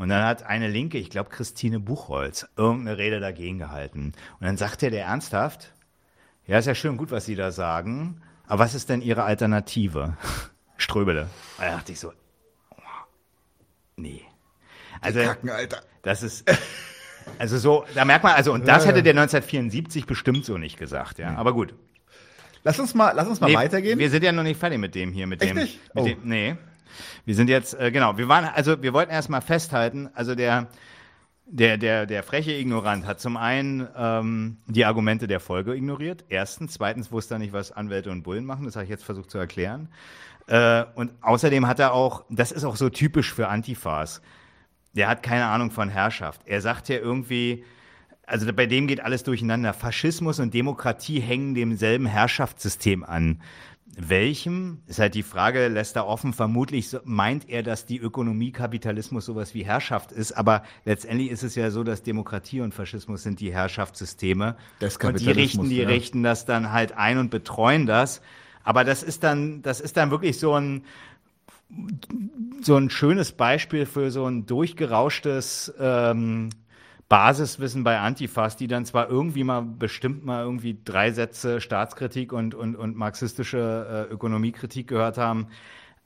[0.00, 4.14] Und dann hat eine Linke, ich glaube Christine Buchholz, irgendeine Rede dagegen gehalten.
[4.40, 5.74] Und dann sagte der ernsthaft,
[6.46, 10.16] ja, ist ja schön gut, was Sie da sagen, aber was ist denn Ihre Alternative?
[10.78, 11.28] Ströbele.
[11.58, 12.14] Da dachte ich so,
[12.70, 12.80] oh,
[13.96, 14.22] nee.
[15.02, 15.82] Also, Kacken, Alter.
[16.00, 16.50] das ist,
[17.38, 21.18] also so, da merkt man, also, und das hätte der 1974 bestimmt so nicht gesagt,
[21.18, 21.36] ja.
[21.36, 21.74] Aber gut.
[22.64, 23.98] Lass uns mal, lass uns mal nee, weitergehen.
[23.98, 25.58] Wir sind ja noch nicht fertig mit dem hier, mit Echt dem.
[25.58, 25.94] Nicht?
[25.94, 26.06] Mit oh.
[26.06, 26.56] dem nee.
[27.24, 30.68] Wir sind jetzt, äh, genau, wir waren, also wir wollten erstmal festhalten, also der,
[31.46, 36.24] der, der, der freche Ignorant hat zum einen ähm, die Argumente der Folge ignoriert.
[36.28, 36.74] Erstens.
[36.74, 38.64] Zweitens wusste er nicht, was Anwälte und Bullen machen.
[38.64, 39.88] Das habe ich jetzt versucht zu erklären.
[40.46, 44.22] Äh, und außerdem hat er auch, das ist auch so typisch für Antifas,
[44.92, 46.42] der hat keine Ahnung von Herrschaft.
[46.44, 47.64] Er sagt ja irgendwie,
[48.26, 49.72] also bei dem geht alles durcheinander.
[49.72, 53.42] Faschismus und Demokratie hängen demselben Herrschaftssystem an.
[53.96, 54.78] Welchem?
[54.86, 56.32] Ist halt die Frage, lässt er offen.
[56.32, 60.32] Vermutlich meint er, dass die Ökonomie Kapitalismus sowas wie Herrschaft ist.
[60.32, 64.56] Aber letztendlich ist es ja so, dass Demokratie und Faschismus sind die Herrschaftssysteme.
[64.78, 65.88] Das und die richten, die ja.
[65.88, 68.20] richten das dann halt ein und betreuen das.
[68.62, 70.84] Aber das ist dann, das ist dann wirklich so ein,
[72.60, 76.50] so ein schönes Beispiel für so ein durchgerauschtes ähm,
[77.10, 82.54] Basiswissen bei Antifas, die dann zwar irgendwie mal bestimmt mal irgendwie drei Sätze Staatskritik und,
[82.54, 85.48] und, und marxistische äh, Ökonomiekritik gehört haben,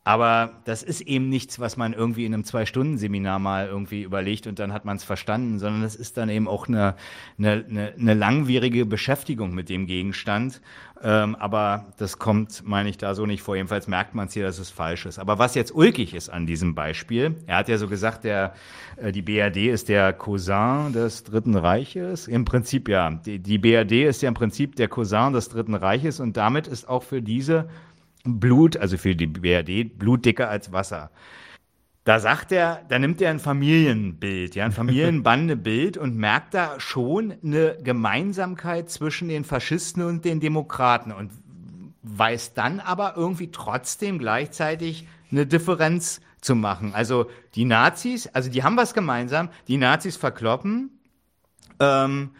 [0.04, 4.58] aber das ist eben nichts, was man irgendwie in einem Zwei-Stunden-Seminar mal irgendwie überlegt und
[4.58, 6.94] dann hat man es verstanden, sondern es ist dann eben auch eine,
[7.38, 10.60] eine, eine, eine langwierige Beschäftigung mit dem Gegenstand.
[11.02, 13.56] Ähm, aber das kommt, meine ich, da so nicht vor.
[13.56, 15.18] Jedenfalls merkt man es hier, dass es falsch ist.
[15.18, 18.52] Aber was jetzt ulkig ist an diesem Beispiel, er hat ja so gesagt, der,
[18.96, 22.28] äh, die BRD ist der Cousin des Dritten Reiches.
[22.28, 23.10] Im Prinzip ja.
[23.10, 26.88] Die, die BRD ist ja im Prinzip der Cousin des Dritten Reiches und damit ist
[26.88, 27.68] auch für diese
[28.24, 31.10] Blut, also für die BRD, Blut dicker als Wasser.
[32.04, 37.34] Da sagt er, da nimmt er ein Familienbild, ja, ein Familienbandebild und merkt da schon
[37.42, 41.30] eine Gemeinsamkeit zwischen den Faschisten und den Demokraten und
[42.02, 46.94] weiß dann aber irgendwie trotzdem gleichzeitig eine Differenz zu machen.
[46.94, 50.90] Also die Nazis, also die haben was gemeinsam, die Nazis verkloppen,
[51.80, 52.30] ähm,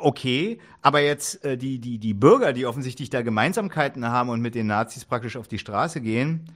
[0.00, 4.54] okay, aber jetzt äh, die, die, die Bürger, die offensichtlich da Gemeinsamkeiten haben und mit
[4.54, 6.46] den Nazis praktisch auf die Straße gehen,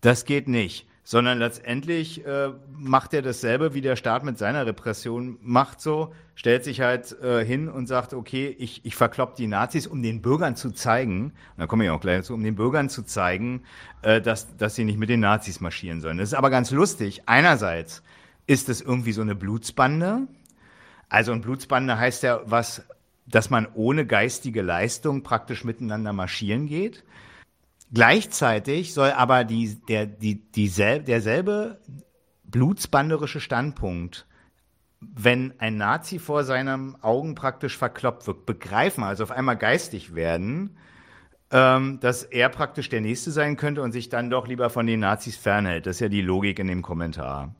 [0.00, 0.86] das geht nicht.
[1.04, 6.62] Sondern letztendlich äh, macht er dasselbe, wie der Staat mit seiner Repression macht so, stellt
[6.62, 10.54] sich halt äh, hin und sagt, okay, ich, ich verklopp die Nazis, um den Bürgern
[10.54, 13.64] zu zeigen, da komme ich auch gleich dazu, um den Bürgern zu zeigen,
[14.02, 16.18] äh, dass, dass sie nicht mit den Nazis marschieren sollen.
[16.18, 17.22] Das ist aber ganz lustig.
[17.26, 18.04] Einerseits
[18.46, 20.28] ist es irgendwie so eine Blutsbande,
[21.12, 22.86] also ein Blutsbande heißt ja was,
[23.26, 27.04] dass man ohne geistige Leistung praktisch miteinander marschieren geht.
[27.92, 31.80] Gleichzeitig soll aber die, der, die, dieselbe, derselbe
[32.44, 34.26] blutsbanderische Standpunkt,
[35.00, 40.78] wenn ein Nazi vor seinen Augen praktisch verkloppt wird, begreifen, also auf einmal geistig werden,
[41.50, 45.00] ähm, dass er praktisch der Nächste sein könnte und sich dann doch lieber von den
[45.00, 45.84] Nazis fernhält.
[45.84, 47.54] Das ist ja die Logik in dem Kommentar.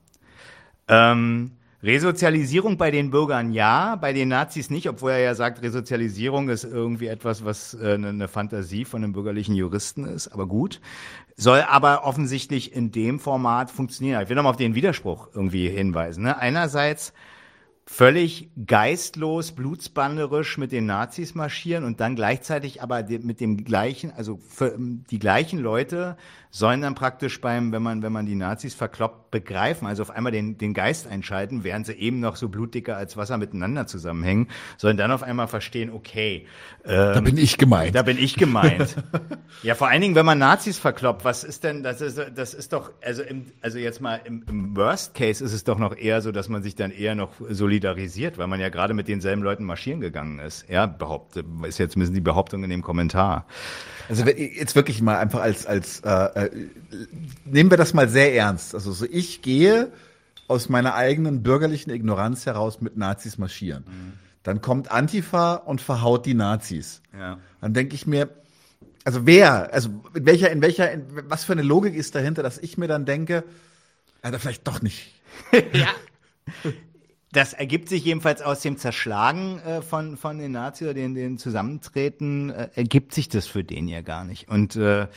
[0.87, 1.51] Ähm,
[1.83, 6.63] Resozialisierung bei den Bürgern ja, bei den Nazis nicht, obwohl er ja sagt, Resozialisierung ist
[6.63, 10.79] irgendwie etwas, was äh, eine Fantasie von einem bürgerlichen Juristen ist, aber gut.
[11.35, 14.21] Soll aber offensichtlich in dem Format funktionieren.
[14.21, 16.23] Ich will nochmal auf den Widerspruch irgendwie hinweisen.
[16.23, 16.37] Ne?
[16.37, 17.11] Einerseits
[17.85, 24.39] völlig geistlos, blutsbanderisch mit den Nazis marschieren und dann gleichzeitig aber mit dem gleichen, also
[25.11, 26.15] die gleichen Leute
[26.55, 30.31] sollen dann praktisch beim, wenn man, wenn man die Nazis verkloppt, begreifen, also auf einmal
[30.31, 34.47] den, den Geist einschalten, während sie eben noch so blutdicker als Wasser miteinander zusammenhängen,
[34.77, 36.45] sollen dann auf einmal verstehen, okay.
[36.85, 37.95] Ähm, da bin ich gemeint.
[37.95, 38.95] Da bin ich gemeint.
[39.63, 42.71] ja, vor allen Dingen, wenn man Nazis verkloppt, was ist denn, das ist, das ist
[42.71, 46.21] doch, also im, also jetzt mal im, im Worst Case ist es doch noch eher
[46.21, 49.63] so, dass man sich dann eher noch solidarisiert, weil man ja gerade mit denselben Leuten
[49.63, 50.69] marschieren gegangen ist.
[50.69, 53.47] Ja, behauptet, ist jetzt ein bisschen die Behauptung in dem Kommentar.
[54.09, 56.67] Also jetzt wirklich mal einfach als als äh, äh,
[57.45, 58.75] nehmen wir das mal sehr ernst.
[58.75, 59.91] Also so ich gehe
[60.47, 63.83] aus meiner eigenen bürgerlichen Ignoranz heraus mit Nazis marschieren.
[63.87, 64.13] Mhm.
[64.43, 67.01] Dann kommt Antifa und verhaut die Nazis.
[67.17, 67.39] Ja.
[67.61, 68.29] Dann denke ich mir,
[69.05, 72.57] also wer, also in welcher, in welcher, in, was für eine Logik ist dahinter, dass
[72.57, 73.43] ich mir dann denke,
[74.23, 75.13] ja, vielleicht doch nicht.
[75.73, 75.89] ja.
[77.33, 81.39] Das ergibt sich jedenfalls aus dem Zerschlagen äh, von, von den Nazis oder den, den
[81.39, 84.49] Zusammentreten, äh, ergibt sich das für den ja gar nicht.
[84.49, 85.07] Und äh,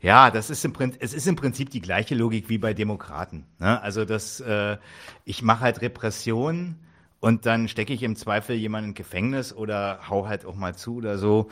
[0.00, 3.44] ja, das ist im Prinzip, es ist im Prinzip die gleiche Logik wie bei Demokraten.
[3.58, 3.82] Ne?
[3.82, 4.76] Also das, äh,
[5.24, 6.76] ich mache halt Repression
[7.18, 10.94] und dann stecke ich im Zweifel jemanden in Gefängnis oder hau halt auch mal zu
[10.94, 11.50] oder so.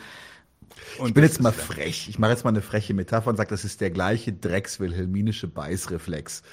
[0.99, 2.09] Und ich bin jetzt mal frech.
[2.09, 6.44] Ich mache jetzt mal eine freche Metapher und sage, das ist der gleiche Drecks-wilhelminische Beißreflex.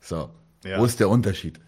[0.00, 0.30] So,
[0.64, 0.80] ja.
[0.80, 1.60] wo ist der Unterschied?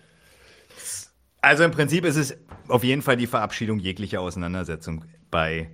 [1.42, 2.36] Also im Prinzip ist es
[2.68, 5.70] auf jeden Fall die Verabschiedung jeglicher Auseinandersetzung bei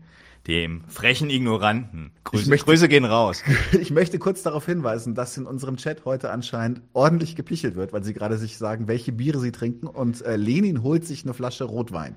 [0.47, 2.11] dem frechen Ignoranten.
[2.24, 3.43] Grüße, möchte, Grüße gehen raus.
[3.78, 8.03] Ich möchte kurz darauf hinweisen, dass in unserem Chat heute anscheinend ordentlich gepichelt wird, weil
[8.03, 11.65] sie gerade sich sagen, welche Biere sie trinken und äh, Lenin holt sich eine Flasche
[11.65, 12.16] Rotwein.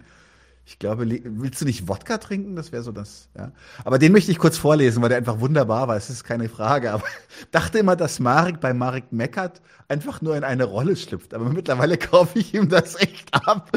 [0.71, 2.55] Ich glaube, willst du nicht Wodka trinken?
[2.55, 3.51] Das wäre so das, ja.
[3.83, 5.97] Aber den möchte ich kurz vorlesen, weil der einfach wunderbar war.
[5.97, 6.93] Es ist keine Frage.
[6.93, 7.03] Aber
[7.51, 11.33] dachte immer, dass Marek bei Marek Meckert einfach nur in eine Rolle schlüpft.
[11.33, 13.69] Aber mittlerweile kaufe ich ihm das echt ab.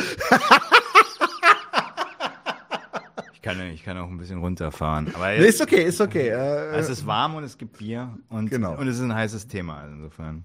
[3.33, 5.13] ich kann, ich kann auch ein bisschen runterfahren.
[5.17, 6.29] Aber jetzt, nee, ist okay, ist okay.
[6.29, 8.79] Äh, es ist warm und es gibt Bier und, genau.
[8.79, 9.79] und es ist ein heißes Thema.
[9.79, 10.45] Also insofern.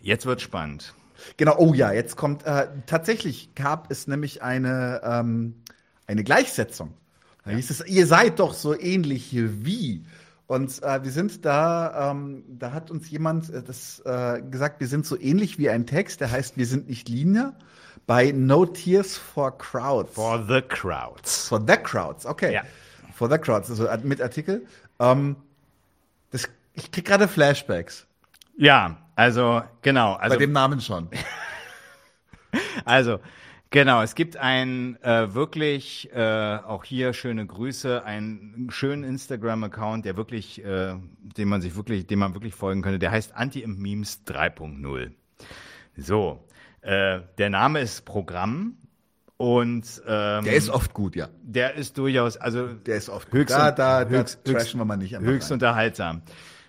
[0.00, 0.92] Jetzt wird spannend.
[1.36, 5.54] Genau, oh ja, jetzt kommt, äh, tatsächlich gab es nämlich eine, ähm,
[6.06, 6.94] eine Gleichsetzung.
[7.44, 10.04] Da hieß es, ihr seid doch so ähnlich wie.
[10.46, 14.88] Und äh, wir sind da, ähm, da hat uns jemand äh, das äh, gesagt, wir
[14.88, 17.54] sind so ähnlich wie ein Text, der heißt, wir sind nicht Linie,
[18.06, 20.14] bei No Tears for Crowds.
[20.14, 21.48] For the Crowds.
[21.48, 22.52] For the Crowds, okay.
[22.52, 22.62] Ja.
[23.14, 24.66] For the Crowds, also mit Artikel.
[24.98, 25.36] Ähm,
[26.30, 28.06] das, ich krieg gerade Flashbacks.
[28.58, 30.14] Ja, also genau.
[30.14, 31.08] Also, Bei dem Namen schon.
[32.84, 33.18] also
[33.74, 40.16] Genau, es gibt einen äh, wirklich, äh, auch hier schöne Grüße, einen schönen Instagram-Account, der
[40.16, 40.94] wirklich, äh,
[41.36, 43.00] dem man sich wirklich, dem man wirklich folgen könnte.
[43.00, 45.10] Der heißt Anti-Memes 3.0.
[45.96, 46.44] So,
[46.82, 48.76] äh, der Name ist Programm
[49.38, 51.28] und ähm, der ist oft gut, ja.
[51.42, 53.58] Der ist durchaus, also der ist oft höchst, gut.
[53.58, 56.22] Da, da, höchst, da höchst, wir mal nicht höchst unterhaltsam.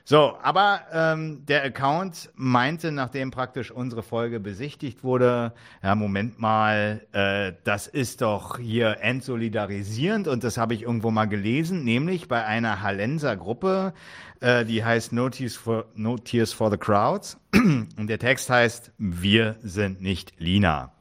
[0.07, 5.51] So, aber ähm, der Account meinte, nachdem praktisch unsere Folge besichtigt wurde,
[5.81, 11.25] ja, Moment mal, äh, das ist doch hier entsolidarisierend und das habe ich irgendwo mal
[11.25, 13.95] gelesen, nämlich bei einer Hallenser Gruppe,
[14.41, 18.91] äh, die heißt no Tears, for, no Tears for the Crowds und der Text heißt,
[18.99, 20.91] wir sind nicht Lina.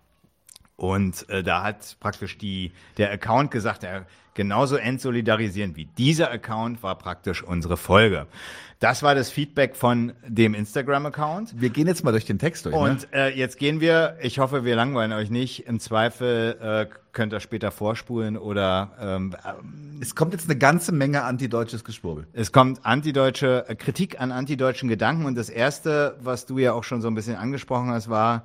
[0.77, 6.83] Und äh, da hat praktisch die, der Account gesagt, er genauso entsolidarisierend wie dieser Account
[6.83, 8.27] war praktisch unsere Folge.
[8.81, 11.59] Das war das Feedback von dem Instagram-Account.
[11.59, 12.75] Wir gehen jetzt mal durch den Text durch.
[12.75, 12.81] Ne?
[12.81, 13.33] Und ne?
[13.33, 15.67] äh, jetzt gehen wir, ich hoffe, wir langweilen euch nicht.
[15.67, 19.35] Im Zweifel äh, könnt ihr später vorspulen oder ähm,
[20.01, 22.27] Es kommt jetzt eine ganze Menge antideutsches Geschwurbel.
[22.35, 26.85] Es kommt antideutsche äh, Kritik an antideutschen Gedanken und das erste, was du ja auch
[26.85, 28.45] schon so ein bisschen angesprochen hast, war,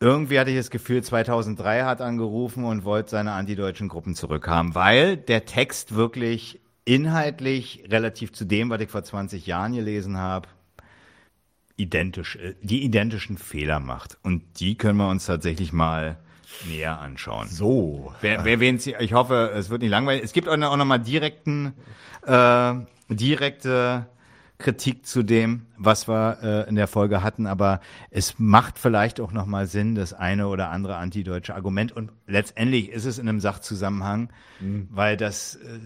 [0.00, 5.16] irgendwie hatte ich das Gefühl, 2003 hat angerufen und wollte seine antideutschen Gruppen zurückhaben, weil
[5.16, 10.48] der Text wirklich inhaltlich relativ zu dem, was ich vor 20 Jahren gelesen habe,
[11.76, 14.18] identisch, äh, die identischen Fehler macht.
[14.22, 16.18] Und die können wir uns tatsächlich mal
[16.68, 17.48] näher anschauen.
[17.48, 18.14] So.
[18.20, 20.22] Wer, wer wen ich hoffe, es wird nicht langweilig.
[20.24, 21.74] Es gibt auch noch, auch noch mal direkten,
[22.24, 22.74] äh,
[23.08, 24.06] direkte
[24.58, 27.80] Kritik zu dem, was wir äh, in der Folge hatten, aber
[28.10, 33.04] es macht vielleicht auch nochmal Sinn, das eine oder andere antideutsche Argument und letztendlich ist
[33.04, 34.30] es in einem Sachzusammenhang,
[34.60, 34.88] mhm.
[34.90, 35.78] weil das äh,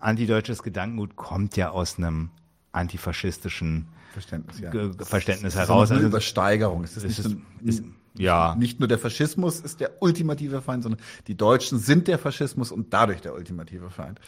[0.00, 2.30] antideutsches Gedankengut kommt ja aus einem
[2.72, 4.70] antifaschistischen Verständnis, ja.
[5.04, 5.90] Verständnis es heraus.
[5.90, 6.84] Ist eine Übersteigerung.
[6.84, 7.84] Es ist, ist, nicht, ist,
[8.16, 8.54] ja.
[8.56, 12.94] nicht nur der Faschismus ist der ultimative Feind, sondern die Deutschen sind der Faschismus und
[12.94, 14.20] dadurch der ultimative Feind.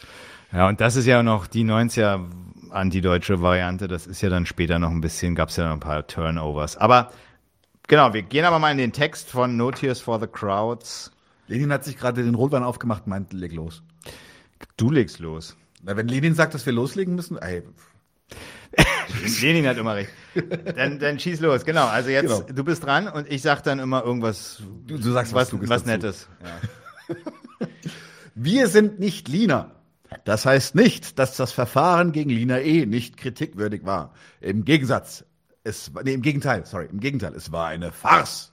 [0.52, 2.26] Ja, und das ist ja noch die 90er
[2.72, 3.88] antideutsche Variante.
[3.88, 6.76] Das ist ja dann später noch ein bisschen, gab es ja noch ein paar Turnovers.
[6.76, 7.10] Aber
[7.86, 11.10] genau, wir gehen aber mal in den Text von No Tears for the Crowds.
[11.46, 13.82] Lenin hat sich gerade den Rotwein aufgemacht, meint, leg los.
[14.76, 15.56] Du legst los.
[15.82, 17.62] Na, wenn Lenin sagt, dass wir loslegen müssen, ey.
[19.40, 20.10] Lenin hat immer recht.
[20.76, 21.64] Dann, dann schieß los.
[21.64, 21.86] Genau.
[21.86, 22.40] Also jetzt, genau.
[22.40, 24.62] du bist dran und ich sag dann immer irgendwas.
[24.86, 26.28] Du, du sagst was, was, was Nettes.
[27.08, 27.16] Ja.
[28.34, 29.77] wir sind nicht Lina.
[30.24, 32.86] Das heißt nicht, dass das Verfahren gegen Lina E.
[32.86, 34.14] nicht kritikwürdig war.
[34.40, 35.24] Im Gegensatz,
[35.64, 38.52] es, nee, im Gegenteil, sorry, im Gegenteil, es war eine Farce.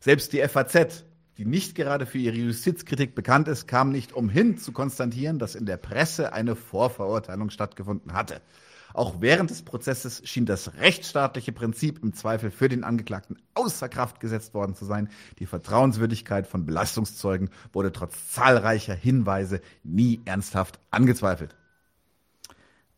[0.00, 1.04] Selbst die FAZ,
[1.38, 5.66] die nicht gerade für ihre Justizkritik bekannt ist, kam nicht umhin zu konstatieren, dass in
[5.66, 8.40] der Presse eine Vorverurteilung stattgefunden hatte.
[8.96, 14.20] Auch während des Prozesses schien das rechtsstaatliche Prinzip im Zweifel für den Angeklagten außer Kraft
[14.20, 15.10] gesetzt worden zu sein.
[15.38, 21.54] Die Vertrauenswürdigkeit von Belastungszeugen wurde trotz zahlreicher Hinweise nie ernsthaft angezweifelt.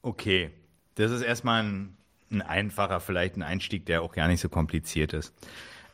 [0.00, 0.52] Okay,
[0.94, 1.96] das ist erstmal ein,
[2.30, 5.34] ein einfacher, vielleicht ein Einstieg, der auch gar nicht so kompliziert ist.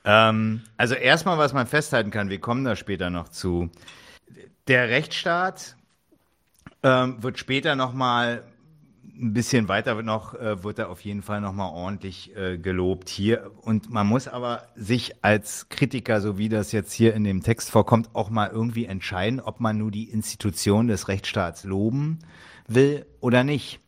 [0.05, 3.70] Ähm, also erstmal, was man festhalten kann, wir kommen da später noch zu.
[4.68, 5.76] Der Rechtsstaat
[6.82, 8.44] ähm, wird später nochmal
[9.16, 13.51] ein bisschen weiter noch, äh, wird er auf jeden Fall nochmal ordentlich äh, gelobt hier.
[13.62, 17.70] Und man muss aber sich als Kritiker, so wie das jetzt hier in dem Text
[17.70, 22.20] vorkommt, auch mal irgendwie entscheiden, ob man nur die Institution des Rechtsstaats loben
[22.66, 23.81] will oder nicht.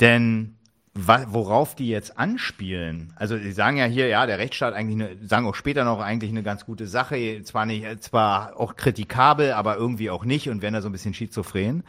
[0.00, 0.54] Denn
[0.94, 5.46] worauf die jetzt anspielen, also sie sagen ja hier, ja, der Rechtsstaat eigentlich, eine, sagen
[5.46, 10.10] auch später noch eigentlich eine ganz gute Sache, zwar nicht, zwar auch kritikabel, aber irgendwie
[10.10, 11.84] auch nicht und werden da so ein bisschen schizophren.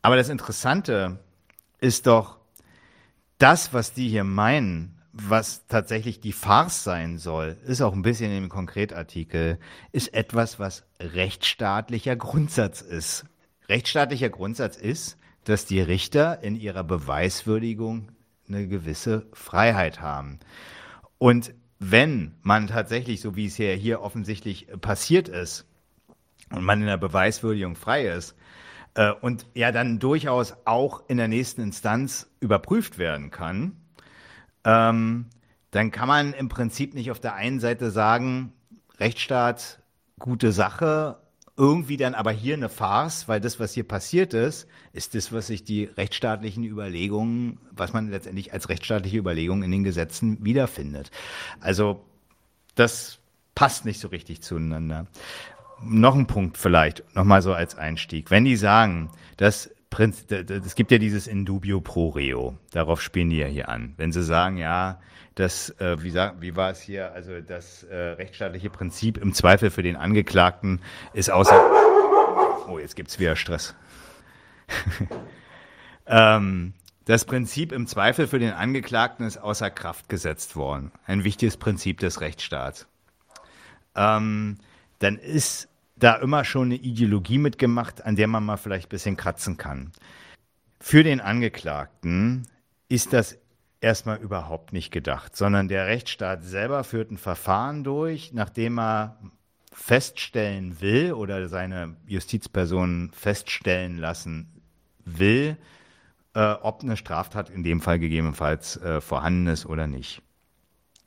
[0.00, 1.18] Aber das Interessante
[1.86, 2.38] ist doch
[3.38, 8.36] das, was die hier meinen, was tatsächlich die Farce sein soll, ist auch ein bisschen
[8.36, 9.58] im Konkretartikel,
[9.92, 13.24] ist etwas, was rechtsstaatlicher Grundsatz ist.
[13.68, 18.10] Rechtsstaatlicher Grundsatz ist, dass die Richter in ihrer Beweiswürdigung
[18.48, 20.40] eine gewisse Freiheit haben.
[21.18, 25.66] Und wenn man tatsächlich, so wie es hier, hier offensichtlich passiert ist,
[26.50, 28.36] und man in der Beweiswürdigung frei ist,
[28.96, 33.76] äh, und ja dann durchaus auch in der nächsten Instanz überprüft werden kann,
[34.64, 35.26] ähm,
[35.70, 38.52] dann kann man im Prinzip nicht auf der einen Seite sagen,
[38.98, 39.82] Rechtsstaat,
[40.18, 41.18] gute Sache
[41.58, 45.46] irgendwie dann aber hier eine Farce, weil das, was hier passiert ist, ist das, was
[45.46, 51.10] sich die rechtsstaatlichen Überlegungen, was man letztendlich als rechtsstaatliche Überlegungen in den Gesetzen wiederfindet.
[51.60, 52.04] Also
[52.74, 53.18] das
[53.54, 55.06] passt nicht so richtig zueinander.
[55.82, 58.30] Noch ein Punkt vielleicht, nochmal so als Einstieg.
[58.30, 63.38] Wenn die sagen, dass Prinz, es gibt ja dieses Indubio pro reo, darauf spielen die
[63.38, 63.94] ja hier an.
[63.96, 65.00] Wenn sie sagen, ja,
[65.34, 69.70] das, äh, wie, sag, wie war es hier, also das äh, rechtsstaatliche Prinzip im Zweifel
[69.70, 70.80] für den Angeklagten
[71.12, 71.60] ist außer.
[72.68, 73.74] Oh, jetzt gibt's wieder Stress.
[76.06, 76.72] ähm,
[77.04, 80.90] das Prinzip im Zweifel für den Angeklagten ist außer Kraft gesetzt worden.
[81.06, 82.88] Ein wichtiges Prinzip des Rechtsstaats.
[83.94, 84.58] Ähm,
[84.98, 89.16] dann ist da immer schon eine Ideologie mitgemacht, an der man mal vielleicht ein bisschen
[89.16, 89.92] kratzen kann.
[90.80, 92.46] Für den Angeklagten
[92.88, 93.38] ist das
[93.80, 99.18] erstmal überhaupt nicht gedacht, sondern der Rechtsstaat selber führt ein Verfahren durch, nachdem er
[99.72, 104.62] feststellen will oder seine Justizperson feststellen lassen
[105.04, 105.56] will,
[106.34, 110.22] äh, ob eine Straftat in dem Fall gegebenenfalls äh, vorhanden ist oder nicht.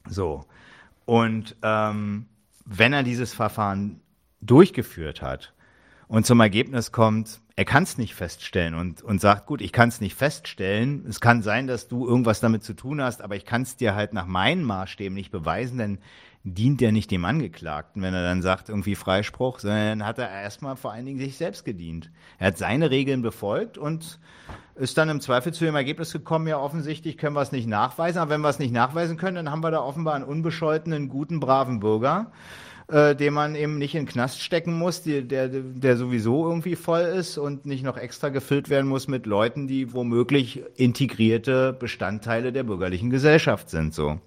[0.07, 0.45] So.
[1.05, 2.27] Und ähm,
[2.71, 3.99] wenn er dieses Verfahren
[4.41, 5.53] durchgeführt hat
[6.07, 9.89] und zum Ergebnis kommt, er kann es nicht feststellen und, und sagt, gut, ich kann
[9.89, 11.03] es nicht feststellen.
[11.09, 13.95] Es kann sein, dass du irgendwas damit zu tun hast, aber ich kann es dir
[13.95, 15.97] halt nach meinen Maßstäben nicht beweisen, denn
[16.43, 20.77] dient er nicht dem Angeklagten, wenn er dann sagt, irgendwie Freispruch, sondern hat er erstmal
[20.77, 22.09] vor allen Dingen sich selbst gedient.
[22.37, 24.19] Er hat seine Regeln befolgt und
[24.75, 28.19] ist dann im Zweifel zu dem Ergebnis gekommen, ja offensichtlich können wir es nicht nachweisen,
[28.19, 31.41] aber wenn wir es nicht nachweisen können, dann haben wir da offenbar einen unbescholtenen, guten,
[31.41, 32.31] braven Bürger,
[32.87, 36.77] äh, den man eben nicht in den Knast stecken muss, die, der, der sowieso irgendwie
[36.77, 42.53] voll ist und nicht noch extra gefüllt werden muss mit Leuten, die womöglich integrierte Bestandteile
[42.53, 43.93] der bürgerlichen Gesellschaft sind.
[43.93, 44.19] So.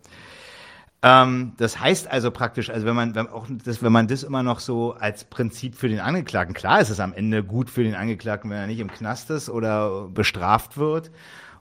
[1.03, 4.43] Ähm, das heißt also praktisch, also wenn man, wenn, auch das, wenn man das immer
[4.43, 7.95] noch so als Prinzip für den Angeklagten, klar ist es am Ende gut für den
[7.97, 11.11] Angeklagten, wenn er nicht im Knast ist oder bestraft wird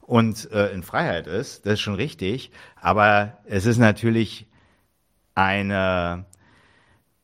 [0.02, 4.48] und äh, in Freiheit ist, das ist schon richtig, aber es ist natürlich
[5.34, 6.26] eine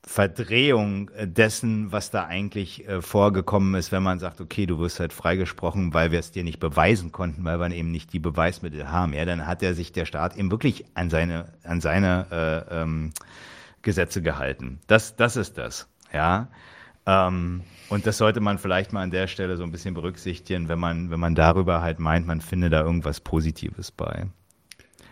[0.08, 5.02] Verdrehung äh, dessen, was da eigentlich äh, vorgekommen ist, wenn man sagt, okay, du wirst
[5.02, 8.90] halt freigesprochen, weil wir es dir nicht beweisen konnten, weil wir eben nicht die Beweismittel
[8.90, 9.12] haben.
[9.12, 12.26] Ja, dann hat er sich der Staat eben wirklich an seine, an seine
[12.72, 13.12] äh, ähm,
[13.82, 14.80] Gesetze gehalten.
[14.88, 15.90] Das, das ist das.
[16.14, 16.48] Ja.
[17.06, 20.80] Ähm, und das sollte man vielleicht mal an der Stelle so ein bisschen berücksichtigen, wenn
[20.80, 24.28] man, wenn man darüber halt meint, man finde da irgendwas Positives bei.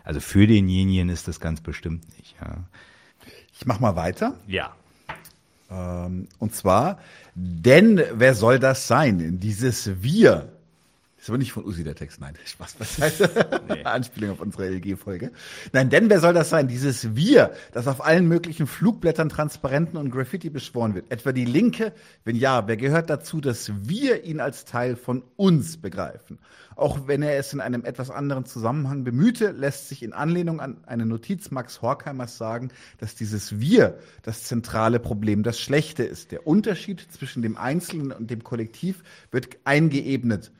[0.05, 2.37] Also für denjenigen ist das ganz bestimmt nicht.
[2.39, 2.63] Ja.
[3.51, 4.35] Ich mach mal weiter.
[4.47, 4.73] Ja.
[5.75, 6.99] Ähm, und zwar,
[7.35, 9.39] denn wer soll das sein?
[9.39, 10.54] Dieses Wir.
[11.25, 12.35] Ist aber nicht von Usi der Text, nein.
[12.45, 13.59] Spaß beiseite.
[13.67, 13.81] Nee.
[13.83, 15.31] Anspielung auf unsere LG-Folge.
[15.73, 16.67] Nein, denn wer soll das sein?
[16.67, 21.09] Dieses Wir, das auf allen möglichen Flugblättern, Transparenten und Graffiti beschworen wird.
[21.09, 21.93] Etwa die Linke?
[22.25, 26.37] Wenn ja, wer gehört dazu, dass wir ihn als Teil von uns begreifen?
[26.75, 30.77] Auch wenn er es in einem etwas anderen Zusammenhang bemühte, lässt sich in Anlehnung an
[30.85, 32.69] eine Notiz Max Horkheimers sagen,
[32.99, 36.31] dass dieses Wir das zentrale Problem, das Schlechte ist.
[36.31, 40.51] Der Unterschied zwischen dem Einzelnen und dem Kollektiv wird eingeebnet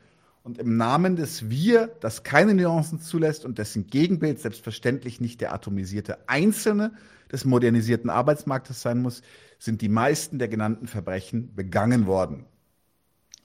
[0.45, 5.55] und im Namen des Wir, das keine Nuancen zulässt und dessen Gegenbild selbstverständlich nicht der
[5.55, 6.93] atomisierte Einzelne
[7.31, 9.23] des modernisierten Arbeitsmarktes sein muss,
[9.57, 12.45] sind die meisten der genannten Verbrechen begangen worden.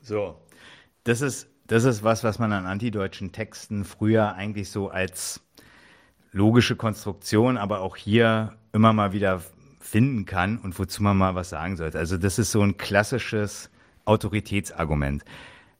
[0.02, 0.36] So,
[1.04, 5.40] das ist, das ist was, was man an antideutschen Texten früher eigentlich so als
[6.32, 9.42] logische Konstruktion, aber auch hier immer mal wieder
[9.80, 11.98] finden kann und wozu man mal was sagen sollte.
[11.98, 13.70] Also das ist so ein klassisches
[14.04, 15.24] Autoritätsargument.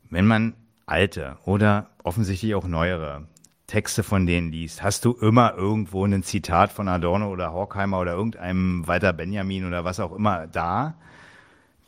[0.09, 0.55] Wenn man
[0.91, 3.27] alte oder offensichtlich auch neuere
[3.67, 8.15] Texte von denen liest, hast du immer irgendwo ein Zitat von Adorno oder Horkheimer oder
[8.15, 10.95] irgendeinem Walter Benjamin oder was auch immer da,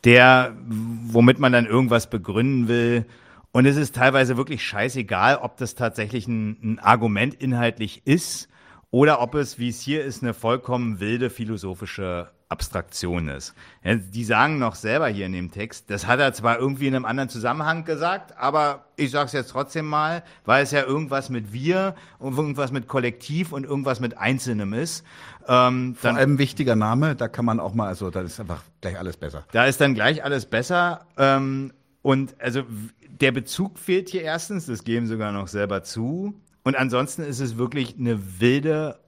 [0.05, 3.05] der, womit man dann irgendwas begründen will.
[3.51, 8.47] Und es ist teilweise wirklich scheißegal, ob das tatsächlich ein, ein Argument inhaltlich ist
[8.89, 13.55] oder ob es, wie es hier ist, eine vollkommen wilde philosophische Abstraktion ist.
[13.83, 16.95] Ja, die sagen noch selber hier in dem Text, das hat er zwar irgendwie in
[16.95, 21.31] einem anderen Zusammenhang gesagt, aber ich sage es jetzt trotzdem mal, weil es ja irgendwas
[21.31, 25.03] mit wir und irgendwas mit Kollektiv und irgendwas mit Einzelnem ist.
[25.47, 28.99] Ähm, Vor allem wichtiger Name, da kann man auch mal, also da ist einfach gleich
[28.99, 29.45] alles besser.
[29.51, 31.07] Da ist dann gleich alles besser.
[31.17, 31.73] Ähm,
[32.03, 32.61] und also
[33.09, 36.35] der Bezug fehlt hier erstens, das geben sogar noch selber zu.
[36.63, 38.99] Und ansonsten ist es wirklich eine wilde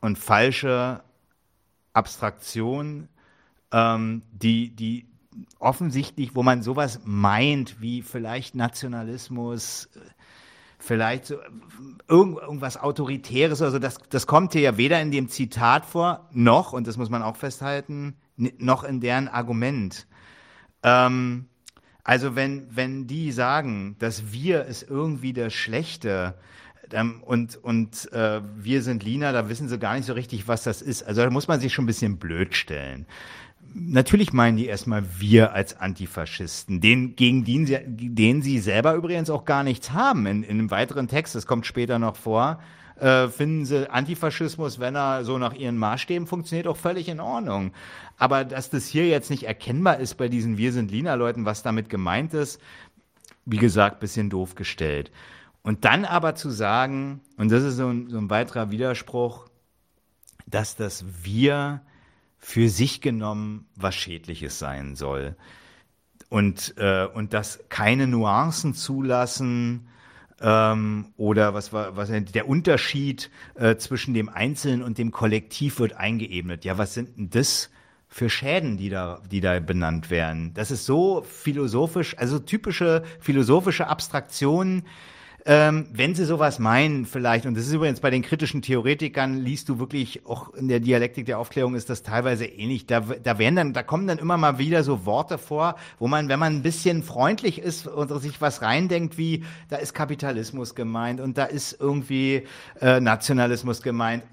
[0.00, 1.02] und falsche
[1.92, 3.08] Abstraktion,
[3.72, 5.06] ähm, die, die
[5.58, 9.88] offensichtlich, wo man sowas meint, wie vielleicht Nationalismus,
[10.78, 11.36] vielleicht so
[12.08, 16.28] irgend, irgendwas Autoritäres oder so, das, das kommt hier ja weder in dem Zitat vor,
[16.32, 20.06] noch, und das muss man auch festhalten, noch in deren Argument.
[20.82, 21.46] Ähm,
[22.02, 26.34] also wenn, wenn die sagen, dass wir ist irgendwie das Schlechte,
[27.22, 30.82] und und äh, wir sind Lina, da wissen sie gar nicht so richtig, was das
[30.82, 31.02] ist.
[31.02, 33.06] Also da muss man sich schon ein bisschen blöd stellen.
[33.72, 39.30] Natürlich meinen die erstmal wir als Antifaschisten, den, gegen den sie, den sie selber übrigens
[39.30, 40.26] auch gar nichts haben.
[40.26, 42.58] In, in einem weiteren Text, das kommt später noch vor,
[43.00, 47.72] äh, finden sie Antifaschismus, wenn er so nach ihren Maßstäben funktioniert, auch völlig in Ordnung.
[48.18, 51.88] Aber dass das hier jetzt nicht erkennbar ist bei diesen Wir sind Lina-Leuten, was damit
[51.88, 52.60] gemeint ist,
[53.46, 55.10] wie gesagt, bisschen doof gestellt.
[55.62, 59.48] Und dann aber zu sagen, und das ist so ein, so ein weiterer Widerspruch,
[60.46, 61.82] dass das Wir
[62.38, 65.36] für sich genommen was Schädliches sein soll.
[66.28, 69.88] Und, äh, und dass keine Nuancen zulassen
[70.40, 75.94] ähm, oder was war was der Unterschied äh, zwischen dem Einzelnen und dem Kollektiv wird
[75.94, 76.64] eingeebnet.
[76.64, 77.70] Ja, was sind denn das
[78.08, 80.54] für Schäden, die da, die da benannt werden?
[80.54, 84.84] Das ist so philosophisch, also typische philosophische Abstraktionen,
[85.46, 89.68] ähm, wenn Sie sowas meinen, vielleicht, und das ist übrigens bei den kritischen Theoretikern, liest
[89.68, 92.86] du wirklich, auch in der Dialektik der Aufklärung ist das teilweise ähnlich.
[92.86, 96.28] Da, da werden dann, da kommen dann immer mal wieder so Worte vor, wo man,
[96.28, 101.20] wenn man ein bisschen freundlich ist und sich was reindenkt, wie, da ist Kapitalismus gemeint
[101.20, 102.46] und da ist irgendwie
[102.80, 104.24] äh, Nationalismus gemeint.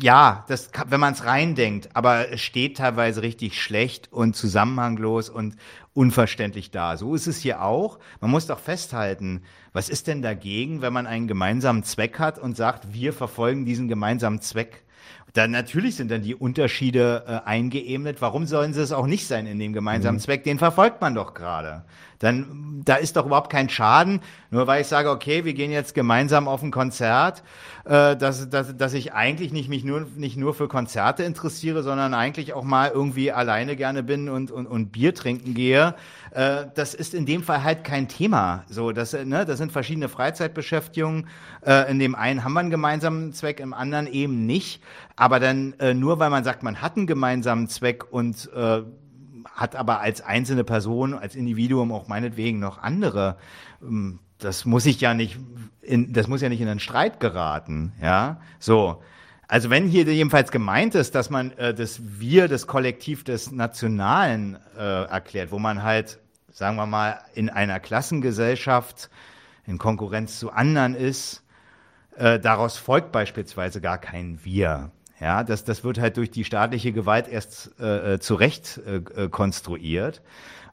[0.00, 5.56] Ja, das, wenn man es reindenkt, aber es steht teilweise richtig schlecht und zusammenhanglos und
[5.94, 6.96] unverständlich da.
[6.96, 7.98] So ist es hier auch.
[8.20, 9.42] Man muss doch festhalten,
[9.72, 13.88] was ist denn dagegen, wenn man einen gemeinsamen Zweck hat und sagt, wir verfolgen diesen
[13.88, 14.82] gemeinsamen Zweck?
[15.32, 18.22] Dann natürlich sind dann die Unterschiede äh, eingeebnet.
[18.22, 20.22] Warum sollen sie es auch nicht sein in dem gemeinsamen mhm.
[20.22, 20.44] Zweck?
[20.44, 21.84] Den verfolgt man doch gerade.
[22.18, 24.20] Dann, da ist doch überhaupt kein Schaden,
[24.50, 27.42] nur weil ich sage, okay, wir gehen jetzt gemeinsam auf ein Konzert,
[27.84, 32.14] äh, dass, dass, dass ich eigentlich nicht mich nur, nicht nur für Konzerte interessiere, sondern
[32.14, 35.94] eigentlich auch mal irgendwie alleine gerne bin und, und, und Bier trinken gehe.
[36.30, 38.64] Äh, das ist in dem Fall halt kein Thema.
[38.68, 41.28] So, das, ne, das sind verschiedene Freizeitbeschäftigungen.
[41.64, 44.82] Äh, in dem einen haben wir einen gemeinsamen Zweck, im anderen eben nicht.
[45.16, 48.82] Aber dann äh, nur weil man sagt, man hat einen gemeinsamen Zweck und äh,
[49.54, 53.36] hat aber als einzelne Person, als Individuum auch meinetwegen noch andere.
[53.82, 55.38] Ähm, das muss ich ja nicht,
[55.80, 58.40] in, das muss ja nicht in einen Streit geraten, ja.
[58.58, 59.02] So.
[59.46, 64.58] Also wenn hier jedenfalls gemeint ist, dass man äh, das Wir, das Kollektiv des Nationalen
[64.76, 66.18] äh, erklärt, wo man halt,
[66.50, 69.10] sagen wir mal, in einer Klassengesellschaft
[69.66, 71.44] in Konkurrenz zu anderen ist,
[72.16, 74.90] äh, daraus folgt beispielsweise gar kein Wir.
[75.20, 79.28] Ja, das, das wird halt durch die staatliche Gewalt erst äh, äh zurecht äh, äh,
[79.28, 80.22] konstruiert.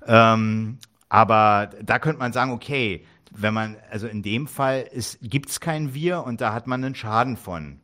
[0.08, 4.90] Ähm, aber da könnte man sagen, okay, wenn man, also in dem Fall
[5.22, 7.80] gibt es kein Wir und da hat man einen Schaden von.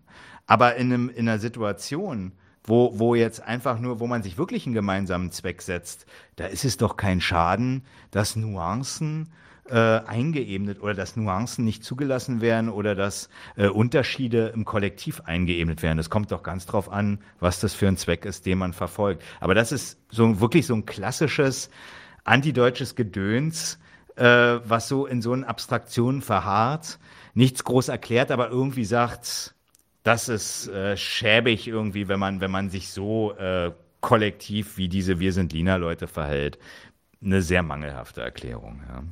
[0.45, 4.65] Aber in, einem, in einer Situation, wo, wo jetzt einfach nur, wo man sich wirklich
[4.65, 6.05] einen gemeinsamen Zweck setzt,
[6.35, 9.29] da ist es doch kein Schaden, dass Nuancen
[9.69, 15.81] äh, eingeebnet oder dass Nuancen nicht zugelassen werden oder dass äh, Unterschiede im Kollektiv eingeebnet
[15.81, 15.99] werden.
[15.99, 19.23] Es kommt doch ganz drauf an, was das für ein Zweck ist, den man verfolgt.
[19.39, 21.69] Aber das ist so wirklich so ein klassisches
[22.23, 23.79] antideutsches Gedöns,
[24.15, 26.99] äh, was so in so einen Abstraktionen verharrt,
[27.33, 29.55] nichts groß erklärt, aber irgendwie sagt,
[30.03, 33.71] das ist äh, schäbig irgendwie, wenn man, wenn man sich so äh,
[34.01, 36.57] kollektiv wie diese Wir sind Lina-Leute verhält.
[37.21, 38.81] Eine sehr mangelhafte Erklärung.
[38.87, 39.03] Ja.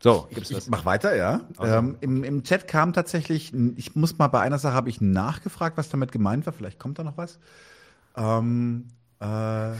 [0.00, 1.40] So, ich, ich mach weiter, ja.
[1.56, 1.76] Okay.
[1.76, 5.76] Ähm, im, Im Chat kam tatsächlich, ich muss mal bei einer Sache habe ich nachgefragt,
[5.76, 6.52] was damit gemeint war.
[6.52, 7.40] Vielleicht kommt da noch was.
[8.16, 8.86] Ähm,
[9.20, 9.72] äh,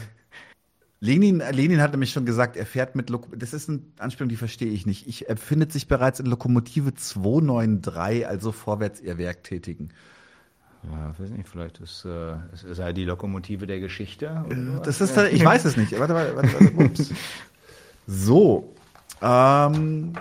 [1.01, 4.35] Lenin, Lenin hat nämlich schon gesagt, er fährt mit Lok Das ist eine Anspielung, die
[4.35, 5.07] verstehe ich nicht.
[5.07, 9.89] Ich, er befindet sich bereits in Lokomotive 293, also vorwärts ihr Werk tätigen.
[10.83, 14.45] Ja, weiß nicht, vielleicht ist, äh, ist er die Lokomotive der Geschichte.
[14.83, 15.97] Das ist, ich weiß es nicht.
[15.97, 17.13] Warte, warte, warte, warte ups.
[18.07, 18.73] So,
[19.21, 20.13] ähm,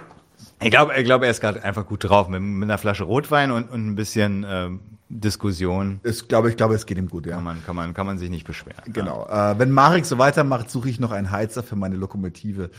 [0.60, 3.51] ich glaube, ich glaub, er ist gerade einfach gut drauf mit, mit, einer Flasche Rotwein
[3.51, 6.01] und, und ein bisschen ähm, Diskussion.
[6.05, 7.36] Ich glaube, ich glaube, es geht ihm gut, ja.
[7.36, 8.82] Kann man, kann man, kann man sich nicht beschweren.
[8.93, 9.27] Genau.
[9.28, 9.52] Ja.
[9.52, 12.70] Äh, wenn Marek so weitermacht, suche ich noch einen Heizer für meine Lokomotive.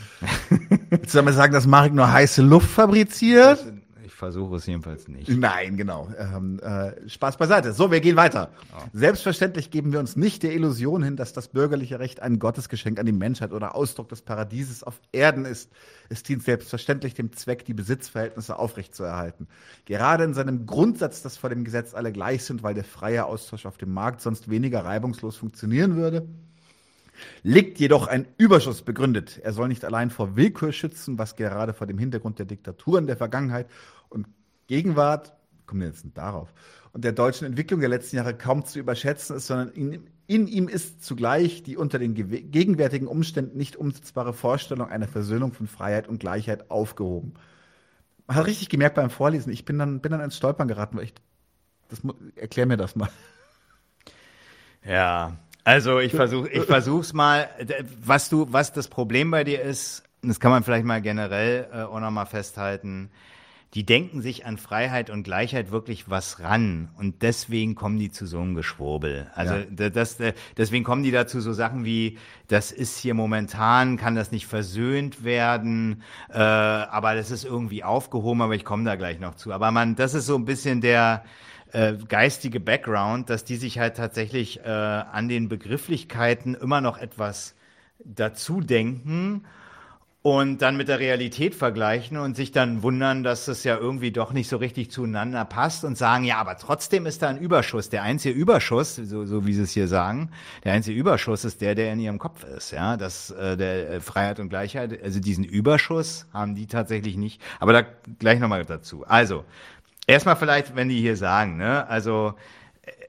[0.90, 3.64] Willst du damit sagen, dass Marek nur heiße Luft fabriziert?
[4.20, 5.28] Versuche es jedenfalls nicht.
[5.28, 6.08] Nein, genau.
[6.16, 7.72] Ähm, äh, Spaß beiseite.
[7.72, 8.50] So, wir gehen weiter.
[8.72, 8.82] Oh.
[8.92, 13.06] Selbstverständlich geben wir uns nicht der Illusion hin, dass das bürgerliche Recht ein Gottesgeschenk an
[13.06, 15.72] die Menschheit oder Ausdruck des Paradieses auf Erden ist.
[16.10, 19.48] Es dient selbstverständlich dem Zweck, die Besitzverhältnisse aufrechtzuerhalten.
[19.86, 23.64] Gerade in seinem Grundsatz, dass vor dem Gesetz alle gleich sind, weil der freie Austausch
[23.64, 26.28] auf dem Markt sonst weniger reibungslos funktionieren würde,
[27.42, 29.40] liegt jedoch ein Überschuss begründet.
[29.42, 33.16] Er soll nicht allein vor Willkür schützen, was gerade vor dem Hintergrund der Diktaturen der
[33.16, 33.66] Vergangenheit
[34.70, 35.32] Gegenwart,
[35.66, 36.54] kommen wir jetzt darauf,
[36.92, 40.68] und der deutschen Entwicklung der letzten Jahre kaum zu überschätzen ist, sondern in, in ihm
[40.68, 46.20] ist zugleich die unter den gegenwärtigen Umständen nicht umsetzbare Vorstellung einer Versöhnung von Freiheit und
[46.20, 47.34] Gleichheit aufgehoben.
[48.28, 51.04] Man hat richtig gemerkt beim Vorlesen, ich bin dann, bin dann ins Stolpern geraten, weil
[51.04, 51.14] ich,
[51.88, 52.02] das,
[52.36, 53.10] erklär mir das mal.
[54.86, 57.48] Ja, also ich versuche, ich versuch's mal.
[58.04, 61.82] Was du, was das Problem bei dir ist, das kann man vielleicht mal generell äh,
[61.82, 63.10] auch nochmal festhalten
[63.74, 68.26] die denken sich an Freiheit und Gleichheit wirklich was ran und deswegen kommen die zu
[68.26, 69.30] so einem Geschwurbel.
[69.34, 69.90] Also ja.
[69.90, 72.18] das, das, deswegen kommen die dazu so Sachen wie,
[72.48, 78.42] das ist hier momentan, kann das nicht versöhnt werden, äh, aber das ist irgendwie aufgehoben,
[78.42, 79.52] aber ich komme da gleich noch zu.
[79.52, 81.22] Aber man, das ist so ein bisschen der
[81.72, 87.54] äh, geistige Background, dass die sich halt tatsächlich äh, an den Begrifflichkeiten immer noch etwas
[88.04, 89.44] dazu denken
[90.22, 94.34] und dann mit der Realität vergleichen und sich dann wundern, dass es ja irgendwie doch
[94.34, 97.88] nicht so richtig zueinander passt und sagen, ja, aber trotzdem ist da ein Überschuss.
[97.88, 100.30] Der einzige Überschuss, so, so wie sie es hier sagen,
[100.64, 104.00] der einzige Überschuss ist der, der in ihrem Kopf ist, ja, das äh, der äh,
[104.00, 105.02] Freiheit und Gleichheit.
[105.02, 107.40] Also diesen Überschuss haben die tatsächlich nicht.
[107.58, 107.82] Aber da
[108.18, 109.06] gleich nochmal dazu.
[109.06, 109.44] Also
[110.06, 112.34] erstmal vielleicht, wenn die hier sagen, ne, also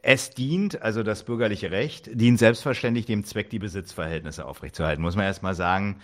[0.02, 5.02] es dient, also das bürgerliche Recht, dient selbstverständlich dem Zweck, die Besitzverhältnisse aufrechtzuerhalten.
[5.02, 5.98] Muss man erstmal sagen,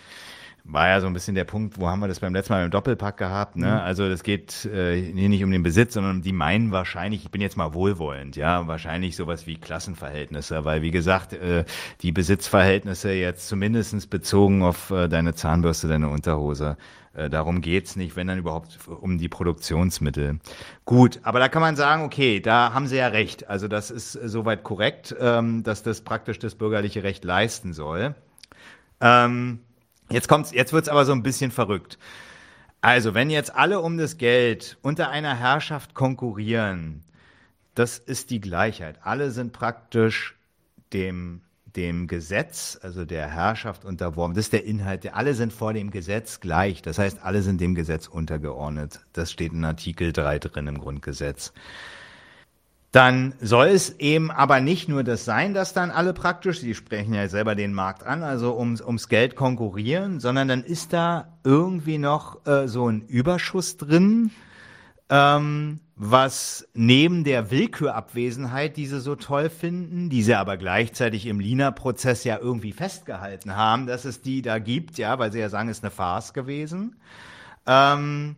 [0.70, 2.70] war ja so ein bisschen der Punkt, wo haben wir das beim letzten Mal im
[2.70, 3.56] Doppelpack gehabt.
[3.56, 3.66] Ne?
[3.66, 3.72] Mhm.
[3.72, 7.40] Also das geht äh, hier nicht um den Besitz, sondern die meinen wahrscheinlich, ich bin
[7.40, 11.64] jetzt mal wohlwollend, ja, wahrscheinlich sowas wie Klassenverhältnisse, weil wie gesagt, äh,
[12.02, 16.76] die Besitzverhältnisse jetzt zumindestens bezogen auf äh, deine Zahnbürste, deine Unterhose,
[17.14, 20.38] äh, darum geht's nicht, wenn dann überhaupt um die Produktionsmittel.
[20.84, 23.48] Gut, aber da kann man sagen, okay, da haben sie ja recht.
[23.48, 28.14] Also das ist äh, soweit korrekt, ähm, dass das praktisch das bürgerliche Recht leisten soll.
[29.00, 29.60] Ähm,
[30.10, 31.98] Jetzt kommt's, jetzt wird's aber so ein bisschen verrückt.
[32.80, 37.02] Also, wenn jetzt alle um das Geld unter einer Herrschaft konkurrieren,
[37.74, 38.98] das ist die Gleichheit.
[39.02, 40.36] Alle sind praktisch
[40.92, 44.34] dem, dem Gesetz, also der Herrschaft unterworfen.
[44.34, 45.12] Das ist der Inhalt.
[45.12, 46.82] Alle sind vor dem Gesetz gleich.
[46.82, 49.00] Das heißt, alle sind dem Gesetz untergeordnet.
[49.12, 51.52] Das steht in Artikel 3 drin im Grundgesetz
[52.90, 57.12] dann soll es eben aber nicht nur das sein, dass dann alle praktisch, Sie sprechen
[57.12, 61.98] ja selber den Markt an, also ums, ums Geld konkurrieren, sondern dann ist da irgendwie
[61.98, 64.30] noch äh, so ein Überschuss drin,
[65.10, 71.40] ähm, was neben der Willkürabwesenheit, die sie so toll finden, die sie aber gleichzeitig im
[71.40, 75.68] Lina-Prozess ja irgendwie festgehalten haben, dass es die da gibt, ja, weil sie ja sagen,
[75.68, 76.96] es ist eine Farce gewesen.
[77.66, 78.36] Ähm,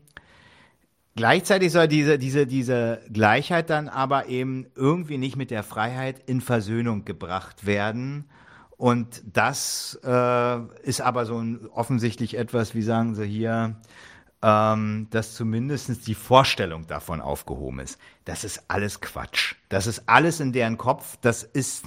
[1.20, 6.40] Gleichzeitig soll diese, diese, diese Gleichheit dann aber eben irgendwie nicht mit der Freiheit in
[6.40, 8.24] Versöhnung gebracht werden.
[8.78, 13.76] Und das äh, ist aber so ein, offensichtlich etwas, wie sagen Sie hier,
[14.40, 17.98] ähm, dass zumindest die Vorstellung davon aufgehoben ist.
[18.24, 19.56] Das ist alles Quatsch.
[19.68, 21.18] Das ist alles in deren Kopf.
[21.20, 21.84] Das ist,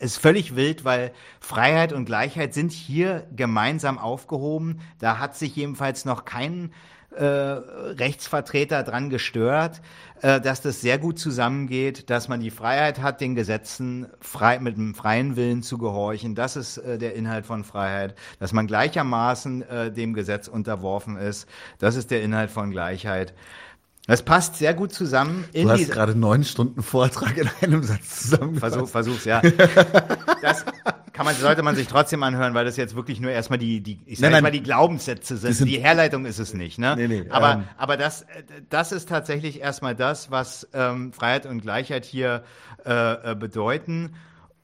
[0.00, 4.80] ist völlig wild, weil Freiheit und Gleichheit sind hier gemeinsam aufgehoben.
[4.98, 6.72] Da hat sich jedenfalls noch kein
[7.18, 9.80] äh, Rechtsvertreter dran gestört,
[10.22, 14.76] äh, dass das sehr gut zusammengeht, dass man die Freiheit hat, den Gesetzen frei, mit
[14.76, 16.34] einem freien Willen zu gehorchen.
[16.34, 18.14] Das ist äh, der Inhalt von Freiheit.
[18.38, 21.48] Dass man gleichermaßen äh, dem Gesetz unterworfen ist.
[21.78, 23.34] Das ist der Inhalt von Gleichheit.
[24.08, 25.44] Das passt sehr gut zusammen.
[25.52, 28.74] du hast gerade neun Stunden Vortrag in einem Satz zusammengefasst.
[28.74, 29.42] Versuch, versuch's, ja.
[30.40, 30.64] Das
[31.12, 34.00] kann man, sollte man sich trotzdem anhören, weil das jetzt wirklich nur erstmal die, die
[34.06, 35.52] ich sag nein, nein, mal die Glaubenssätze sind.
[35.52, 35.66] sind.
[35.66, 36.94] Die Herleitung ist es nicht, ne?
[36.96, 38.24] Nee, nee, aber, ähm, aber das,
[38.70, 42.44] das ist tatsächlich erstmal das, was ähm, Freiheit und Gleichheit hier
[42.86, 44.14] äh, äh bedeuten.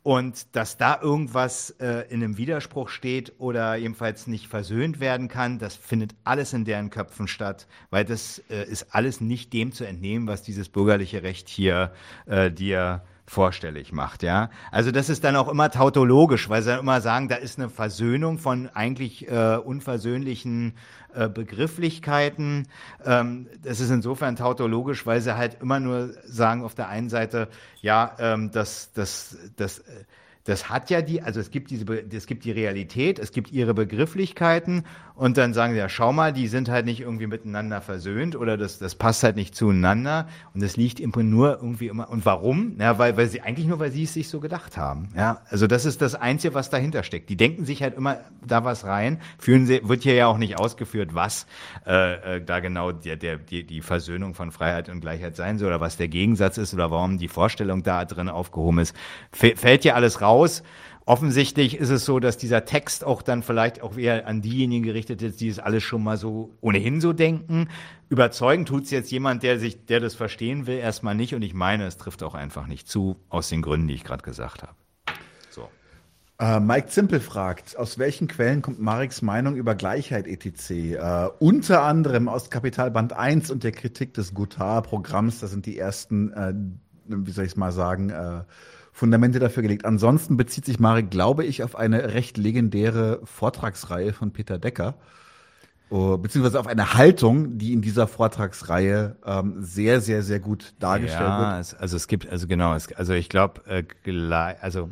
[0.04, 5.58] Und dass da irgendwas äh, in einem Widerspruch steht oder jedenfalls nicht versöhnt werden kann,
[5.58, 9.84] das findet alles in deren Köpfen statt, weil das äh, ist alles nicht dem zu
[9.84, 11.90] entnehmen, was dieses bürgerliche Recht hier
[12.26, 14.50] äh, dir vorstellig macht, ja.
[14.70, 17.70] Also das ist dann auch immer tautologisch, weil sie dann immer sagen, da ist eine
[17.70, 20.74] Versöhnung von eigentlich äh, unversöhnlichen
[21.14, 22.68] äh, Begrifflichkeiten.
[23.04, 27.48] Ähm, das ist insofern tautologisch, weil sie halt immer nur sagen auf der einen Seite,
[27.80, 30.04] ja, ähm, das, das, das, äh,
[30.44, 33.74] das hat ja die, also es gibt diese, es gibt die Realität, es gibt ihre
[33.74, 34.84] Begrifflichkeiten
[35.14, 38.56] und dann sagen sie, ja, schau mal, die sind halt nicht irgendwie miteinander versöhnt oder
[38.56, 42.26] das, das passt halt nicht zueinander und das liegt im Prinzip nur irgendwie immer, und
[42.26, 42.76] warum?
[42.78, 45.08] Ja, weil, weil sie, eigentlich nur, weil sie es sich so gedacht haben.
[45.16, 47.30] Ja, also das ist das Einzige, was dahinter steckt.
[47.30, 50.58] Die denken sich halt immer da was rein, führen sie, wird hier ja auch nicht
[50.58, 51.46] ausgeführt, was
[51.86, 55.68] äh, äh, da genau der, der, die, die Versöhnung von Freiheit und Gleichheit sein soll
[55.68, 58.94] oder was der Gegensatz ist oder warum die Vorstellung da drin aufgehoben ist.
[59.32, 60.33] Fällt ja alles raus.
[61.06, 65.20] Offensichtlich ist es so, dass dieser Text auch dann vielleicht auch eher an diejenigen gerichtet
[65.20, 67.68] ist, die es alles schon mal so ohnehin so denken.
[68.08, 71.34] Überzeugen tut es jetzt jemand, der sich, der das verstehen will, erstmal nicht.
[71.34, 74.22] Und ich meine, es trifft auch einfach nicht zu, aus den Gründen, die ich gerade
[74.22, 74.72] gesagt habe.
[75.50, 75.68] So.
[76.40, 80.70] Uh, Mike Zimpel fragt, aus welchen Quellen kommt Mareks Meinung über Gleichheit etc.?
[80.70, 85.40] Äh, unter anderem aus Kapitalband 1 und der Kritik des Gutar-Programms.
[85.40, 86.54] Das sind die ersten, uh,
[87.24, 88.10] wie soll ich es mal sagen,
[88.96, 89.84] Fundamente dafür gelegt.
[89.84, 94.94] Ansonsten bezieht sich Marek, glaube ich, auf eine recht legendäre Vortragsreihe von Peter Decker.
[95.90, 101.22] Uh, beziehungsweise auf eine Haltung, die in dieser Vortragsreihe ähm, sehr, sehr, sehr gut dargestellt
[101.22, 101.80] ja, wird.
[101.80, 103.84] also es gibt, also genau, es, also ich glaube, äh,
[104.60, 104.90] also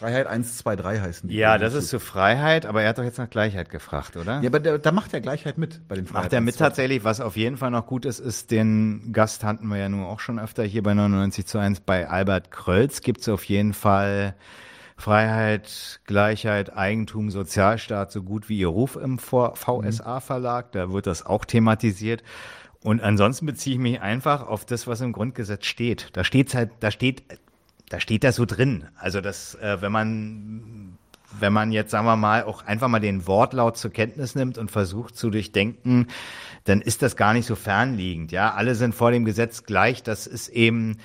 [0.00, 1.36] Freiheit 1, 2, 3 heißen die.
[1.36, 4.40] Ja, das ist zur Freiheit, aber er hat doch jetzt nach Gleichheit gefragt, oder?
[4.40, 6.24] Ja, aber da, da macht er Gleichheit mit bei den Freiheit.
[6.24, 9.66] Macht er mit tatsächlich, was auf jeden Fall noch gut ist, ist, den Gast hatten
[9.68, 11.80] wir ja nun auch schon öfter hier bei 99 zu 1.
[11.80, 14.34] Bei Albert Krölz gibt's auf jeden Fall
[14.96, 20.72] Freiheit, Gleichheit, Eigentum, Sozialstaat, so gut wie ihr Ruf im VSA-Verlag.
[20.72, 22.22] Da wird das auch thematisiert.
[22.82, 26.08] Und ansonsten beziehe ich mich einfach auf das, was im Grundgesetz steht.
[26.14, 27.22] Da steht's halt, da steht
[27.90, 28.84] da steht das so drin.
[28.96, 30.96] Also das, äh, wenn man
[31.38, 34.70] wenn man jetzt, sagen wir mal, auch einfach mal den Wortlaut zur Kenntnis nimmt und
[34.70, 36.08] versucht zu durchdenken,
[36.64, 38.32] dann ist das gar nicht so fernliegend.
[38.32, 40.02] Ja, alle sind vor dem Gesetz gleich.
[40.02, 40.96] Das ist eben,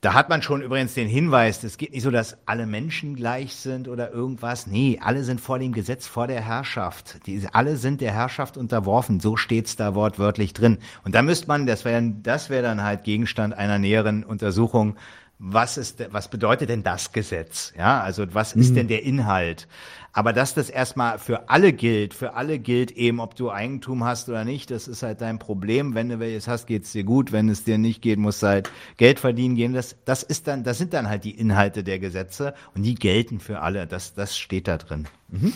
[0.00, 3.54] da hat man schon übrigens den Hinweis, es geht nicht so, dass alle Menschen gleich
[3.54, 4.66] sind oder irgendwas.
[4.66, 7.26] Nee, alle sind vor dem Gesetz, vor der Herrschaft.
[7.26, 9.20] Die, alle sind der Herrschaft unterworfen.
[9.20, 10.78] So steht's da wortwörtlich drin.
[11.04, 14.96] Und da müsste man, das wäre das wäre dann halt Gegenstand einer näheren Untersuchung,
[15.42, 17.72] was ist, was bedeutet denn das Gesetz?
[17.76, 18.74] Ja, also was ist mhm.
[18.74, 19.68] denn der Inhalt?
[20.12, 24.28] Aber dass das erstmal für alle gilt, für alle gilt eben, ob du Eigentum hast
[24.28, 25.94] oder nicht, das ist halt dein Problem.
[25.94, 27.32] Wenn du welches hast, geht's dir gut.
[27.32, 29.72] Wenn es dir nicht geht, musst du halt Geld verdienen gehen.
[29.72, 33.40] Das, das ist dann, das sind dann halt die Inhalte der Gesetze und die gelten
[33.40, 33.86] für alle.
[33.86, 35.08] Das, das steht da drin.
[35.28, 35.54] Mhm.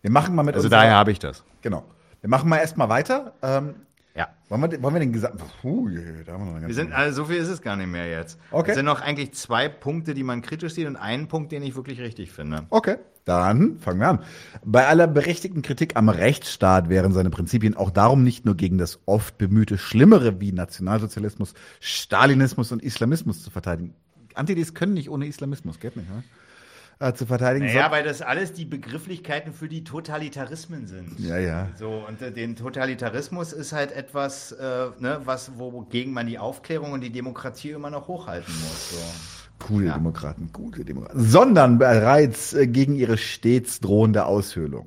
[0.00, 1.44] Wir machen mal mit Also daher habe ich das.
[1.60, 1.84] Genau.
[2.22, 3.34] Wir machen mal erstmal weiter.
[3.42, 3.74] Ähm,
[4.18, 4.28] ja.
[4.48, 5.38] Wollen wir, wollen wir den gesamten.
[5.62, 5.88] Puh,
[6.26, 8.10] da haben wir noch eine wir sind, also so viel ist es gar nicht mehr
[8.10, 8.38] jetzt.
[8.50, 8.70] Okay.
[8.70, 11.76] Es sind noch eigentlich zwei Punkte, die man kritisch sieht und einen Punkt, den ich
[11.76, 12.66] wirklich richtig finde.
[12.70, 12.96] Okay.
[13.24, 14.18] Dann fangen wir an.
[14.64, 19.00] Bei aller berechtigten Kritik am Rechtsstaat wären seine Prinzipien auch darum nicht nur gegen das
[19.04, 23.94] oft bemühte Schlimmere wie Nationalsozialismus, Stalinismus und Islamismus zu verteidigen.
[24.34, 26.24] Antidis können nicht ohne Islamismus, geht nicht, oder?
[27.00, 27.68] Äh, zu verteidigen.
[27.68, 31.18] Ja, weil das alles die Begrifflichkeiten für die Totalitarismen sind.
[31.18, 31.68] Ja, ja.
[31.76, 36.92] So, und äh, den Totalitarismus ist halt etwas, äh, ne, was, wogegen man die Aufklärung
[36.92, 38.90] und die Demokratie immer noch hochhalten muss.
[38.90, 39.66] So.
[39.66, 39.94] Coole ja.
[39.94, 41.20] Demokraten, gute Demokraten.
[41.22, 44.86] Sondern bereits äh, gegen ihre stets drohende Aushöhlung.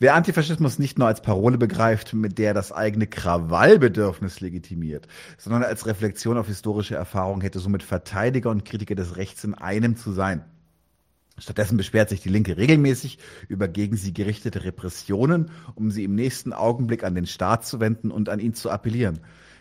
[0.00, 5.08] Wer Antifaschismus nicht nur als Parole begreift, mit der das eigene Krawallbedürfnis legitimiert,
[5.38, 9.96] sondern als Reflexion auf historische Erfahrung, hätte somit Verteidiger und Kritiker des Rechts in einem
[9.96, 10.44] zu sein.
[11.38, 16.52] Stattdessen beschwert sich die Linke regelmäßig über gegen sie gerichtete Repressionen, um sie im nächsten
[16.52, 19.20] Augenblick an den Staat zu wenden und an ihn zu appellieren.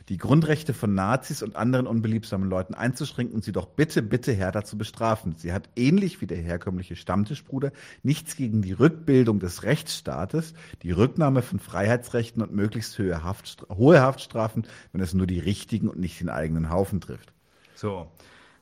[0.09, 4.63] die Grundrechte von Nazis und anderen unbeliebsamen Leuten einzuschränken und sie doch bitte, bitte härter
[4.63, 5.35] zu bestrafen.
[5.37, 7.71] Sie hat ähnlich wie der herkömmliche Stammtischbruder
[8.03, 14.01] nichts gegen die Rückbildung des Rechtsstaates, die Rücknahme von Freiheitsrechten und möglichst hohe, Haftstrafen, hohe
[14.01, 17.33] Haftstrafen, wenn es nur die richtigen und nicht den eigenen Haufen trifft.
[17.75, 18.09] So,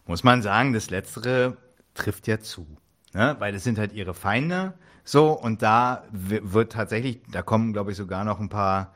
[0.07, 1.57] muss man sagen, das Letztere
[1.93, 2.65] trifft ja zu.
[3.15, 3.37] Ne?
[3.39, 4.73] Weil das sind halt ihre Feinde.
[5.05, 8.91] So, und da wird tatsächlich, da kommen, glaube ich, sogar noch ein paar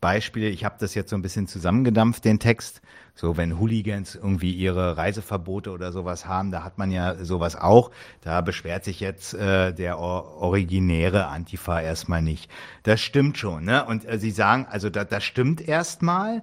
[0.00, 0.48] Beispiele.
[0.48, 2.82] Ich habe das jetzt so ein bisschen zusammengedampft, den Text.
[3.14, 7.90] So, wenn Hooligans irgendwie ihre Reiseverbote oder sowas haben, da hat man ja sowas auch.
[8.20, 12.50] Da beschwert sich jetzt äh, der originäre Antifa erstmal nicht.
[12.82, 13.84] Das stimmt schon, ne?
[13.86, 16.42] Und äh, sie sagen, also da, das stimmt erstmal.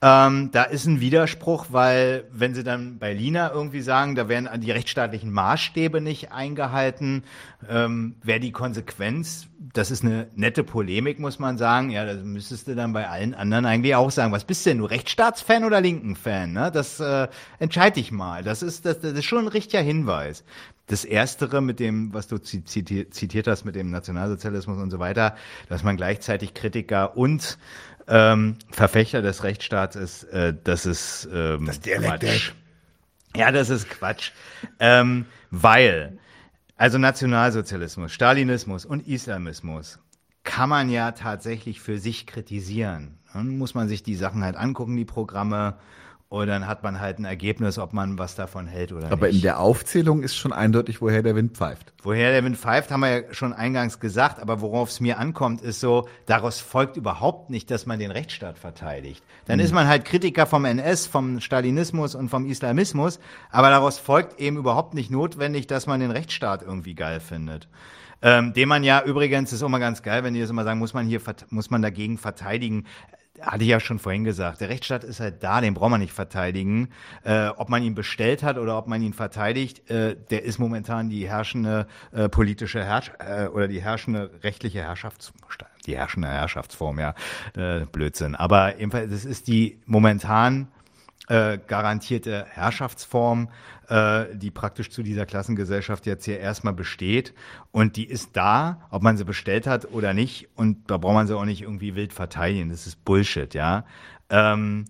[0.00, 4.48] Ähm, da ist ein Widerspruch, weil wenn sie dann bei Lina irgendwie sagen, da werden
[4.60, 7.24] die rechtsstaatlichen Maßstäbe nicht eingehalten,
[7.68, 12.68] ähm, wäre die Konsequenz, das ist eine nette Polemik, muss man sagen, ja, das müsstest
[12.68, 14.30] du dann bei allen anderen eigentlich auch sagen.
[14.30, 16.52] Was bist denn, du Rechtsstaatsfan oder Linken-Fan?
[16.52, 16.70] Ne?
[16.72, 17.26] Das äh,
[17.58, 18.44] entscheide dich mal.
[18.44, 20.44] Das ist, das, das ist schon ein richtiger Hinweis.
[20.86, 25.34] Das Erstere mit dem, was du zitiert hast, mit dem Nationalsozialismus und so weiter,
[25.68, 27.58] dass man gleichzeitig Kritiker und
[28.08, 32.52] ähm, Verfechter des Rechtsstaats ist, äh, das ist ähm, das Quatsch.
[33.36, 34.32] Ja, das ist Quatsch.
[34.80, 36.18] ähm, weil,
[36.76, 39.98] also Nationalsozialismus, Stalinismus und Islamismus
[40.44, 43.18] kann man ja tatsächlich für sich kritisieren.
[43.32, 45.78] Dann muss man sich die Sachen halt angucken, die Programme,
[46.30, 49.12] und dann hat man halt ein Ergebnis, ob man was davon hält oder Aber nicht.
[49.18, 51.94] Aber in der Aufzählung ist schon eindeutig, woher der Wind pfeift.
[52.02, 54.38] Woher der Wind pfeift, haben wir ja schon eingangs gesagt.
[54.38, 58.58] Aber worauf es mir ankommt, ist so, daraus folgt überhaupt nicht, dass man den Rechtsstaat
[58.58, 59.24] verteidigt.
[59.46, 59.64] Dann hm.
[59.64, 63.20] ist man halt Kritiker vom NS, vom Stalinismus und vom Islamismus.
[63.50, 67.68] Aber daraus folgt eben überhaupt nicht notwendig, dass man den Rechtsstaat irgendwie geil findet.
[68.20, 70.92] Ähm, den man ja übrigens, ist mal ganz geil, wenn die das immer sagen, muss
[70.92, 72.84] man hier, muss man dagegen verteidigen
[73.40, 76.12] hatte ich ja schon vorhin gesagt, der Rechtsstaat ist halt da, den braucht man nicht
[76.12, 76.90] verteidigen.
[77.24, 81.08] Äh, ob man ihn bestellt hat oder ob man ihn verteidigt, äh, der ist momentan
[81.08, 85.32] die herrschende äh, politische Herrsch äh, oder die herrschende rechtliche Herrschafts
[85.86, 87.14] die herrschende Herrschaftsform, ja,
[87.56, 88.34] äh, Blödsinn.
[88.34, 90.68] Aber ebenfalls, das ist die momentan
[91.28, 93.50] äh, garantierte Herrschaftsform,
[93.88, 97.34] äh, die praktisch zu dieser Klassengesellschaft jetzt hier erstmal besteht.
[97.70, 100.48] Und die ist da, ob man sie bestellt hat oder nicht.
[100.54, 102.70] Und da braucht man sie auch nicht irgendwie wild verteidigen.
[102.70, 103.84] Das ist Bullshit, ja.
[104.30, 104.86] Ähm,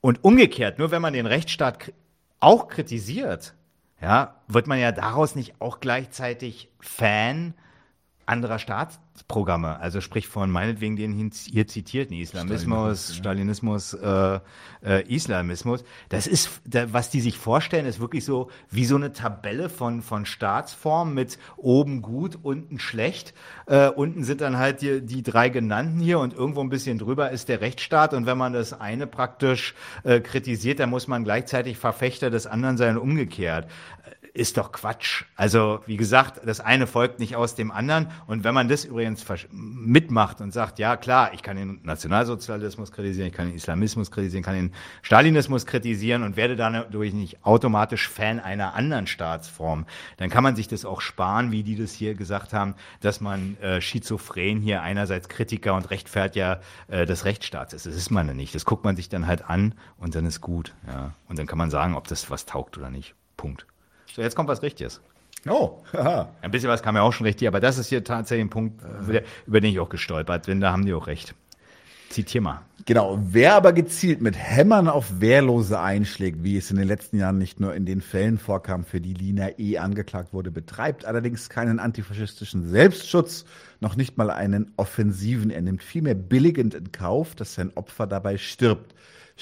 [0.00, 1.92] und umgekehrt, nur wenn man den Rechtsstaat
[2.40, 3.54] auch kritisiert,
[4.00, 7.54] ja, wird man ja daraus nicht auch gleichzeitig Fan
[8.26, 14.40] anderer Staatsprogramme, also sprich von meinetwegen den hier zitierten Islamismus, Stalinismus, Stalinismus äh,
[14.84, 15.84] äh, Islamismus.
[16.08, 20.02] Das ist, da, was die sich vorstellen, ist wirklich so wie so eine Tabelle von
[20.02, 23.34] von Staatsformen mit oben gut, unten schlecht.
[23.66, 27.30] Äh, unten sind dann halt die, die drei genannten hier und irgendwo ein bisschen drüber
[27.30, 28.14] ist der Rechtsstaat.
[28.14, 29.74] Und wenn man das eine praktisch
[30.04, 33.68] äh, kritisiert, dann muss man gleichzeitig Verfechter des anderen sein und umgekehrt
[34.34, 35.24] ist doch Quatsch.
[35.36, 38.08] Also, wie gesagt, das eine folgt nicht aus dem anderen.
[38.26, 43.28] Und wenn man das übrigens mitmacht und sagt, ja, klar, ich kann den Nationalsozialismus kritisieren,
[43.28, 44.72] ich kann den Islamismus kritisieren, kann den
[45.02, 49.86] Stalinismus kritisieren und werde dadurch nicht automatisch Fan einer anderen Staatsform,
[50.16, 53.58] dann kann man sich das auch sparen, wie die das hier gesagt haben, dass man
[53.60, 57.84] äh, schizophren hier einerseits Kritiker und Rechtfertiger äh, des Rechtsstaats ist.
[57.84, 58.54] Das ist man ja nicht.
[58.54, 60.74] Das guckt man sich dann halt an und dann ist gut.
[60.86, 61.12] Ja.
[61.28, 63.14] Und dann kann man sagen, ob das was taugt oder nicht.
[63.36, 63.66] Punkt.
[64.14, 65.00] So, jetzt kommt was Richtiges.
[65.48, 66.28] Oh, haha.
[66.40, 68.80] Ein bisschen was kam ja auch schon richtig, aber das ist hier tatsächlich ein Punkt,
[69.46, 70.60] über den ich auch gestolpert bin.
[70.60, 71.34] Da haben die auch recht.
[72.10, 72.60] Zitier mal.
[72.84, 73.18] Genau.
[73.22, 77.58] Wer aber gezielt mit Hämmern auf Wehrlose einschlägt, wie es in den letzten Jahren nicht
[77.58, 79.78] nur in den Fällen vorkam, für die Lina E.
[79.78, 83.46] angeklagt wurde, betreibt allerdings keinen antifaschistischen Selbstschutz,
[83.80, 85.50] noch nicht mal einen offensiven.
[85.50, 88.94] Er nimmt vielmehr billigend in Kauf, dass sein Opfer dabei stirbt.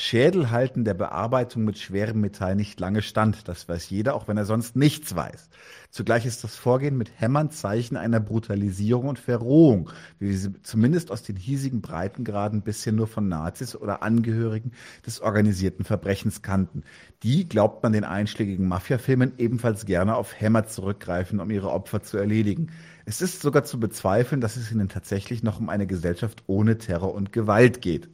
[0.03, 3.47] Schädel halten der Bearbeitung mit schwerem Metall nicht lange stand.
[3.49, 5.51] Das weiß jeder, auch wenn er sonst nichts weiß.
[5.91, 11.11] Zugleich ist das Vorgehen mit Hämmern Zeichen einer Brutalisierung und Verrohung, wie wir sie zumindest
[11.11, 14.73] aus den hiesigen Breitengraden bisher nur von Nazis oder Angehörigen
[15.05, 16.83] des organisierten Verbrechens kannten.
[17.23, 22.17] Die, glaubt man den einschlägigen Mafiafilmen, ebenfalls gerne auf Hämmer zurückgreifen, um ihre Opfer zu
[22.17, 22.69] erledigen.
[23.05, 27.13] Es ist sogar zu bezweifeln, dass es ihnen tatsächlich noch um eine Gesellschaft ohne Terror
[27.13, 28.09] und Gewalt geht.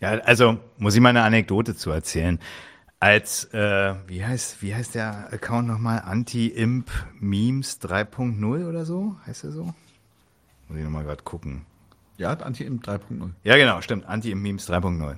[0.00, 2.38] Ja, also muss ich mal eine Anekdote zu erzählen.
[2.98, 6.02] Als, äh, wie heißt, wie heißt der Account nochmal?
[6.04, 9.16] Anti-Imp Memes 3.0 oder so?
[9.26, 9.74] Heißt der so?
[10.68, 11.66] Muss ich nochmal gerade gucken.
[12.16, 13.30] Ja, Anti-Imp 3.0.
[13.44, 14.06] Ja, genau, stimmt.
[14.06, 15.16] Anti-Imp Memes 3.0.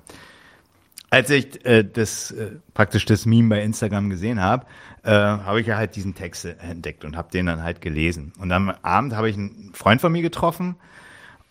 [1.11, 4.67] Als ich äh, das äh, praktisch das Meme bei Instagram gesehen habe,
[5.05, 8.33] äh, habe ich ja halt diesen Text entdeckt und habe den dann halt gelesen.
[8.39, 10.77] Und am Abend habe ich einen Freund von mir getroffen,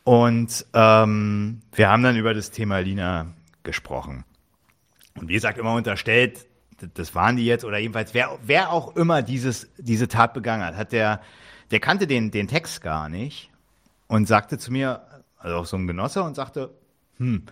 [0.07, 4.23] und ähm, wir haben dann über das Thema Lina gesprochen.
[5.15, 6.47] Und wie gesagt, immer unterstellt,
[6.93, 10.77] das waren die jetzt, oder jedenfalls, wer, wer auch immer dieses, diese Tat begangen hat,
[10.77, 11.19] hat der,
[11.71, 13.51] der kannte den, den Text gar nicht
[14.07, 15.01] und sagte zu mir,
[15.39, 16.73] also auch so ein Genosse, und sagte,
[17.17, 17.43] hm,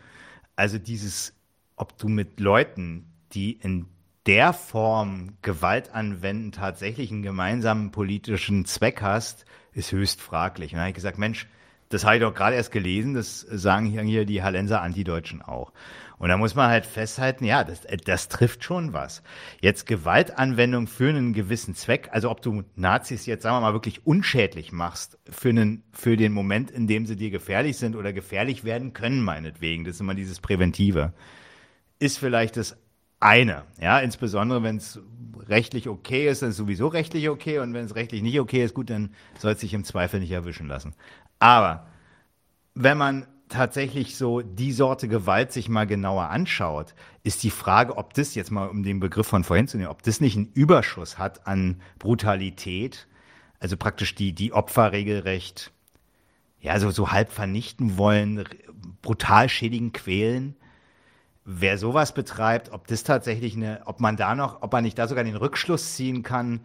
[0.56, 1.34] also dieses,
[1.76, 3.88] ob du mit Leuten, die in
[4.28, 10.72] der Form Gewalt anwenden, tatsächlich einen gemeinsamen politischen Zweck hast, ist höchst fraglich.
[10.72, 11.48] Und dann habe ich gesagt, Mensch,
[11.96, 15.72] das habe ich doch gerade erst gelesen, das sagen hier die Hallenser Antideutschen auch.
[16.18, 19.24] Und da muss man halt festhalten, ja, das, das trifft schon was.
[19.62, 24.06] Jetzt Gewaltanwendung für einen gewissen Zweck, also ob du Nazis jetzt, sagen wir mal, wirklich
[24.06, 28.66] unschädlich machst für, einen, für den Moment, in dem sie dir gefährlich sind oder gefährlich
[28.66, 31.14] werden können, meinetwegen, das ist immer dieses Präventive,
[32.00, 32.78] ist vielleicht das
[33.20, 33.64] eine.
[33.80, 35.00] Ja, insbesondere wenn es
[35.48, 38.74] rechtlich okay ist, dann ist sowieso rechtlich okay und wenn es rechtlich nicht okay ist,
[38.74, 40.94] gut, dann soll es sich im Zweifel nicht erwischen lassen.
[41.40, 41.88] Aber
[42.74, 48.14] wenn man tatsächlich so die Sorte Gewalt sich mal genauer anschaut, ist die Frage, ob
[48.14, 51.18] das jetzt mal um den Begriff von vorhin zu nehmen, ob das nicht einen Überschuss
[51.18, 53.08] hat an Brutalität,
[53.60, 55.72] also praktisch die, die Opfer regelrecht,
[56.60, 58.44] ja, so, so halb vernichten wollen,
[59.02, 60.56] brutal schädigen, quälen.
[61.44, 65.08] Wer sowas betreibt, ob das tatsächlich eine, ob man da noch, ob man nicht da
[65.08, 66.62] sogar den Rückschluss ziehen kann,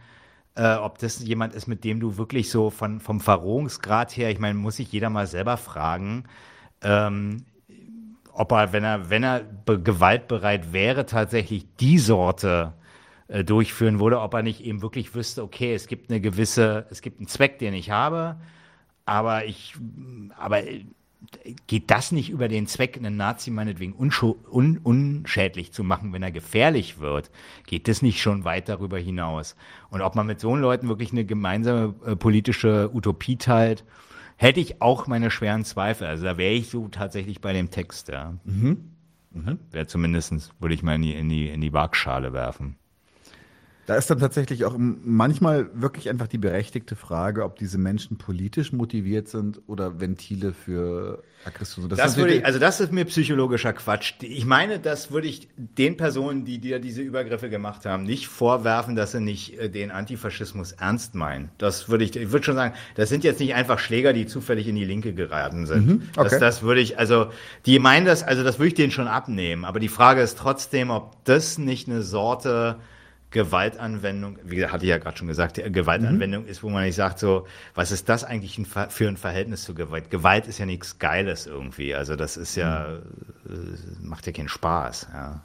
[0.60, 4.38] äh, ob das jemand ist, mit dem du wirklich so von, vom Verrohungsgrad her, ich
[4.38, 6.24] meine, muss sich jeder mal selber fragen,
[6.82, 7.46] ähm,
[8.32, 12.74] ob er, wenn er, wenn er gewaltbereit wäre, tatsächlich die Sorte
[13.28, 17.00] äh, durchführen würde, ob er nicht eben wirklich wüsste, okay, es gibt eine gewisse, es
[17.00, 18.36] gibt einen Zweck, den ich habe,
[19.06, 19.76] aber ich,
[20.36, 20.62] aber
[21.66, 26.32] geht das nicht über den Zweck, einen Nazi meinetwegen un unschädlich zu machen, wenn er
[26.32, 27.30] gefährlich wird?
[27.66, 29.56] Geht das nicht schon weit darüber hinaus?
[29.90, 33.84] Und ob man mit so Leuten wirklich eine gemeinsame äh, politische Utopie teilt,
[34.36, 36.06] hätte ich auch meine schweren Zweifel.
[36.06, 38.34] Also da wäre ich so tatsächlich bei dem Text, ja.
[38.44, 38.90] Mhm.
[39.32, 39.58] Mhm.
[39.70, 42.76] Wäre zumindestens würde ich mal in die, in die, in die Waagschale werfen.
[43.86, 48.72] Da ist dann tatsächlich auch manchmal wirklich einfach die berechtigte Frage, ob diese Menschen politisch
[48.72, 51.88] motiviert sind oder Ventile für Aggression.
[51.88, 54.14] Das, das würde ich, also das ist mir psychologischer Quatsch.
[54.20, 58.94] Ich meine, das würde ich den Personen, die dir diese Übergriffe gemacht haben, nicht vorwerfen,
[58.94, 61.50] dass sie nicht äh, den Antifaschismus ernst meinen.
[61.58, 64.68] Das würde ich, ich würde schon sagen, das sind jetzt nicht einfach Schläger, die zufällig
[64.68, 65.86] in die Linke geraten sind.
[65.86, 66.28] Mhm, okay.
[66.30, 67.30] das, das würde ich, also
[67.64, 69.64] die meinen das, also das würde ich denen schon abnehmen.
[69.64, 72.76] Aber die Frage ist trotzdem, ob das nicht eine Sorte
[73.30, 76.48] Gewaltanwendung, wie hatte ich ja gerade schon gesagt, Gewaltanwendung mhm.
[76.48, 80.10] ist, wo man nicht sagt, so, was ist das eigentlich für ein Verhältnis zu Gewalt?
[80.10, 81.94] Gewalt ist ja nichts Geiles irgendwie.
[81.94, 83.00] Also das ist ja,
[83.44, 84.08] mhm.
[84.08, 85.42] macht ja keinen Spaß, ja.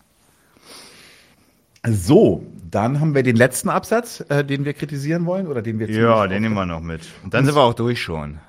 [1.88, 5.88] So, dann haben wir den letzten Absatz, äh, den wir kritisieren wollen oder den wir
[5.88, 7.02] Ja, den nehmen wir noch mit.
[7.24, 8.40] Und dann sind wir auch durch schon.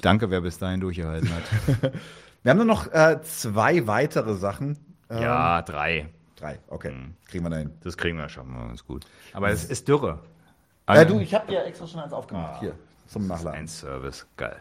[0.00, 1.92] Danke, wer bis dahin durchgehalten hat.
[2.42, 4.78] wir haben nur noch äh, zwei weitere Sachen.
[5.08, 6.08] Ja, ähm, drei.
[6.42, 6.90] Drei, okay.
[6.90, 7.14] Mhm.
[7.28, 7.70] Kriegen wir da hin.
[7.84, 9.06] Das kriegen wir schon mal ganz gut.
[9.32, 10.18] Aber es ist Dürre.
[10.88, 12.54] Ja, du, ich habe dir extra schon eins aufgemacht.
[12.56, 12.74] Ah, Hier,
[13.06, 13.60] zum Nachladen.
[13.60, 14.60] Ein Service, geil.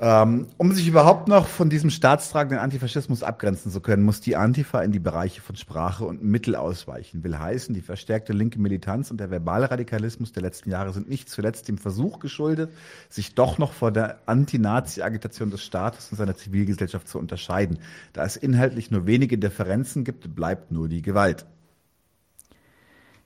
[0.00, 4.82] Ähm, um sich überhaupt noch von diesem staatstragenden Antifaschismus abgrenzen zu können, muss die Antifa
[4.82, 7.22] in die Bereiche von Sprache und Mittel ausweichen.
[7.22, 11.30] Will heißen, die verstärkte linke Militanz und der verbale Radikalismus der letzten Jahre sind nicht
[11.30, 12.72] zuletzt dem Versuch geschuldet,
[13.08, 17.78] sich doch noch vor der Anti-Nazi-Agitation des Staates und seiner Zivilgesellschaft zu unterscheiden.
[18.12, 21.46] Da es inhaltlich nur wenige Differenzen gibt, bleibt nur die Gewalt.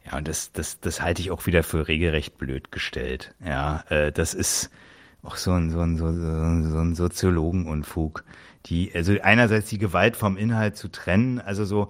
[0.04, 3.34] Ja, und das, das, das halte ich auch wieder für regelrecht blöd gestellt.
[3.42, 4.70] Ja, äh, das ist
[5.22, 8.24] auch so ein, so ein, so, ein, so ein Soziologenunfug.
[8.66, 11.88] Die, also einerseits die Gewalt vom Inhalt zu trennen, also so,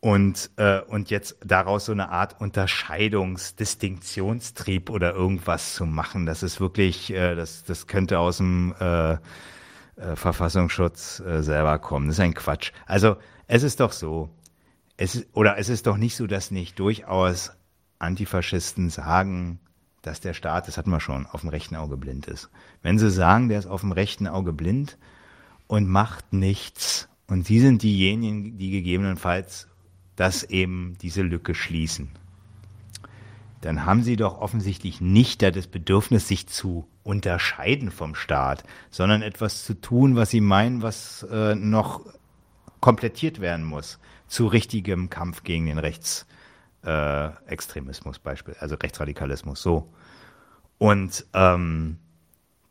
[0.00, 6.60] und, äh, und jetzt daraus so eine Art Unterscheidungsdistinktionstrieb oder irgendwas zu machen, das ist
[6.60, 9.16] wirklich, äh, das, das könnte aus dem äh,
[9.96, 12.08] äh, Verfassungsschutz äh, selber kommen.
[12.08, 12.72] Das ist ein Quatsch.
[12.86, 14.28] Also es ist doch so,
[14.96, 17.52] es oder es ist doch nicht so, dass nicht durchaus
[17.98, 19.60] Antifaschisten sagen,
[20.06, 22.48] dass der Staat, das hatten wir schon, auf dem rechten Auge blind ist.
[22.82, 24.98] Wenn sie sagen, der ist auf dem rechten Auge blind
[25.66, 29.66] und macht nichts, und sie sind diejenigen, die gegebenenfalls
[30.14, 32.10] das eben diese Lücke schließen,
[33.62, 39.64] dann haben sie doch offensichtlich nicht das Bedürfnis, sich zu unterscheiden vom Staat, sondern etwas
[39.64, 42.06] zu tun, was sie meinen, was äh, noch
[42.80, 46.26] komplettiert werden muss zu richtigem Kampf gegen den Rechts,
[46.86, 49.92] äh, Extremismus, Beispiel, also Rechtsradikalismus, so.
[50.78, 51.98] Und ähm,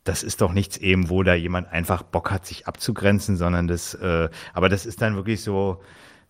[0.04, 3.96] das ist doch nichts eben, wo da jemand einfach Bock hat, sich abzugrenzen, sondern das,
[3.96, 5.82] äh, aber das ist dann wirklich so,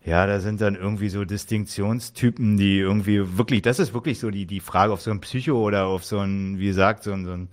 [0.04, 4.46] ja, da sind dann irgendwie so Distinktionstypen, die irgendwie wirklich, das ist wirklich so die,
[4.46, 7.32] die Frage auf so ein Psycho oder auf so ein, wie gesagt, so ein, so
[7.32, 7.50] ein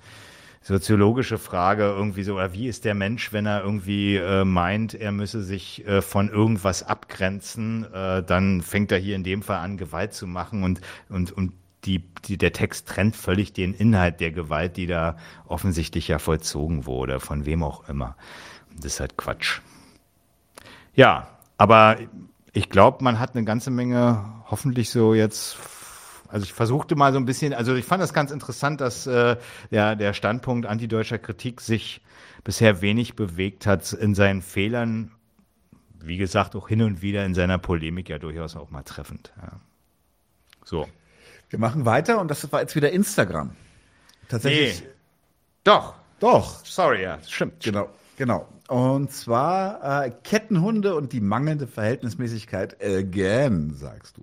[0.62, 5.42] soziologische Frage irgendwie so, wie ist der Mensch, wenn er irgendwie äh, meint, er müsse
[5.42, 10.14] sich äh, von irgendwas abgrenzen, äh, dann fängt er hier in dem Fall an, Gewalt
[10.14, 11.52] zu machen und, und, und
[11.84, 15.16] die, die, der Text trennt völlig den Inhalt der Gewalt, die da
[15.46, 18.16] offensichtlich ja vollzogen wurde, von wem auch immer.
[18.76, 19.60] Das ist halt Quatsch.
[20.94, 21.28] Ja,
[21.58, 21.96] aber
[22.52, 25.56] ich glaube, man hat eine ganze Menge hoffentlich so jetzt
[26.32, 29.36] also ich versuchte mal so ein bisschen, also ich fand das ganz interessant, dass äh,
[29.70, 32.00] der, der Standpunkt antideutscher Kritik sich
[32.42, 35.12] bisher wenig bewegt hat in seinen Fehlern.
[36.00, 39.30] Wie gesagt, auch hin und wieder in seiner Polemik ja durchaus auch mal treffend.
[39.36, 39.60] Ja.
[40.64, 40.88] So.
[41.50, 43.54] Wir machen weiter und das war jetzt wieder Instagram.
[44.28, 44.80] Tatsächlich.
[44.80, 44.88] Nee.
[45.64, 45.94] Doch.
[46.18, 46.64] Doch.
[46.64, 47.62] Sorry, ja, stimmt.
[47.62, 48.48] Genau, genau.
[48.68, 54.22] Und zwar äh, Kettenhunde und die mangelnde Verhältnismäßigkeit again, sagst du.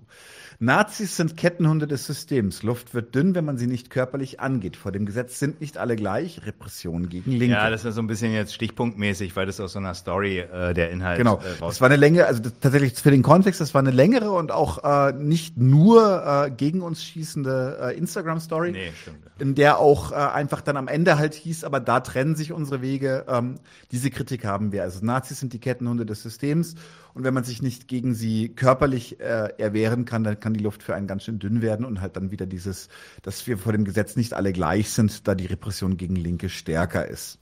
[0.62, 2.62] Nazis sind Kettenhunde des Systems.
[2.62, 4.76] Luft wird dünn, wenn man sie nicht körperlich angeht.
[4.76, 6.44] Vor dem Gesetz sind nicht alle gleich.
[6.44, 7.54] Repression gegen Linke.
[7.54, 10.74] Ja, das ist so ein bisschen jetzt stichpunktmäßig, weil das aus so einer Story äh,
[10.74, 11.38] der Inhalt Genau.
[11.38, 14.32] Äh, das war eine Länge, also das, tatsächlich für den Kontext, das war eine längere
[14.32, 18.72] und auch äh, nicht nur äh, gegen uns schießende äh, Instagram-Story.
[18.72, 19.16] Nee, stimmt.
[19.38, 22.82] In der auch äh, einfach dann am Ende halt hieß, aber da trennen sich unsere
[22.82, 23.24] Wege.
[23.28, 23.54] Ähm,
[23.92, 24.82] diese Kritik haben wir.
[24.82, 26.74] Also Nazis sind die Kettenhunde des Systems
[27.14, 30.82] und wenn man sich nicht gegen sie körperlich äh, erwehren kann, dann kann die Luft
[30.82, 32.88] für einen ganz schön dünn werden und halt dann wieder dieses,
[33.22, 37.06] dass wir vor dem Gesetz nicht alle gleich sind, da die Repression gegen Linke stärker
[37.06, 37.38] ist.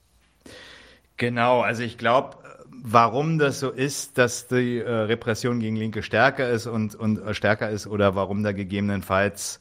[1.17, 2.37] Genau, also ich glaube,
[2.71, 7.33] warum das so ist, dass die äh, Repression gegen Linke stärker ist und, und äh,
[7.33, 9.59] stärker ist oder warum da gegebenenfalls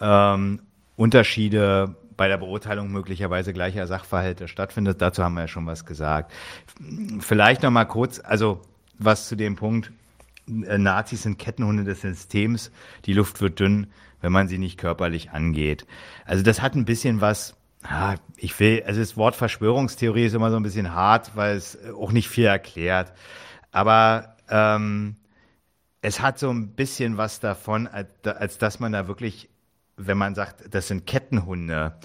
[0.00, 0.60] ähm,
[0.96, 5.00] Unterschiede bei der Beurteilung möglicherweise gleicher Sachverhalte stattfindet.
[5.00, 6.32] Dazu haben wir ja schon was gesagt.
[7.20, 8.60] Vielleicht noch mal kurz, also
[8.98, 9.92] was zu dem Punkt,
[10.48, 12.70] äh, Nazis sind Kettenhunde des Systems,
[13.04, 13.88] die Luft wird dünn,
[14.20, 15.86] wenn man sie nicht körperlich angeht.
[16.24, 20.50] Also das hat ein bisschen was, ah, ich will, also das Wort Verschwörungstheorie ist immer
[20.50, 23.12] so ein bisschen hart, weil es auch nicht viel erklärt.
[23.70, 25.16] Aber ähm,
[26.00, 29.48] es hat so ein bisschen was davon, als, als dass man da wirklich,
[29.96, 31.98] wenn man sagt, das sind Kettenhunde,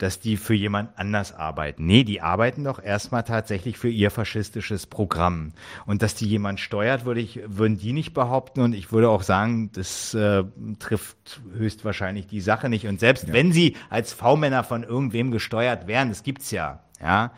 [0.00, 1.84] dass die für jemand anders arbeiten.
[1.84, 5.52] Nee, die arbeiten doch erstmal tatsächlich für ihr faschistisches Programm.
[5.84, 8.62] Und dass die jemand steuert, würde ich, würden die nicht behaupten.
[8.62, 10.42] Und ich würde auch sagen, das äh,
[10.78, 12.86] trifft höchstwahrscheinlich die Sache nicht.
[12.86, 13.34] Und selbst ja.
[13.34, 17.32] wenn sie als V-Männer von irgendwem gesteuert wären, das gibt's ja, ja,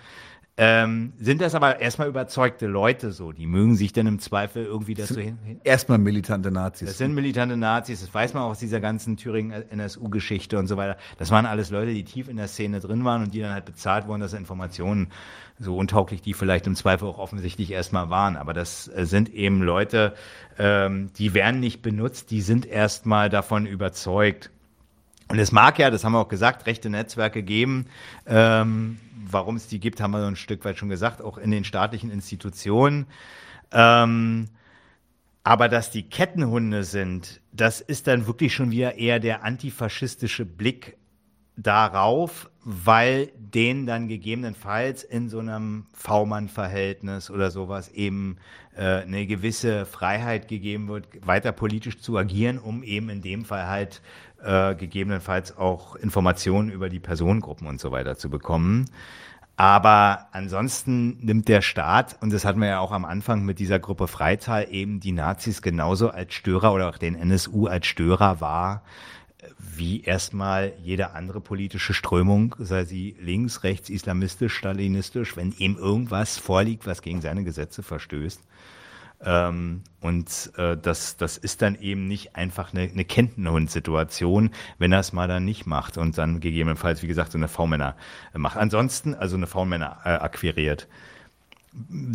[0.58, 3.32] ähm, sind das aber erstmal überzeugte Leute so?
[3.32, 5.38] Die mögen sich dann im Zweifel irgendwie dazu hin?
[5.64, 6.88] Erstmal militante Nazis.
[6.88, 10.98] Das sind militante Nazis, das weiß man auch aus dieser ganzen Thüringen-NSU-Geschichte und so weiter.
[11.16, 13.64] Das waren alles Leute, die tief in der Szene drin waren und die dann halt
[13.64, 15.08] bezahlt wurden, dass Informationen
[15.58, 18.36] so untauglich die vielleicht im Zweifel auch offensichtlich erstmal waren.
[18.36, 20.14] Aber das äh, sind eben Leute,
[20.58, 24.50] ähm, die werden nicht benutzt, die sind erstmal davon überzeugt.
[25.32, 27.86] Und es mag ja, das haben wir auch gesagt, rechte Netzwerke geben,
[28.26, 28.98] ähm,
[29.30, 31.64] warum es die gibt, haben wir so ein Stück weit schon gesagt, auch in den
[31.64, 33.06] staatlichen Institutionen.
[33.70, 34.50] Ähm,
[35.42, 40.98] aber dass die Kettenhunde sind, das ist dann wirklich schon wieder eher der antifaschistische Blick
[41.56, 48.36] darauf, weil denen dann gegebenenfalls in so einem V-Mann-Verhältnis oder sowas eben
[48.76, 53.66] äh, eine gewisse Freiheit gegeben wird, weiter politisch zu agieren, um eben in dem Fall
[53.66, 54.02] halt
[54.42, 58.86] äh, gegebenenfalls auch Informationen über die Personengruppen und so weiter zu bekommen.
[59.56, 63.78] Aber ansonsten nimmt der Staat, und das hatten wir ja auch am Anfang mit dieser
[63.78, 68.82] Gruppe Freital, eben die Nazis genauso als Störer oder auch den NSU als Störer wahr,
[69.58, 76.38] wie erstmal jede andere politische Strömung, sei sie links, rechts, islamistisch, stalinistisch, wenn ihm irgendwas
[76.38, 78.40] vorliegt, was gegen seine Gesetze verstößt.
[79.24, 85.00] Ähm, und äh, das, das ist dann eben nicht einfach eine, eine Kentenhund-Situation, wenn er
[85.00, 87.94] es mal dann nicht macht und dann gegebenenfalls, wie gesagt, so eine V-Männer
[88.34, 88.56] macht.
[88.56, 90.88] Ansonsten also eine V-Männer äh, akquiriert.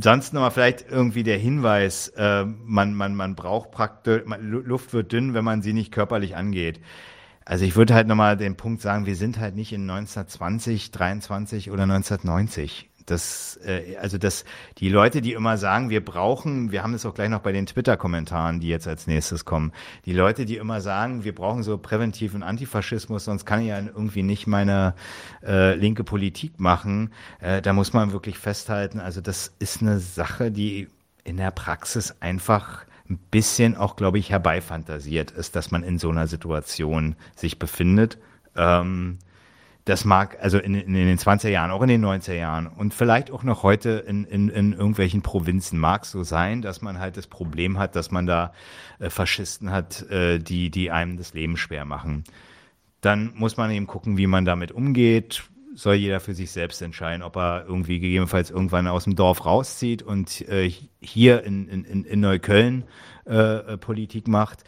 [0.03, 5.33] Sonst nochmal vielleicht irgendwie der Hinweis, äh, man, man, man braucht praktisch, Luft wird dünn,
[5.33, 6.79] wenn man sie nicht körperlich angeht.
[7.43, 11.71] Also ich würde halt nochmal den Punkt sagen, wir sind halt nicht in 1920, 23
[11.71, 12.89] oder 1990.
[13.07, 14.45] Das, äh, also das,
[14.77, 17.65] die Leute, die immer sagen, wir brauchen, wir haben es auch gleich noch bei den
[17.65, 19.71] Twitter-Kommentaren, die jetzt als nächstes kommen,
[20.05, 24.23] die Leute, die immer sagen, wir brauchen so präventiven Antifaschismus, sonst kann ich ja irgendwie
[24.23, 24.93] nicht meine
[25.41, 30.51] äh, linke Politik machen, äh, da muss man wirklich festhalten, also das ist eine Sache,
[30.51, 30.89] die
[31.23, 36.09] in der Praxis einfach ein bisschen auch, glaube ich, herbeifantasiert ist, dass man in so
[36.09, 38.17] einer Situation sich befindet.
[38.55, 39.19] Ähm,
[39.87, 43.31] das mag also in, in, den 20er Jahren, auch in den 90er Jahren und vielleicht
[43.31, 47.27] auch noch heute in, in, in irgendwelchen Provinzen mag so sein, dass man halt das
[47.27, 48.51] Problem hat, dass man da
[48.99, 52.25] äh, Faschisten hat, äh, die, die einem das Leben schwer machen.
[52.99, 55.43] Dann muss man eben gucken, wie man damit umgeht.
[55.73, 60.03] soll jeder für sich selbst entscheiden, ob er irgendwie gegebenenfalls irgendwann aus dem Dorf rauszieht
[60.03, 60.69] und äh,
[60.99, 62.83] hier in, in, in Neukölln
[63.25, 64.63] äh, äh, Politik macht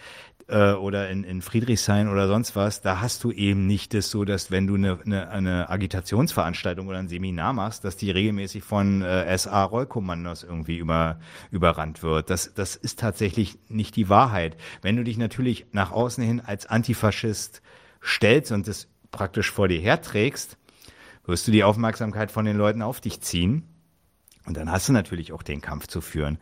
[0.50, 4.26] äh, oder in, in Friedrichshain oder sonst was, da hast du eben nicht das so,
[4.26, 9.02] dass wenn du eine, eine, eine Agitationsveranstaltung oder ein Seminar machst, dass die regelmäßig von
[9.02, 11.20] äh, SA-Rollkommandos irgendwie über,
[11.52, 12.30] überrannt wird.
[12.30, 14.58] Das, das ist tatsächlich nicht die Wahrheit.
[14.82, 17.62] Wenn du dich natürlich nach außen hin als Antifaschist
[18.04, 20.58] stellst und das praktisch vor dir herträgst,
[21.26, 23.64] wirst du die Aufmerksamkeit von den Leuten auf dich ziehen.
[24.46, 26.40] Und dann hast du natürlich auch den Kampf zu führen.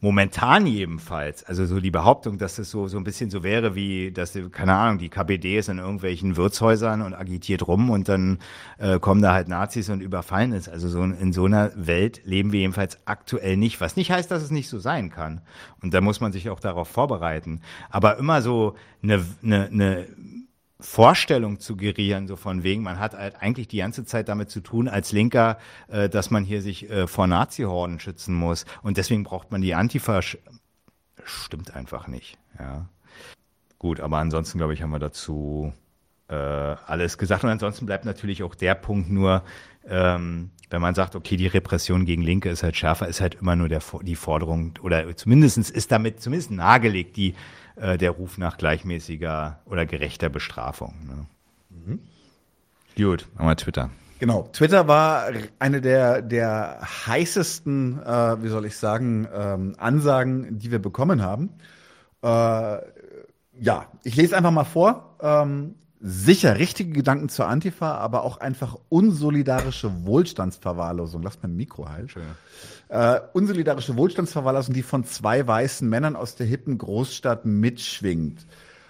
[0.00, 4.12] Momentan jedenfalls, also so die Behauptung, dass es so, so ein bisschen so wäre wie,
[4.12, 8.38] dass, keine Ahnung, die KPD ist in irgendwelchen Wirtshäusern und agitiert rum und dann
[8.78, 10.68] äh, kommen da halt Nazis und überfallen es.
[10.68, 14.42] Also so in so einer Welt leben wir jedenfalls aktuell nicht, was nicht heißt, dass
[14.42, 15.40] es nicht so sein kann.
[15.82, 17.60] Und da muss man sich auch darauf vorbereiten.
[17.90, 20.06] Aber immer so eine, eine, eine
[20.84, 24.60] Vorstellung zu gerieren, so von wegen, man hat halt eigentlich die ganze Zeit damit zu
[24.60, 25.58] tun, als Linker,
[25.88, 28.66] äh, dass man hier sich äh, vor Nazi-Horden schützen muss.
[28.82, 30.20] Und deswegen braucht man die Antifa.
[31.24, 32.88] Stimmt einfach nicht, ja.
[33.78, 35.72] Gut, aber ansonsten, glaube ich, haben wir dazu
[36.28, 37.44] äh, alles gesagt.
[37.44, 39.42] Und ansonsten bleibt natürlich auch der Punkt nur,
[39.86, 43.56] ähm, wenn man sagt, okay, die Repression gegen Linke ist halt schärfer, ist halt immer
[43.56, 47.34] nur der, die Forderung, oder zumindest ist damit zumindest nahegelegt, die
[47.76, 50.94] äh, der Ruf nach gleichmäßiger oder gerechter Bestrafung.
[51.06, 51.26] Ne?
[51.70, 52.00] Mhm.
[52.96, 53.90] Gut, wir Twitter.
[54.20, 55.28] Genau, Twitter war
[55.58, 61.50] eine der, der heißesten, äh, wie soll ich sagen, ähm, Ansagen, die wir bekommen haben.
[62.22, 62.78] Äh,
[63.60, 65.16] ja, ich lese einfach mal vor.
[65.20, 65.74] Ähm,
[66.06, 71.22] sicher richtige Gedanken zur Antifa, aber auch einfach unsolidarische Wohlstandsverwahrlosung.
[71.22, 72.10] Lass mein Mikro halt.
[72.10, 72.24] Schön.
[72.88, 78.46] Äh, unsolidarische Wohlstandsverwahrlosung, die von zwei weißen Männern aus der hippen Großstadt mitschwingt.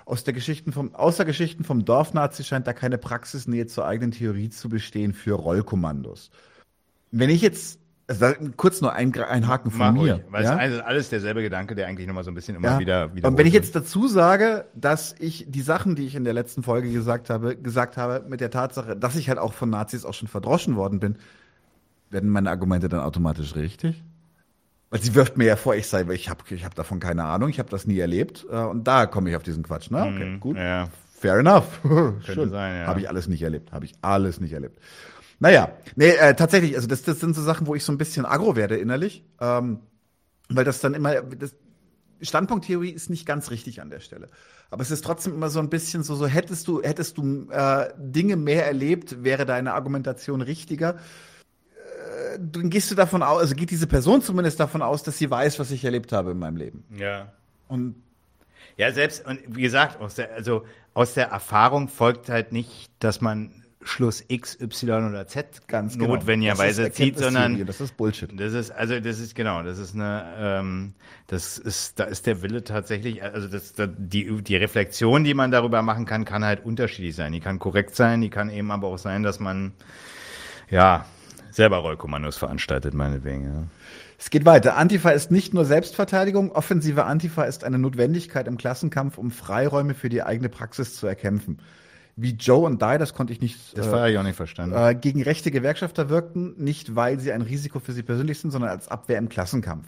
[0.06, 4.50] Aus, der Geschichten vom, außer Geschichten vom Dorfnazi scheint da keine Praxisnähe zur eigenen Theorie
[4.50, 6.32] zu bestehen für Rollkommandos.
[7.12, 8.26] Wenn ich jetzt also
[8.56, 10.14] kurz nur ein, ein Haken von Mach mir.
[10.14, 10.60] Ruhig, weil ja?
[10.60, 12.78] es ist alles derselbe Gedanke, der eigentlich nochmal so ein bisschen immer ja.
[12.78, 13.28] wieder wieder.
[13.28, 16.62] Und wenn ich jetzt dazu sage, dass ich die Sachen, die ich in der letzten
[16.62, 20.14] Folge gesagt habe, gesagt habe, mit der Tatsache, dass ich halt auch von Nazis auch
[20.14, 21.16] schon verdroschen worden bin,
[22.10, 24.02] werden meine Argumente dann automatisch richtig?
[24.90, 27.48] Weil sie wirft mir ja vor, ich sei, ich habe ich hab davon keine Ahnung,
[27.48, 28.46] ich habe das nie erlebt.
[28.50, 29.90] Äh, und da komme ich auf diesen Quatsch.
[29.90, 30.02] Ne?
[30.02, 30.56] Okay, mhm, gut.
[30.56, 30.88] Ja.
[31.18, 31.80] Fair enough.
[32.24, 32.50] Schön.
[32.50, 32.86] Sein, ja.
[32.86, 33.72] Habe ich alles nicht erlebt.
[33.72, 34.78] Habe ich alles nicht erlebt.
[35.40, 38.24] Naja, nee, äh, tatsächlich, also das, das sind so Sachen, wo ich so ein bisschen
[38.24, 39.24] aggro werde innerlich.
[39.40, 39.80] Ähm,
[40.48, 41.54] weil das dann immer, das,
[42.20, 44.28] Standpunkttheorie ist nicht ganz richtig an der Stelle.
[44.70, 47.90] Aber es ist trotzdem immer so ein bisschen so, so hättest du, hättest du äh,
[47.96, 50.94] Dinge mehr erlebt, wäre deine Argumentation richtiger.
[50.94, 55.30] Äh, dann gehst du davon aus, also geht diese Person zumindest davon aus, dass sie
[55.30, 56.84] weiß, was ich erlebt habe in meinem Leben.
[56.96, 57.32] Ja.
[57.68, 57.96] Und
[58.76, 63.20] ja, selbst, und wie gesagt, aus der, also aus der Erfahrung folgt halt nicht, dass
[63.20, 66.14] man Schluss X, Y oder Z ganz genau.
[66.14, 68.30] notwendigerweise zieht, sondern das ist Bullshit.
[68.38, 70.94] Das ist also das ist genau, das ist eine ähm,
[71.26, 75.50] das ist da ist der Wille tatsächlich, also das, da, die die Reflexion, die man
[75.50, 77.32] darüber machen kann, kann halt unterschiedlich sein.
[77.32, 79.72] Die kann korrekt sein, die kann eben aber auch sein, dass man
[80.70, 81.04] ja
[81.50, 83.44] selber Rollkommandos veranstaltet, meinetwegen.
[83.44, 83.64] Ja.
[84.18, 84.76] Es geht weiter.
[84.76, 86.50] Antifa ist nicht nur Selbstverteidigung.
[86.52, 91.58] Offensive Antifa ist eine Notwendigkeit im Klassenkampf, um Freiräume für die eigene Praxis zu erkämpfen
[92.16, 93.76] wie Joe und Die, das konnte ich nicht.
[93.76, 94.76] Das war ja auch nicht verstanden.
[94.76, 98.70] Äh, gegen rechte Gewerkschafter wirkten, nicht weil sie ein Risiko für sie persönlich sind, sondern
[98.70, 99.86] als Abwehr im Klassenkampf.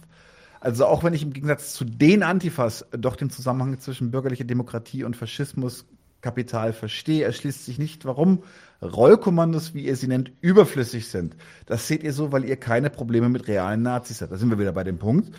[0.61, 5.05] Also auch wenn ich im Gegensatz zu den Antifas doch den Zusammenhang zwischen bürgerlicher Demokratie
[5.05, 5.87] und Faschismus
[6.23, 8.43] Kapital verstehe, erschließt sich nicht, warum
[8.83, 11.37] Rollkommandos, wie ihr sie nennt, überflüssig sind.
[11.67, 14.33] Das seht ihr so, weil ihr keine Probleme mit realen Nazis habt.
[14.33, 15.31] Da sind wir wieder bei dem Punkt.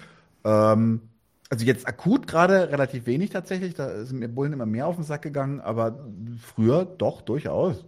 [0.46, 1.02] Ähm,
[1.50, 5.04] also jetzt akut gerade relativ wenig tatsächlich, da sind mir Bullen immer mehr auf den
[5.04, 6.08] Sack gegangen, aber
[6.42, 7.86] früher doch durchaus.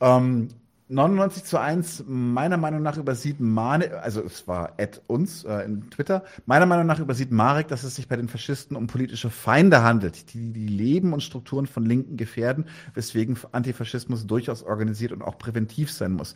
[0.00, 0.48] Ähm,
[0.90, 5.90] 99 zu 1, meiner Meinung nach übersieht Mane, also es war at uns äh, in
[5.90, 9.82] Twitter, meiner Meinung nach übersieht Marek, dass es sich bei den Faschisten um politische Feinde
[9.82, 15.36] handelt, die die Leben und Strukturen von Linken gefährden, weswegen Antifaschismus durchaus organisiert und auch
[15.36, 16.34] präventiv sein muss.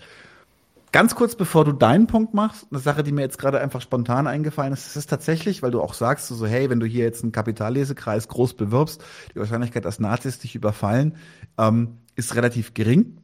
[0.93, 4.27] Ganz kurz bevor du deinen Punkt machst, eine Sache, die mir jetzt gerade einfach spontan
[4.27, 7.32] eingefallen ist, ist tatsächlich, weil du auch sagst, so, hey, wenn du hier jetzt einen
[7.32, 9.02] Kapitallesekreis groß bewirbst,
[9.35, 11.16] die Wahrscheinlichkeit, dass Nazis dich überfallen,
[11.56, 13.16] ähm, ist relativ gering.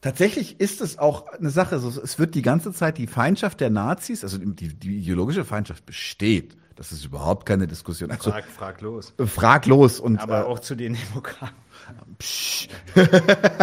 [0.00, 3.70] Tatsächlich ist es auch eine Sache, so, es wird die ganze Zeit die Feindschaft der
[3.70, 6.56] Nazis, also die, die ideologische Feindschaft besteht.
[6.76, 8.12] Das ist überhaupt keine Diskussion.
[8.12, 9.14] Also, frag, frag los.
[9.26, 9.98] Frag los.
[9.98, 11.56] Und, Aber äh, auch zu den Demokraten.
[12.18, 12.68] Psch.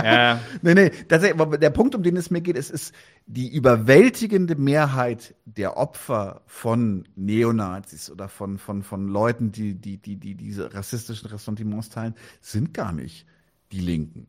[0.04, 0.40] ja.
[0.62, 2.94] Nee, nee, der Punkt, um den es mir geht, ist, ist
[3.26, 10.18] die überwältigende Mehrheit der Opfer von Neonazis oder von, von, von Leuten, die, die, die,
[10.18, 13.26] die diese rassistischen Ressentiments teilen, sind gar nicht
[13.72, 14.28] die Linken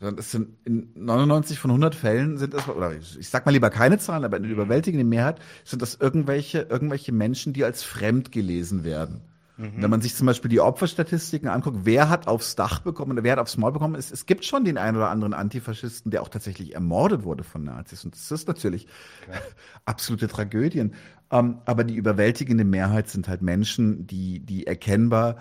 [0.00, 3.98] Es sind in 99 von 100 Fällen sind es, oder ich sag mal lieber keine
[3.98, 8.84] Zahlen, aber in der überwältigenden Mehrheit sind das irgendwelche, irgendwelche Menschen, die als fremd gelesen
[8.84, 9.20] werden.
[9.60, 9.82] Mhm.
[9.82, 13.32] Wenn man sich zum Beispiel die Opferstatistiken anguckt, wer hat aufs Dach bekommen oder wer
[13.32, 16.28] hat aufs Maul bekommen, es, es gibt schon den einen oder anderen Antifaschisten, der auch
[16.28, 18.04] tatsächlich ermordet wurde von Nazis.
[18.04, 18.86] Und das ist natürlich
[19.24, 19.38] Klar.
[19.84, 20.94] absolute Tragödien.
[21.30, 25.36] Ähm, aber die überwältigende Mehrheit sind halt Menschen, die, die erkennbar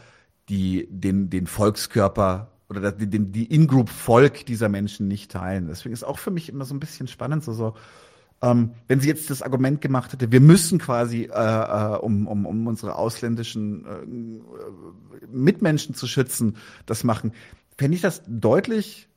[0.50, 5.68] die, den, den Volkskörper oder die, die In-Group-Volk dieser Menschen nicht teilen.
[5.68, 7.76] Deswegen ist auch für mich immer so ein bisschen spannend, so, so
[8.42, 12.46] ähm, wenn sie jetzt das Argument gemacht hätte, wir müssen quasi, äh, äh, um, um,
[12.46, 16.56] um unsere ausländischen äh, Mitmenschen zu schützen,
[16.86, 17.34] das machen,
[17.78, 19.10] fände ich das deutlich,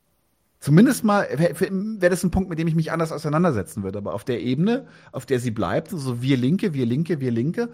[0.59, 3.99] zumindest mal, wäre wär das ein Punkt, mit dem ich mich anders auseinandersetzen würde.
[3.99, 7.69] Aber auf der Ebene, auf der sie bleibt, so wir Linke, wir Linke, wir Linke,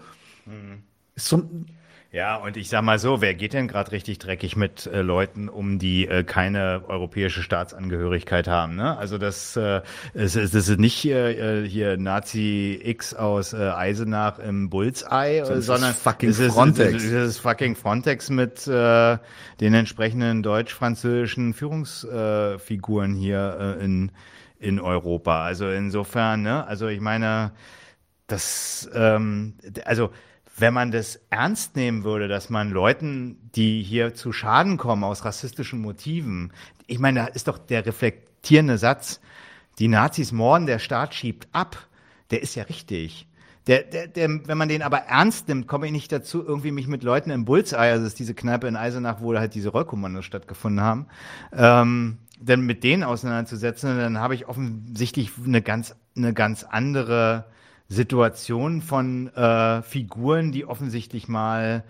[0.45, 0.83] mhm.
[1.15, 1.65] ist so ein
[2.11, 5.47] ja, und ich sag mal so, wer geht denn gerade richtig dreckig mit äh, Leuten
[5.47, 8.75] um, die äh, keine europäische Staatsangehörigkeit haben?
[8.75, 8.97] Ne?
[8.97, 9.81] Also das, äh,
[10.13, 15.45] es, es, das ist nicht hier, äh, hier Nazi X aus äh, Eisenach im Bullseye,
[15.45, 16.95] so, sondern fucking es ist, Frontex.
[16.95, 19.17] Es ist, es ist fucking Frontex mit äh,
[19.59, 24.11] den entsprechenden deutsch-französischen Führungsfiguren hier äh, in
[24.59, 25.43] in Europa.
[25.43, 26.65] Also insofern, ne?
[26.67, 27.51] Also ich meine,
[28.27, 29.55] das, ähm,
[29.85, 30.11] also
[30.59, 35.25] wenn man das ernst nehmen würde, dass man Leuten, die hier zu Schaden kommen aus
[35.25, 36.51] rassistischen Motiven,
[36.87, 39.21] ich meine, da ist doch der reflektierende Satz,
[39.79, 41.77] die Nazis morden, der Staat schiebt ab,
[42.31, 43.27] der ist ja richtig.
[43.67, 46.87] Der, der, der, wenn man den aber ernst nimmt, komme ich nicht dazu, irgendwie mich
[46.87, 50.25] mit Leuten im Bullseye, also das ist diese Kneipe in Eisenach, wo halt diese Rollkommandos
[50.25, 51.07] stattgefunden haben,
[51.53, 57.45] ähm, denn mit denen auseinanderzusetzen, dann habe ich offensichtlich eine ganz, eine ganz andere
[57.89, 61.83] Situation von äh, Figuren, die offensichtlich mal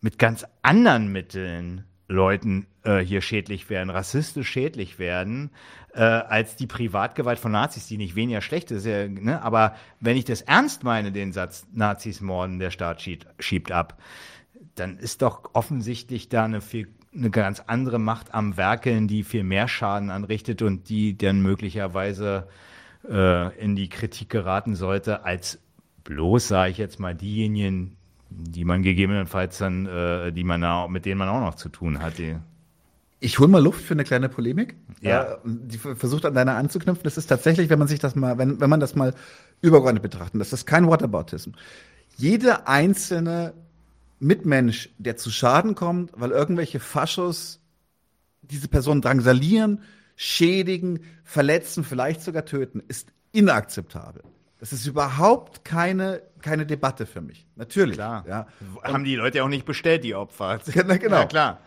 [0.00, 5.50] mit ganz anderen Mitteln Leuten äh, hier schädlich werden, rassistisch schädlich werden,
[5.94, 8.86] äh, als die Privatgewalt von Nazis, die nicht weniger schlecht ist.
[8.86, 9.42] Ja, ne?
[9.42, 14.00] Aber wenn ich das ernst meine, den Satz Nazis morden, der Staat schiebt, schiebt ab,
[14.74, 19.44] dann ist doch offensichtlich da eine viel eine ganz andere Macht am Werkeln, die viel
[19.44, 22.48] mehr Schaden anrichtet und die dann möglicherweise
[23.08, 25.58] äh, in die Kritik geraten sollte, als
[26.04, 27.96] bloß, sage ich jetzt mal, diejenigen,
[28.30, 32.02] die man gegebenenfalls dann, äh, die man auch, mit denen man auch noch zu tun
[32.02, 32.18] hat.
[32.18, 32.36] Die
[33.24, 34.74] ich hole mal Luft für eine kleine Polemik.
[35.00, 35.34] Ja.
[35.34, 37.04] Äh, die versucht an deiner anzuknüpfen.
[37.04, 39.14] Das ist tatsächlich, wenn man sich das mal, wenn, wenn man das mal
[39.60, 41.50] übergeordnet betrachtet, das ist kein Whataboutism.
[42.16, 43.54] Jeder einzelne
[44.18, 47.60] Mitmensch, der zu Schaden kommt, weil irgendwelche Faschos
[48.42, 49.82] diese Person drangsalieren,
[50.22, 54.22] schädigen, verletzen, vielleicht sogar töten, ist inakzeptabel.
[54.60, 57.48] Das ist überhaupt keine, keine Debatte für mich.
[57.56, 57.96] Natürlich.
[57.96, 58.24] Klar.
[58.28, 58.46] Ja.
[58.84, 60.60] Haben die Leute auch nicht bestellt, die Opfer.
[60.74, 61.16] Genau.
[61.16, 61.60] Ja, klar.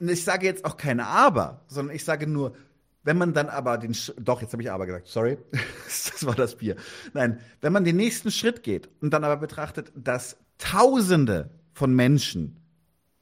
[0.00, 2.56] Ich sage jetzt auch keine Aber, sondern ich sage nur,
[3.04, 5.38] wenn man dann aber den, Sch doch, jetzt habe ich aber gesagt, sorry,
[5.84, 6.74] das war das Bier.
[7.12, 12.56] Nein, wenn man den nächsten Schritt geht und dann aber betrachtet, dass Tausende von Menschen,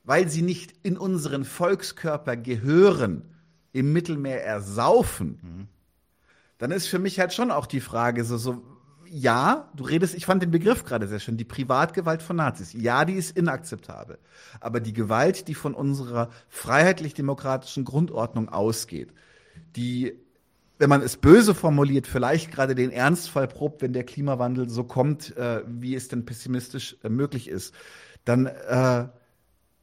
[0.05, 3.23] weil sie nicht in unseren Volkskörper gehören,
[3.73, 5.69] im Mittelmeer ersaufen, mhm.
[6.59, 8.63] dann ist für mich halt schon auch die Frage so, so,
[9.11, 12.73] ja, du redest, ich fand den Begriff gerade sehr schön, die Privatgewalt von Nazis.
[12.73, 14.19] Ja, die ist inakzeptabel.
[14.61, 19.13] Aber die Gewalt, die von unserer freiheitlich-demokratischen Grundordnung ausgeht,
[19.77, 20.15] die,
[20.79, 25.37] wenn man es böse formuliert, vielleicht gerade den Ernstfall probt, wenn der Klimawandel so kommt,
[25.37, 27.75] äh, wie es denn pessimistisch äh, möglich ist,
[28.25, 29.09] dann äh,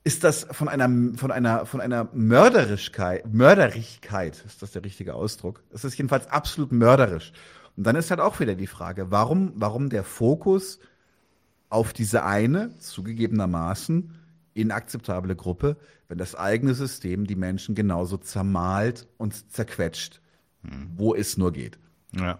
[0.06, 5.64] ist das von einer, von einer, von einer Mörderischkeit, Mörderigkeit, ist das der richtige Ausdruck?
[5.72, 7.34] Es ist jedenfalls absolut mörderisch.
[7.76, 10.80] Und dann ist halt auch wieder die Frage, warum, warum der Fokus
[11.70, 14.14] auf diese eine, zugegebenermaßen
[14.54, 15.76] inakzeptable Gruppe,
[16.08, 20.22] wenn das eigene System die Menschen genauso zermalt und zerquetscht,
[20.62, 20.92] hm.
[20.96, 21.80] wo es nur geht.
[22.16, 22.38] Ja.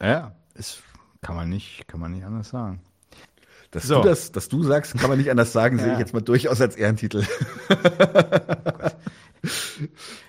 [0.00, 0.84] Ja, ist,
[1.20, 2.80] kann man nicht, kann man nicht anders sagen.
[3.72, 4.02] Dass, so.
[4.02, 5.84] du das, dass du sagst, kann man nicht anders sagen, ja.
[5.84, 7.22] sehe ich jetzt mal durchaus als Ehrentitel.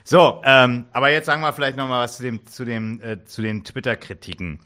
[0.05, 3.25] so, ähm, aber jetzt sagen wir vielleicht noch mal was zu dem, zu dem, äh,
[3.25, 4.61] zu den Twitter-Kritiken.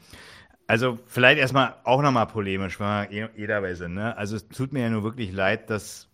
[0.68, 3.94] Also vielleicht erstmal auch noch mal polemisch, weil wir eh, dabei sind.
[3.94, 4.16] Ne?
[4.16, 6.06] Also es tut mir ja nur wirklich leid, dass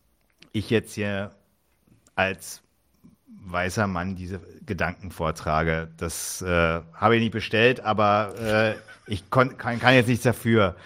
[0.52, 1.32] ich jetzt hier
[2.14, 2.62] als
[3.26, 5.88] weißer Mann diese Gedanken vortrage.
[5.98, 8.74] Das äh, habe ich nicht bestellt, aber äh,
[9.06, 10.76] ich kann, kann jetzt nichts dafür.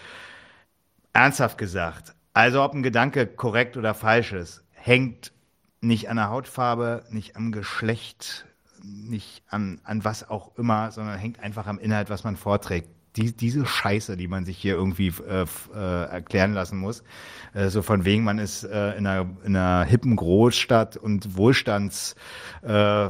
[1.12, 5.32] Ernsthaft gesagt, also ob ein Gedanke korrekt oder falsch ist, hängt
[5.80, 8.47] nicht an der Hautfarbe, nicht am Geschlecht,
[8.82, 12.89] nicht an, an was auch immer, sondern hängt einfach am Inhalt, was man vorträgt.
[13.16, 15.44] die, diese Scheiße, die man sich hier irgendwie äh,
[15.74, 17.02] äh, erklären lassen muss.
[17.52, 22.14] Äh, so von wegen, man ist äh, in, einer, in einer hippen Großstadt und Wohlstands
[22.62, 23.09] äh, äh,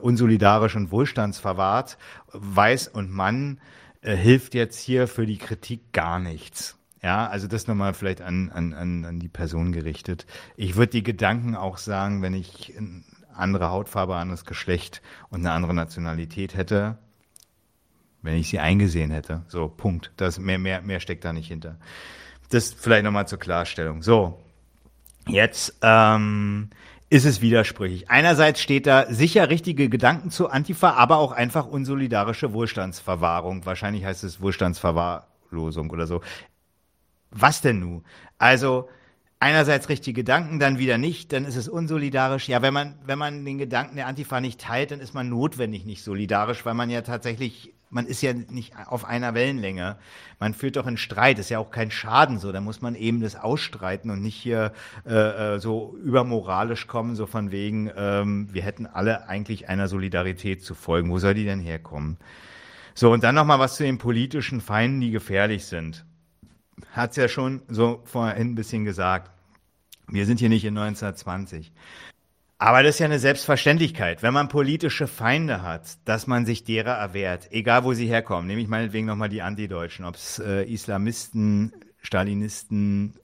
[0.00, 1.98] unsolidarisch und wohlstandsverwahrt,
[2.32, 3.60] weiß und Mann
[4.00, 6.77] äh, hilft jetzt hier für die Kritik gar nichts.
[7.02, 10.26] Ja, also das nochmal vielleicht an, an, an die Person gerichtet.
[10.56, 13.04] Ich würde die Gedanken auch sagen, wenn ich eine
[13.34, 15.00] andere Hautfarbe, anderes Geschlecht
[15.30, 16.98] und eine andere Nationalität hätte,
[18.22, 19.42] wenn ich sie eingesehen hätte.
[19.48, 20.12] So, Punkt.
[20.16, 21.76] Das, mehr, mehr, mehr steckt da nicht hinter.
[22.50, 24.02] Das vielleicht nochmal zur Klarstellung.
[24.02, 24.42] So,
[25.28, 26.70] jetzt ähm,
[27.10, 28.10] ist es widersprüchlich.
[28.10, 33.64] Einerseits steht da sicher richtige Gedanken zu Antifa, aber auch einfach unsolidarische Wohlstandsverwahrung.
[33.66, 36.20] Wahrscheinlich heißt es Wohlstandsverwahrlosung oder so.
[37.30, 38.04] Was denn nun?
[38.38, 38.88] Also,
[39.40, 42.48] einerseits richtige Gedanken, dann wieder nicht, dann ist es unsolidarisch.
[42.48, 45.84] Ja, wenn man, wenn man den Gedanken der Antifa nicht teilt, dann ist man notwendig
[45.84, 49.96] nicht solidarisch, weil man ja tatsächlich man ist ja nicht auf einer Wellenlänge.
[50.38, 52.52] Man führt doch einen Streit, ist ja auch kein Schaden so.
[52.52, 54.72] Da muss man eben das ausstreiten und nicht hier
[55.06, 60.62] äh, äh, so übermoralisch kommen, so von wegen, ähm, wir hätten alle eigentlich einer Solidarität
[60.62, 61.10] zu folgen.
[61.10, 62.18] Wo soll die denn herkommen?
[62.94, 66.04] So, und dann nochmal was zu den politischen Feinden, die gefährlich sind.
[66.92, 69.30] Hat's ja schon so vorhin ein bisschen gesagt.
[70.08, 71.72] Wir sind hier nicht in 1920.
[72.60, 76.94] Aber das ist ja eine Selbstverständlichkeit, wenn man politische Feinde hat, dass man sich derer
[76.94, 78.48] erwehrt, egal wo sie herkommen.
[78.48, 81.72] Nehme ich meinetwegen nochmal die Antideutschen, ob es äh, Islamisten,
[82.02, 83.14] Stalinisten,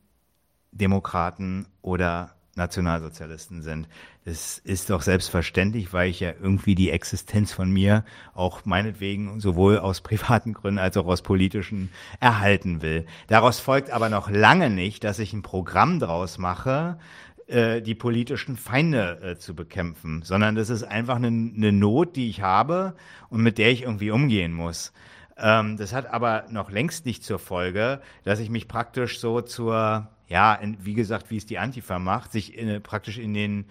[0.71, 3.89] Demokraten oder Nationalsozialisten sind.
[4.25, 8.05] Das ist doch selbstverständlich, weil ich ja irgendwie die Existenz von mir
[8.35, 11.91] auch meinetwegen sowohl aus privaten Gründen als auch aus politischen
[12.21, 13.07] erhalten will.
[13.27, 16.99] Daraus folgt aber noch lange nicht, dass ich ein Programm draus mache,
[17.47, 22.31] äh, die politischen Feinde äh, zu bekämpfen, sondern das ist einfach eine, eine, Not, die
[22.31, 22.95] ich habe
[23.29, 24.95] und mit der ich irgendwie umgehen muss.
[25.37, 30.09] Ähm, das hat aber noch längst nicht zur Folge, dass ich mich praktisch so zur,
[30.29, 33.67] ja, wie gesagt, wie es die Antifa macht, sich in, praktisch in den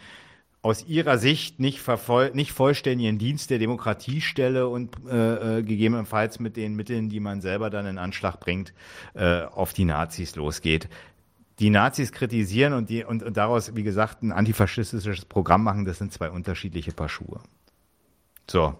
[0.62, 1.82] aus ihrer Sicht nicht,
[2.34, 7.42] nicht vollständigen Dienst der Demokratie stelle und äh, äh, gegebenenfalls mit den Mitteln, die man
[7.42, 8.74] selber dann in Anschlag bringt,
[9.14, 10.88] äh, auf die Nazis losgeht
[11.60, 16.00] die Nazis kritisieren und, die, und, und daraus, wie gesagt, ein antifaschistisches Programm machen, das
[16.00, 17.42] sind zwei unterschiedliche Paar Schuhe.
[18.50, 18.76] So,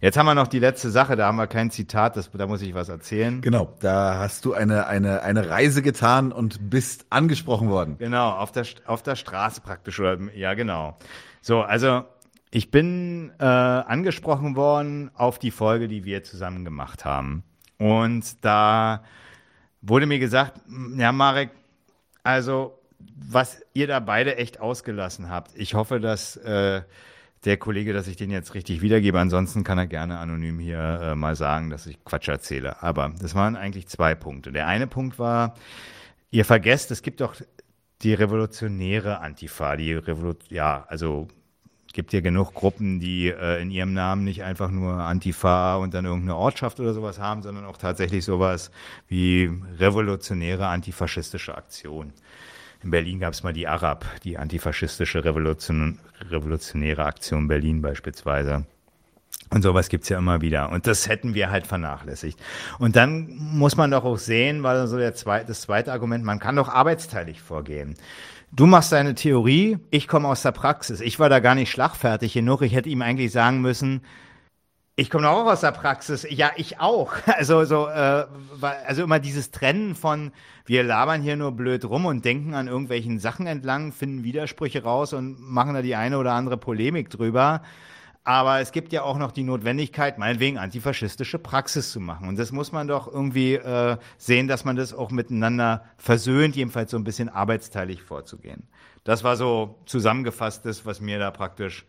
[0.00, 2.60] jetzt haben wir noch die letzte Sache, da haben wir kein Zitat, das, da muss
[2.60, 3.40] ich was erzählen.
[3.40, 7.96] Genau, da hast du eine, eine, eine Reise getan und bist angesprochen worden.
[7.98, 10.98] Genau, auf der, auf der Straße praktisch, oder, ja genau.
[11.40, 12.04] So, also
[12.50, 17.42] ich bin äh, angesprochen worden auf die Folge, die wir zusammen gemacht haben.
[17.78, 19.02] Und da
[19.82, 20.60] wurde mir gesagt,
[20.96, 21.50] ja Marek,
[22.22, 25.52] also, was ihr da beide echt ausgelassen habt.
[25.54, 26.82] Ich hoffe, dass äh,
[27.46, 29.18] der Kollege, dass ich den jetzt richtig wiedergebe.
[29.18, 32.82] Ansonsten kann er gerne anonym hier äh, mal sagen, dass ich Quatsch erzähle.
[32.82, 34.52] Aber das waren eigentlich zwei Punkte.
[34.52, 35.54] Der eine Punkt war,
[36.30, 37.36] ihr vergesst, es gibt doch
[38.02, 41.28] die revolutionäre Antifa, die Revolut ja, also
[41.96, 46.04] gibt ja genug Gruppen, die äh, in ihrem Namen nicht einfach nur Antifa und dann
[46.04, 48.70] irgendeine Ortschaft oder sowas haben, sondern auch tatsächlich sowas
[49.08, 52.12] wie revolutionäre antifaschistische Aktion.
[52.82, 55.98] In Berlin gab es mal die Arab, die antifaschistische Revolution,
[56.30, 58.66] revolutionäre Aktion Berlin beispielsweise.
[59.50, 60.70] Und sowas gibt's ja immer wieder.
[60.70, 62.38] Und das hätten wir halt vernachlässigt.
[62.78, 66.40] Und dann muss man doch auch sehen, weil so der zweite, das zweite Argument, man
[66.40, 67.94] kann doch arbeitsteilig vorgehen.
[68.52, 71.00] Du machst deine Theorie, ich komme aus der Praxis.
[71.00, 72.62] Ich war da gar nicht schlagfertig genug.
[72.62, 74.02] Ich hätte ihm eigentlich sagen müssen,
[74.98, 76.26] ich komme auch aus der Praxis.
[76.28, 77.12] Ja, ich auch.
[77.26, 78.24] Also so, äh,
[78.60, 80.32] also immer dieses Trennen von
[80.64, 85.12] wir labern hier nur blöd rum und denken an irgendwelchen Sachen entlang, finden Widersprüche raus
[85.12, 87.62] und machen da die eine oder andere Polemik drüber.
[88.24, 92.26] Aber es gibt ja auch noch die Notwendigkeit, meinetwegen antifaschistische Praxis zu machen.
[92.26, 96.90] Und das muss man doch irgendwie äh, sehen, dass man das auch miteinander versöhnt, jedenfalls
[96.90, 98.66] so ein bisschen arbeitsteilig vorzugehen.
[99.04, 101.84] Das war so zusammengefasst das, was mir da praktisch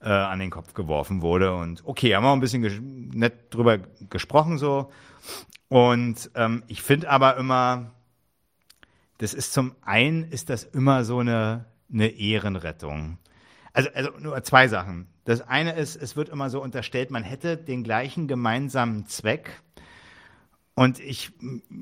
[0.00, 1.54] äh, an den Kopf geworfen wurde.
[1.54, 3.78] Und okay, haben wir auch ein bisschen nett drüber
[4.10, 4.90] gesprochen so.
[5.68, 7.92] Und ähm, ich finde aber immer,
[9.18, 13.18] das ist zum einen ist das immer so eine, eine Ehrenrettung.
[13.72, 15.08] Also, also nur zwei Sachen.
[15.24, 19.60] Das eine ist, es wird immer so unterstellt, man hätte den gleichen gemeinsamen Zweck.
[20.74, 21.32] Und ich,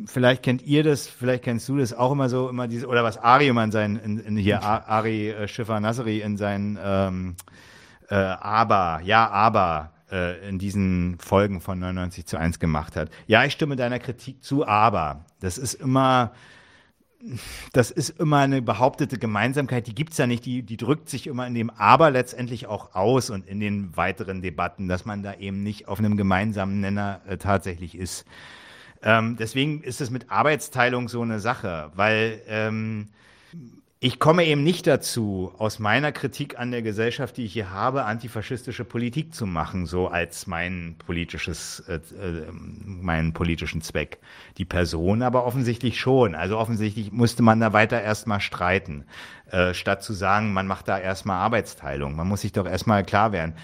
[0.07, 3.19] vielleicht kennt ihr das, vielleicht kennst du das auch immer so, immer diese, oder was
[3.19, 7.36] Ari immer in seinen, in, in hier Ari äh, Schiffer Nasri in seinen ähm,
[8.09, 13.10] äh, Aber, ja, aber äh, in diesen Folgen von 99 zu 1 gemacht hat.
[13.26, 16.32] Ja, ich stimme deiner Kritik zu, aber das ist immer
[17.72, 21.47] das ist immer eine behauptete Gemeinsamkeit, die gibt's ja nicht, die, die drückt sich immer
[21.47, 25.62] in dem Aber letztendlich auch aus und in den weiteren Debatten, dass man da eben
[25.62, 28.26] nicht auf einem gemeinsamen Nenner äh, tatsächlich ist.
[29.02, 33.09] Ähm, deswegen ist es mit Arbeitsteilung so eine Sache, weil ähm,
[34.05, 38.05] ich komme eben nicht dazu, aus meiner Kritik an der Gesellschaft, die ich hier habe,
[38.05, 44.18] antifaschistische Politik zu machen, so als mein politisches, äh, äh, meinen politischen Zweck.
[44.59, 46.35] Die Person aber offensichtlich schon.
[46.35, 49.06] Also offensichtlich musste man da weiter erstmal streiten,
[49.51, 52.14] äh, statt zu sagen, man macht da erstmal Arbeitsteilung.
[52.14, 53.55] Man muss sich doch erstmal klar werden.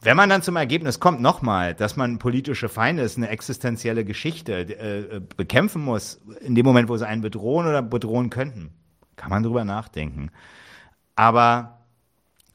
[0.00, 4.52] Wenn man dann zum Ergebnis kommt, nochmal, dass man politische Feinde ist, eine existenzielle Geschichte
[4.52, 8.70] äh, bekämpfen muss, in dem Moment, wo sie einen bedrohen oder bedrohen könnten,
[9.16, 10.30] kann man drüber nachdenken.
[11.14, 11.80] Aber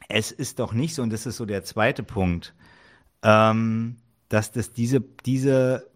[0.08, 2.54] es ist doch nicht so, und das ist so der zweite Punkt,
[3.24, 3.98] ähm,
[4.30, 5.90] dass das diese, diese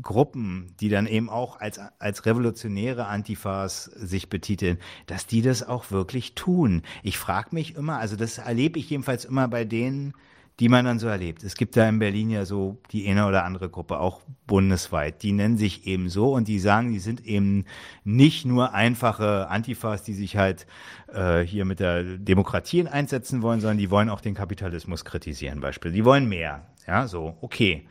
[0.00, 5.90] Gruppen, die dann eben auch als, als revolutionäre Antifas sich betiteln, dass die das auch
[5.90, 6.82] wirklich tun.
[7.02, 10.14] Ich frage mich immer, also das erlebe ich jedenfalls immer bei denen,
[10.62, 11.42] die man dann so erlebt.
[11.42, 15.32] Es gibt da in Berlin ja so die eine oder andere Gruppe, auch bundesweit, die
[15.32, 17.64] nennen sich eben so und die sagen, die sind eben
[18.04, 20.68] nicht nur einfache Antifas, die sich halt
[21.12, 25.90] äh, hier mit der Demokratie einsetzen wollen, sondern die wollen auch den Kapitalismus kritisieren, Beispiel.
[25.90, 26.64] Die wollen mehr.
[26.86, 27.88] Ja, so, okay.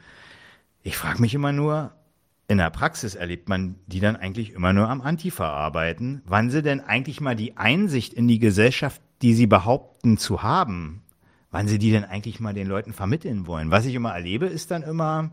[0.82, 1.92] Ich frage mich immer nur,
[2.48, 6.62] in der Praxis erlebt man die dann eigentlich immer nur am Antifa arbeiten, wann sie
[6.62, 11.04] denn eigentlich mal die Einsicht in die Gesellschaft, die sie behaupten zu haben,
[11.52, 13.72] wann sie die denn eigentlich mal den Leuten vermitteln wollen.
[13.72, 15.32] Was ich immer erlebe, ist dann immer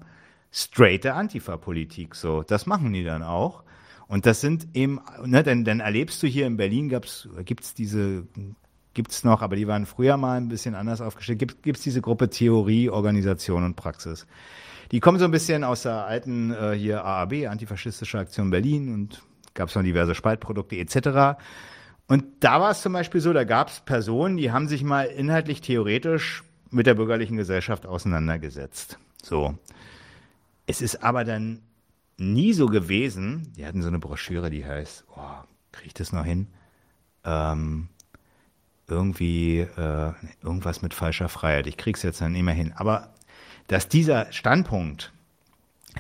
[0.51, 2.15] straighte Antifa-Politik.
[2.15, 3.62] So, das machen die dann auch.
[4.09, 8.27] Und das sind eben, ne, denn dann erlebst du hier in Berlin gab's, gibt's diese,
[8.95, 12.31] gibt's noch, aber die waren früher mal ein bisschen anders aufgestellt, gibt, gibt's diese Gruppe
[12.31, 14.27] Theorie, Organisation und Praxis.
[14.90, 19.23] Die kommen so ein bisschen aus der alten äh, hier AAB, Antifaschistische Aktion Berlin und
[19.53, 21.39] gab's noch diverse Spaltprodukte etc.
[22.09, 25.05] Und da war es zum Beispiel so, da gab es Personen, die haben sich mal
[25.05, 28.98] inhaltlich theoretisch mit der bürgerlichen Gesellschaft auseinandergesetzt.
[29.22, 29.59] So.
[30.66, 31.60] Es ist aber dann
[32.16, 36.24] nie so gewesen, die hatten so eine Broschüre, die heißt, oh, kriege ich das noch
[36.24, 36.48] hin?
[37.24, 37.89] Ähm,
[38.86, 40.12] irgendwie äh,
[40.43, 41.66] irgendwas mit falscher Freiheit.
[41.66, 42.72] Ich krieg's jetzt dann nicht mehr hin.
[42.74, 43.12] Aber
[43.66, 45.12] dass dieser Standpunkt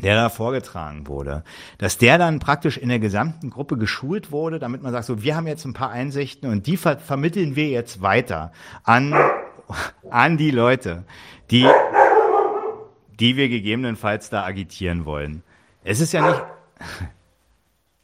[0.02, 1.44] der da vorgetragen wurde,
[1.78, 5.36] dass der dann praktisch in der gesamten Gruppe geschult wurde, damit man sagt, so, wir
[5.36, 8.52] haben jetzt ein paar Einsichten und die ver vermitteln wir jetzt weiter
[8.84, 9.14] an,
[10.10, 11.04] an die Leute,
[11.50, 11.66] die,
[13.18, 15.42] die wir gegebenenfalls da agitieren wollen.
[15.84, 16.42] Es ist ja nicht,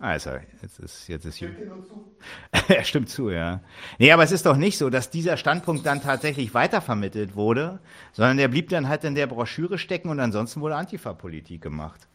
[0.05, 1.43] also, jetzt ist, jetzt ist
[2.69, 3.63] er stimmt zu, ja.
[3.99, 7.81] Nee, aber es ist doch nicht so, dass dieser Standpunkt dann tatsächlich weitervermittelt wurde,
[8.13, 12.07] sondern der blieb dann halt in der Broschüre stecken und ansonsten wurde Antifa-Politik gemacht.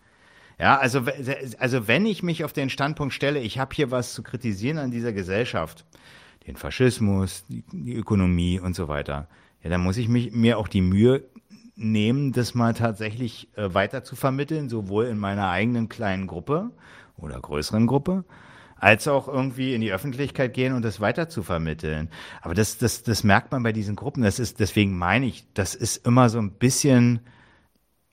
[0.60, 1.02] Ja, also,
[1.58, 4.92] also wenn ich mich auf den Standpunkt stelle, ich habe hier was zu kritisieren an
[4.92, 5.84] dieser Gesellschaft,
[6.46, 9.28] den Faschismus, die, die Ökonomie und so weiter,
[9.64, 11.24] ja, dann muss ich mich, mir auch die Mühe
[11.76, 16.72] nehmen, das mal tatsächlich äh, weiter zu vermitteln, sowohl in meiner eigenen kleinen Gruppe
[17.22, 18.26] oder größeren Gruppe,
[18.76, 22.10] als auch irgendwie in die Öffentlichkeit gehen und das weiter zu vermitteln.
[22.42, 24.24] Aber das, das, das merkt man bei diesen Gruppen.
[24.24, 27.22] Das ist, deswegen meine ich, das ist immer so ein bisschen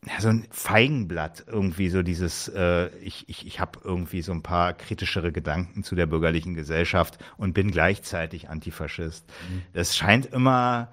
[0.07, 4.43] ja, so ein Feigenblatt irgendwie so dieses, äh, ich, ich, ich habe irgendwie so ein
[4.43, 9.29] paar kritischere Gedanken zu der bürgerlichen Gesellschaft und bin gleichzeitig Antifaschist.
[9.29, 9.63] Mhm.
[9.73, 10.91] Das scheint immer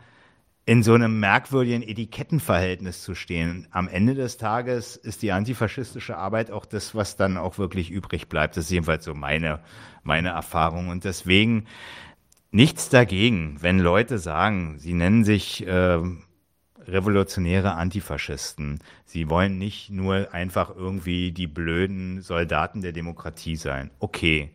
[0.65, 3.67] in so einem merkwürdigen Etikettenverhältnis zu stehen.
[3.71, 8.29] Am Ende des Tages ist die antifaschistische Arbeit auch das, was dann auch wirklich übrig
[8.29, 8.55] bleibt.
[8.55, 9.59] Das ist jedenfalls so meine,
[10.03, 10.87] meine Erfahrung.
[10.87, 11.65] Und deswegen
[12.51, 15.99] nichts dagegen, wenn Leute sagen, sie nennen sich äh,
[16.87, 18.79] revolutionäre Antifaschisten.
[19.05, 23.91] Sie wollen nicht nur einfach irgendwie die blöden Soldaten der Demokratie sein.
[23.99, 24.51] Okay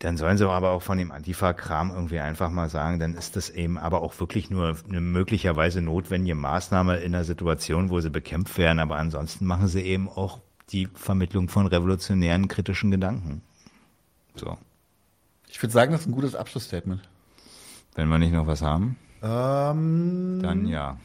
[0.00, 3.50] dann sollen sie aber auch von dem Antifa-Kram irgendwie einfach mal sagen, dann ist das
[3.50, 8.58] eben aber auch wirklich nur eine möglicherweise notwendige Maßnahme in einer Situation, wo sie bekämpft
[8.58, 8.78] werden.
[8.78, 10.38] Aber ansonsten machen sie eben auch
[10.70, 13.42] die Vermittlung von revolutionären kritischen Gedanken.
[14.36, 14.56] So.
[15.48, 17.00] Ich würde sagen, das ist ein gutes Abschlussstatement.
[17.96, 20.96] Wenn wir nicht noch was haben, ähm, dann ja.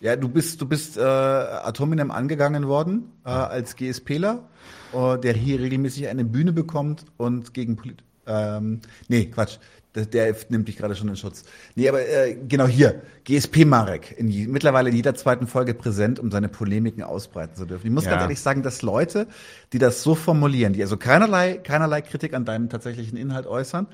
[0.00, 4.48] Ja, du bist, du bist äh, Atominem angegangen worden äh, als GSPler,
[4.92, 9.58] der hier regelmäßig eine Bühne bekommt und gegen Polit ähm, nee, Quatsch.
[9.94, 11.44] Der, der nimmt dich gerade schon in Schutz.
[11.74, 16.20] Nee, aber äh, genau hier, GSP Marek, in je, mittlerweile in jeder zweiten Folge präsent,
[16.20, 17.86] um seine Polemiken ausbreiten zu dürfen.
[17.86, 18.10] Ich muss ja.
[18.10, 19.26] ganz ehrlich sagen, dass Leute,
[19.72, 23.86] die das so formulieren, die also keinerlei, keinerlei Kritik an deinem tatsächlichen Inhalt äußern,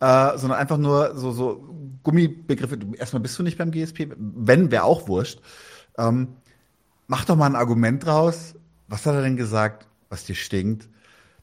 [0.00, 1.64] äh, sondern einfach nur so, so
[2.02, 2.78] Gummibegriffe.
[2.98, 5.40] Erstmal bist du nicht beim GSP, wenn, wäre auch wurscht.
[5.96, 6.28] Ähm,
[7.06, 8.54] mach doch mal ein Argument draus.
[8.86, 10.88] Was hat er denn gesagt, was dir stinkt?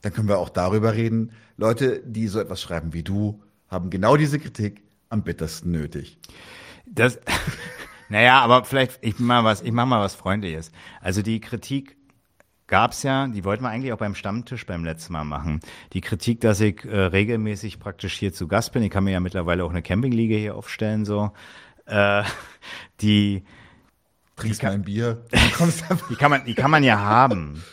[0.05, 1.31] dann können wir auch darüber reden.
[1.57, 6.19] Leute, die so etwas schreiben wie du, haben genau diese Kritik am bittersten nötig.
[6.85, 7.19] Das,
[8.09, 10.71] naja, aber vielleicht, ich mach mal was, ich mach mal was Freundliches.
[11.01, 11.97] Also die Kritik
[12.67, 15.59] gab's ja, die wollten wir eigentlich auch beim Stammtisch beim letzten Mal machen.
[15.93, 19.19] Die Kritik, dass ich äh, regelmäßig praktisch hier zu Gast bin, ich kann mir ja
[19.19, 21.31] mittlerweile auch eine Campingliege hier aufstellen, so,
[21.87, 22.21] äh,
[23.01, 23.43] die,
[24.35, 25.23] Trinkst mal ein Bier.
[26.09, 27.63] die kann man, die kann man ja haben.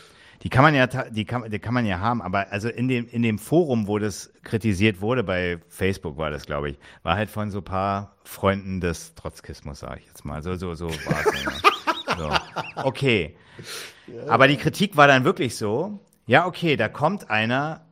[0.43, 3.07] Die kann man ja, die kann, die kann man ja haben, aber also in dem,
[3.07, 7.29] in dem Forum, wo das kritisiert wurde, bei Facebook war das, glaube ich, war halt
[7.29, 10.43] von so paar Freunden des Trotzkismus, sage ich jetzt mal.
[10.43, 12.17] So, so, so war es.
[12.17, 12.83] so.
[12.83, 13.37] Okay.
[14.27, 17.85] Aber die Kritik war dann wirklich so, ja, okay, da kommt einer,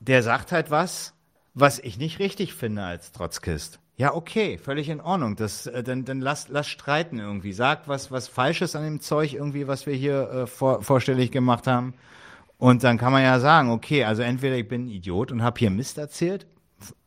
[0.00, 1.14] der sagt halt was,
[1.54, 3.79] was ich nicht richtig finde als Trotzkist.
[4.00, 5.36] Ja, okay, völlig in Ordnung.
[5.36, 7.52] Das, äh, dann, dann lass, lass streiten irgendwie.
[7.52, 11.66] Sag was, was Falsches an dem Zeug irgendwie, was wir hier äh, vor, vorstellig gemacht
[11.66, 11.92] haben.
[12.56, 15.58] Und dann kann man ja sagen, okay, also entweder ich bin ein Idiot und habe
[15.58, 16.46] hier Mist erzählt,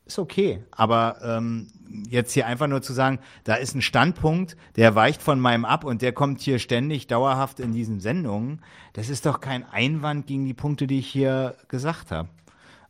[0.06, 0.64] ist okay.
[0.70, 1.72] Aber ähm,
[2.12, 5.86] jetzt hier einfach nur zu sagen, da ist ein Standpunkt, der weicht von meinem ab
[5.86, 8.62] und der kommt hier ständig dauerhaft in diesen Sendungen,
[8.94, 12.30] das ist doch kein Einwand gegen die Punkte, die ich hier gesagt habe.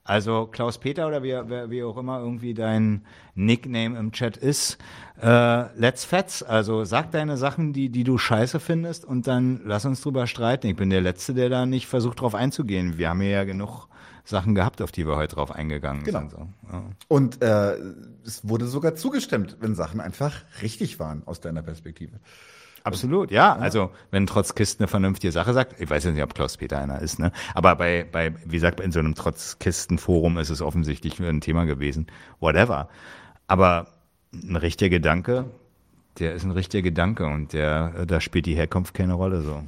[0.06, 4.78] Also Klaus Peter oder wie, wie auch immer irgendwie dein Nickname im Chat ist,
[5.22, 6.44] äh, let's fetz.
[6.44, 10.68] Also sag deine Sachen, die, die du scheiße findest und dann lass uns drüber streiten.
[10.68, 12.98] Ich bin der Letzte, der da nicht versucht drauf einzugehen.
[12.98, 13.88] Wir haben hier ja genug
[14.26, 16.20] Sachen gehabt, auf die wir heute drauf eingegangen genau.
[16.20, 16.32] sind.
[16.32, 16.48] So.
[16.72, 16.84] Ja.
[17.08, 17.78] Und äh,
[18.26, 22.20] es wurde sogar zugestimmt, wenn Sachen einfach richtig waren aus deiner Perspektive.
[22.84, 23.56] Absolut, ja.
[23.56, 27.02] Also wenn Trotzkist eine vernünftige Sache sagt, ich weiß ja nicht, ob Klaus Peter einer
[27.02, 27.32] ist, ne?
[27.54, 32.08] Aber bei, bei, wie gesagt, in so einem Trotzkistenforum ist es offensichtlich ein Thema gewesen.
[32.40, 32.90] Whatever.
[33.48, 33.88] Aber
[34.34, 35.46] ein richtiger Gedanke,
[36.20, 39.64] der ist ein richtiger Gedanke und der, da spielt die Herkunft keine Rolle so.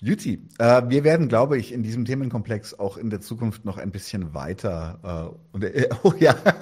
[0.00, 3.92] Juti, äh, wir werden, glaube ich, in diesem Themenkomplex auch in der Zukunft noch ein
[3.92, 4.98] bisschen weiter.
[5.52, 6.34] Äh, und, äh, oh ja.
[6.44, 6.54] ja,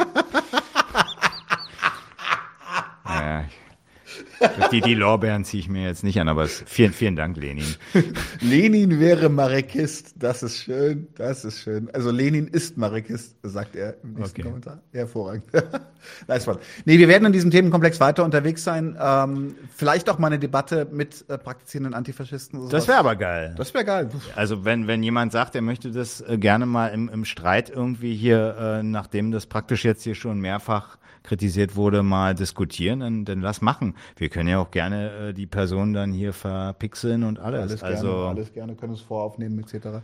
[4.72, 7.66] die, die Lorbeeren ziehe ich mir jetzt nicht an, aber es, vielen, vielen Dank, Lenin.
[8.40, 10.14] Lenin wäre Marekist.
[10.16, 11.08] Das ist schön.
[11.16, 11.90] Das ist schön.
[11.92, 14.42] Also Lenin ist Marekist, sagt er im nächsten okay.
[14.42, 14.80] Kommentar.
[14.92, 15.44] Hervorragend.
[16.28, 16.58] nice one.
[16.84, 18.96] Nee, wir werden in diesem Themenkomplex weiter unterwegs sein.
[19.00, 22.68] Ähm, vielleicht auch mal eine Debatte mit äh, praktizierenden Antifaschisten.
[22.68, 23.54] Das wäre aber geil.
[23.56, 24.10] Das wäre geil.
[24.36, 28.14] Also wenn, wenn jemand sagt, er möchte das äh, gerne mal im, im Streit irgendwie
[28.14, 33.40] hier, äh, nachdem das praktisch jetzt hier schon mehrfach kritisiert wurde, mal diskutieren, dann, dann
[33.40, 33.94] lass machen.
[34.16, 37.60] Wir können ja auch gerne äh, die Person dann hier verpixeln und alles.
[37.60, 40.02] Alles also, gerne, alles gerne, können es voraufnehmen etc.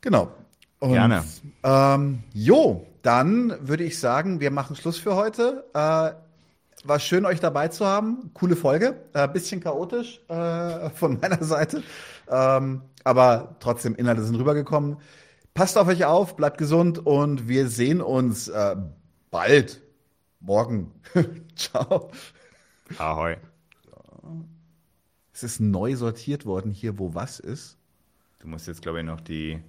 [0.00, 0.32] genau.
[0.78, 1.22] Und, gerne.
[1.62, 5.64] Ähm, jo, dann würde ich sagen, wir machen Schluss für heute.
[5.74, 6.10] Äh,
[6.84, 8.30] war schön, euch dabei zu haben.
[8.34, 8.96] Coole Folge.
[9.12, 11.82] Äh, bisschen chaotisch äh, von meiner Seite.
[12.28, 14.96] Ähm, aber trotzdem, Inhalte sind rübergekommen.
[15.54, 18.76] Passt auf euch auf, bleibt gesund und wir sehen uns äh,
[19.30, 19.81] bald
[20.42, 20.90] Morgen.
[21.56, 22.10] Ciao.
[22.98, 23.36] Ahoi.
[25.32, 27.76] Es ist neu sortiert worden hier, wo was ist.
[28.40, 29.60] Du musst jetzt, glaube ich, noch die,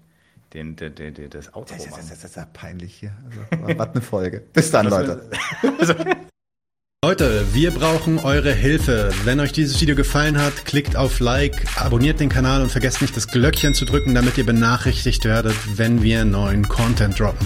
[0.54, 3.16] den, den, den, den das Outro das, das, das, das ist ja peinlich hier.
[3.52, 4.44] Also, was eine Folge.
[4.52, 5.30] Bis dann, Leute.
[7.04, 9.12] Leute, wir brauchen eure Hilfe.
[9.26, 13.16] Wenn euch dieses Video gefallen hat, klickt auf Like, abonniert den Kanal und vergesst nicht
[13.16, 17.46] das Glöckchen zu drücken, damit ihr benachrichtigt werdet, wenn wir neuen Content droppen.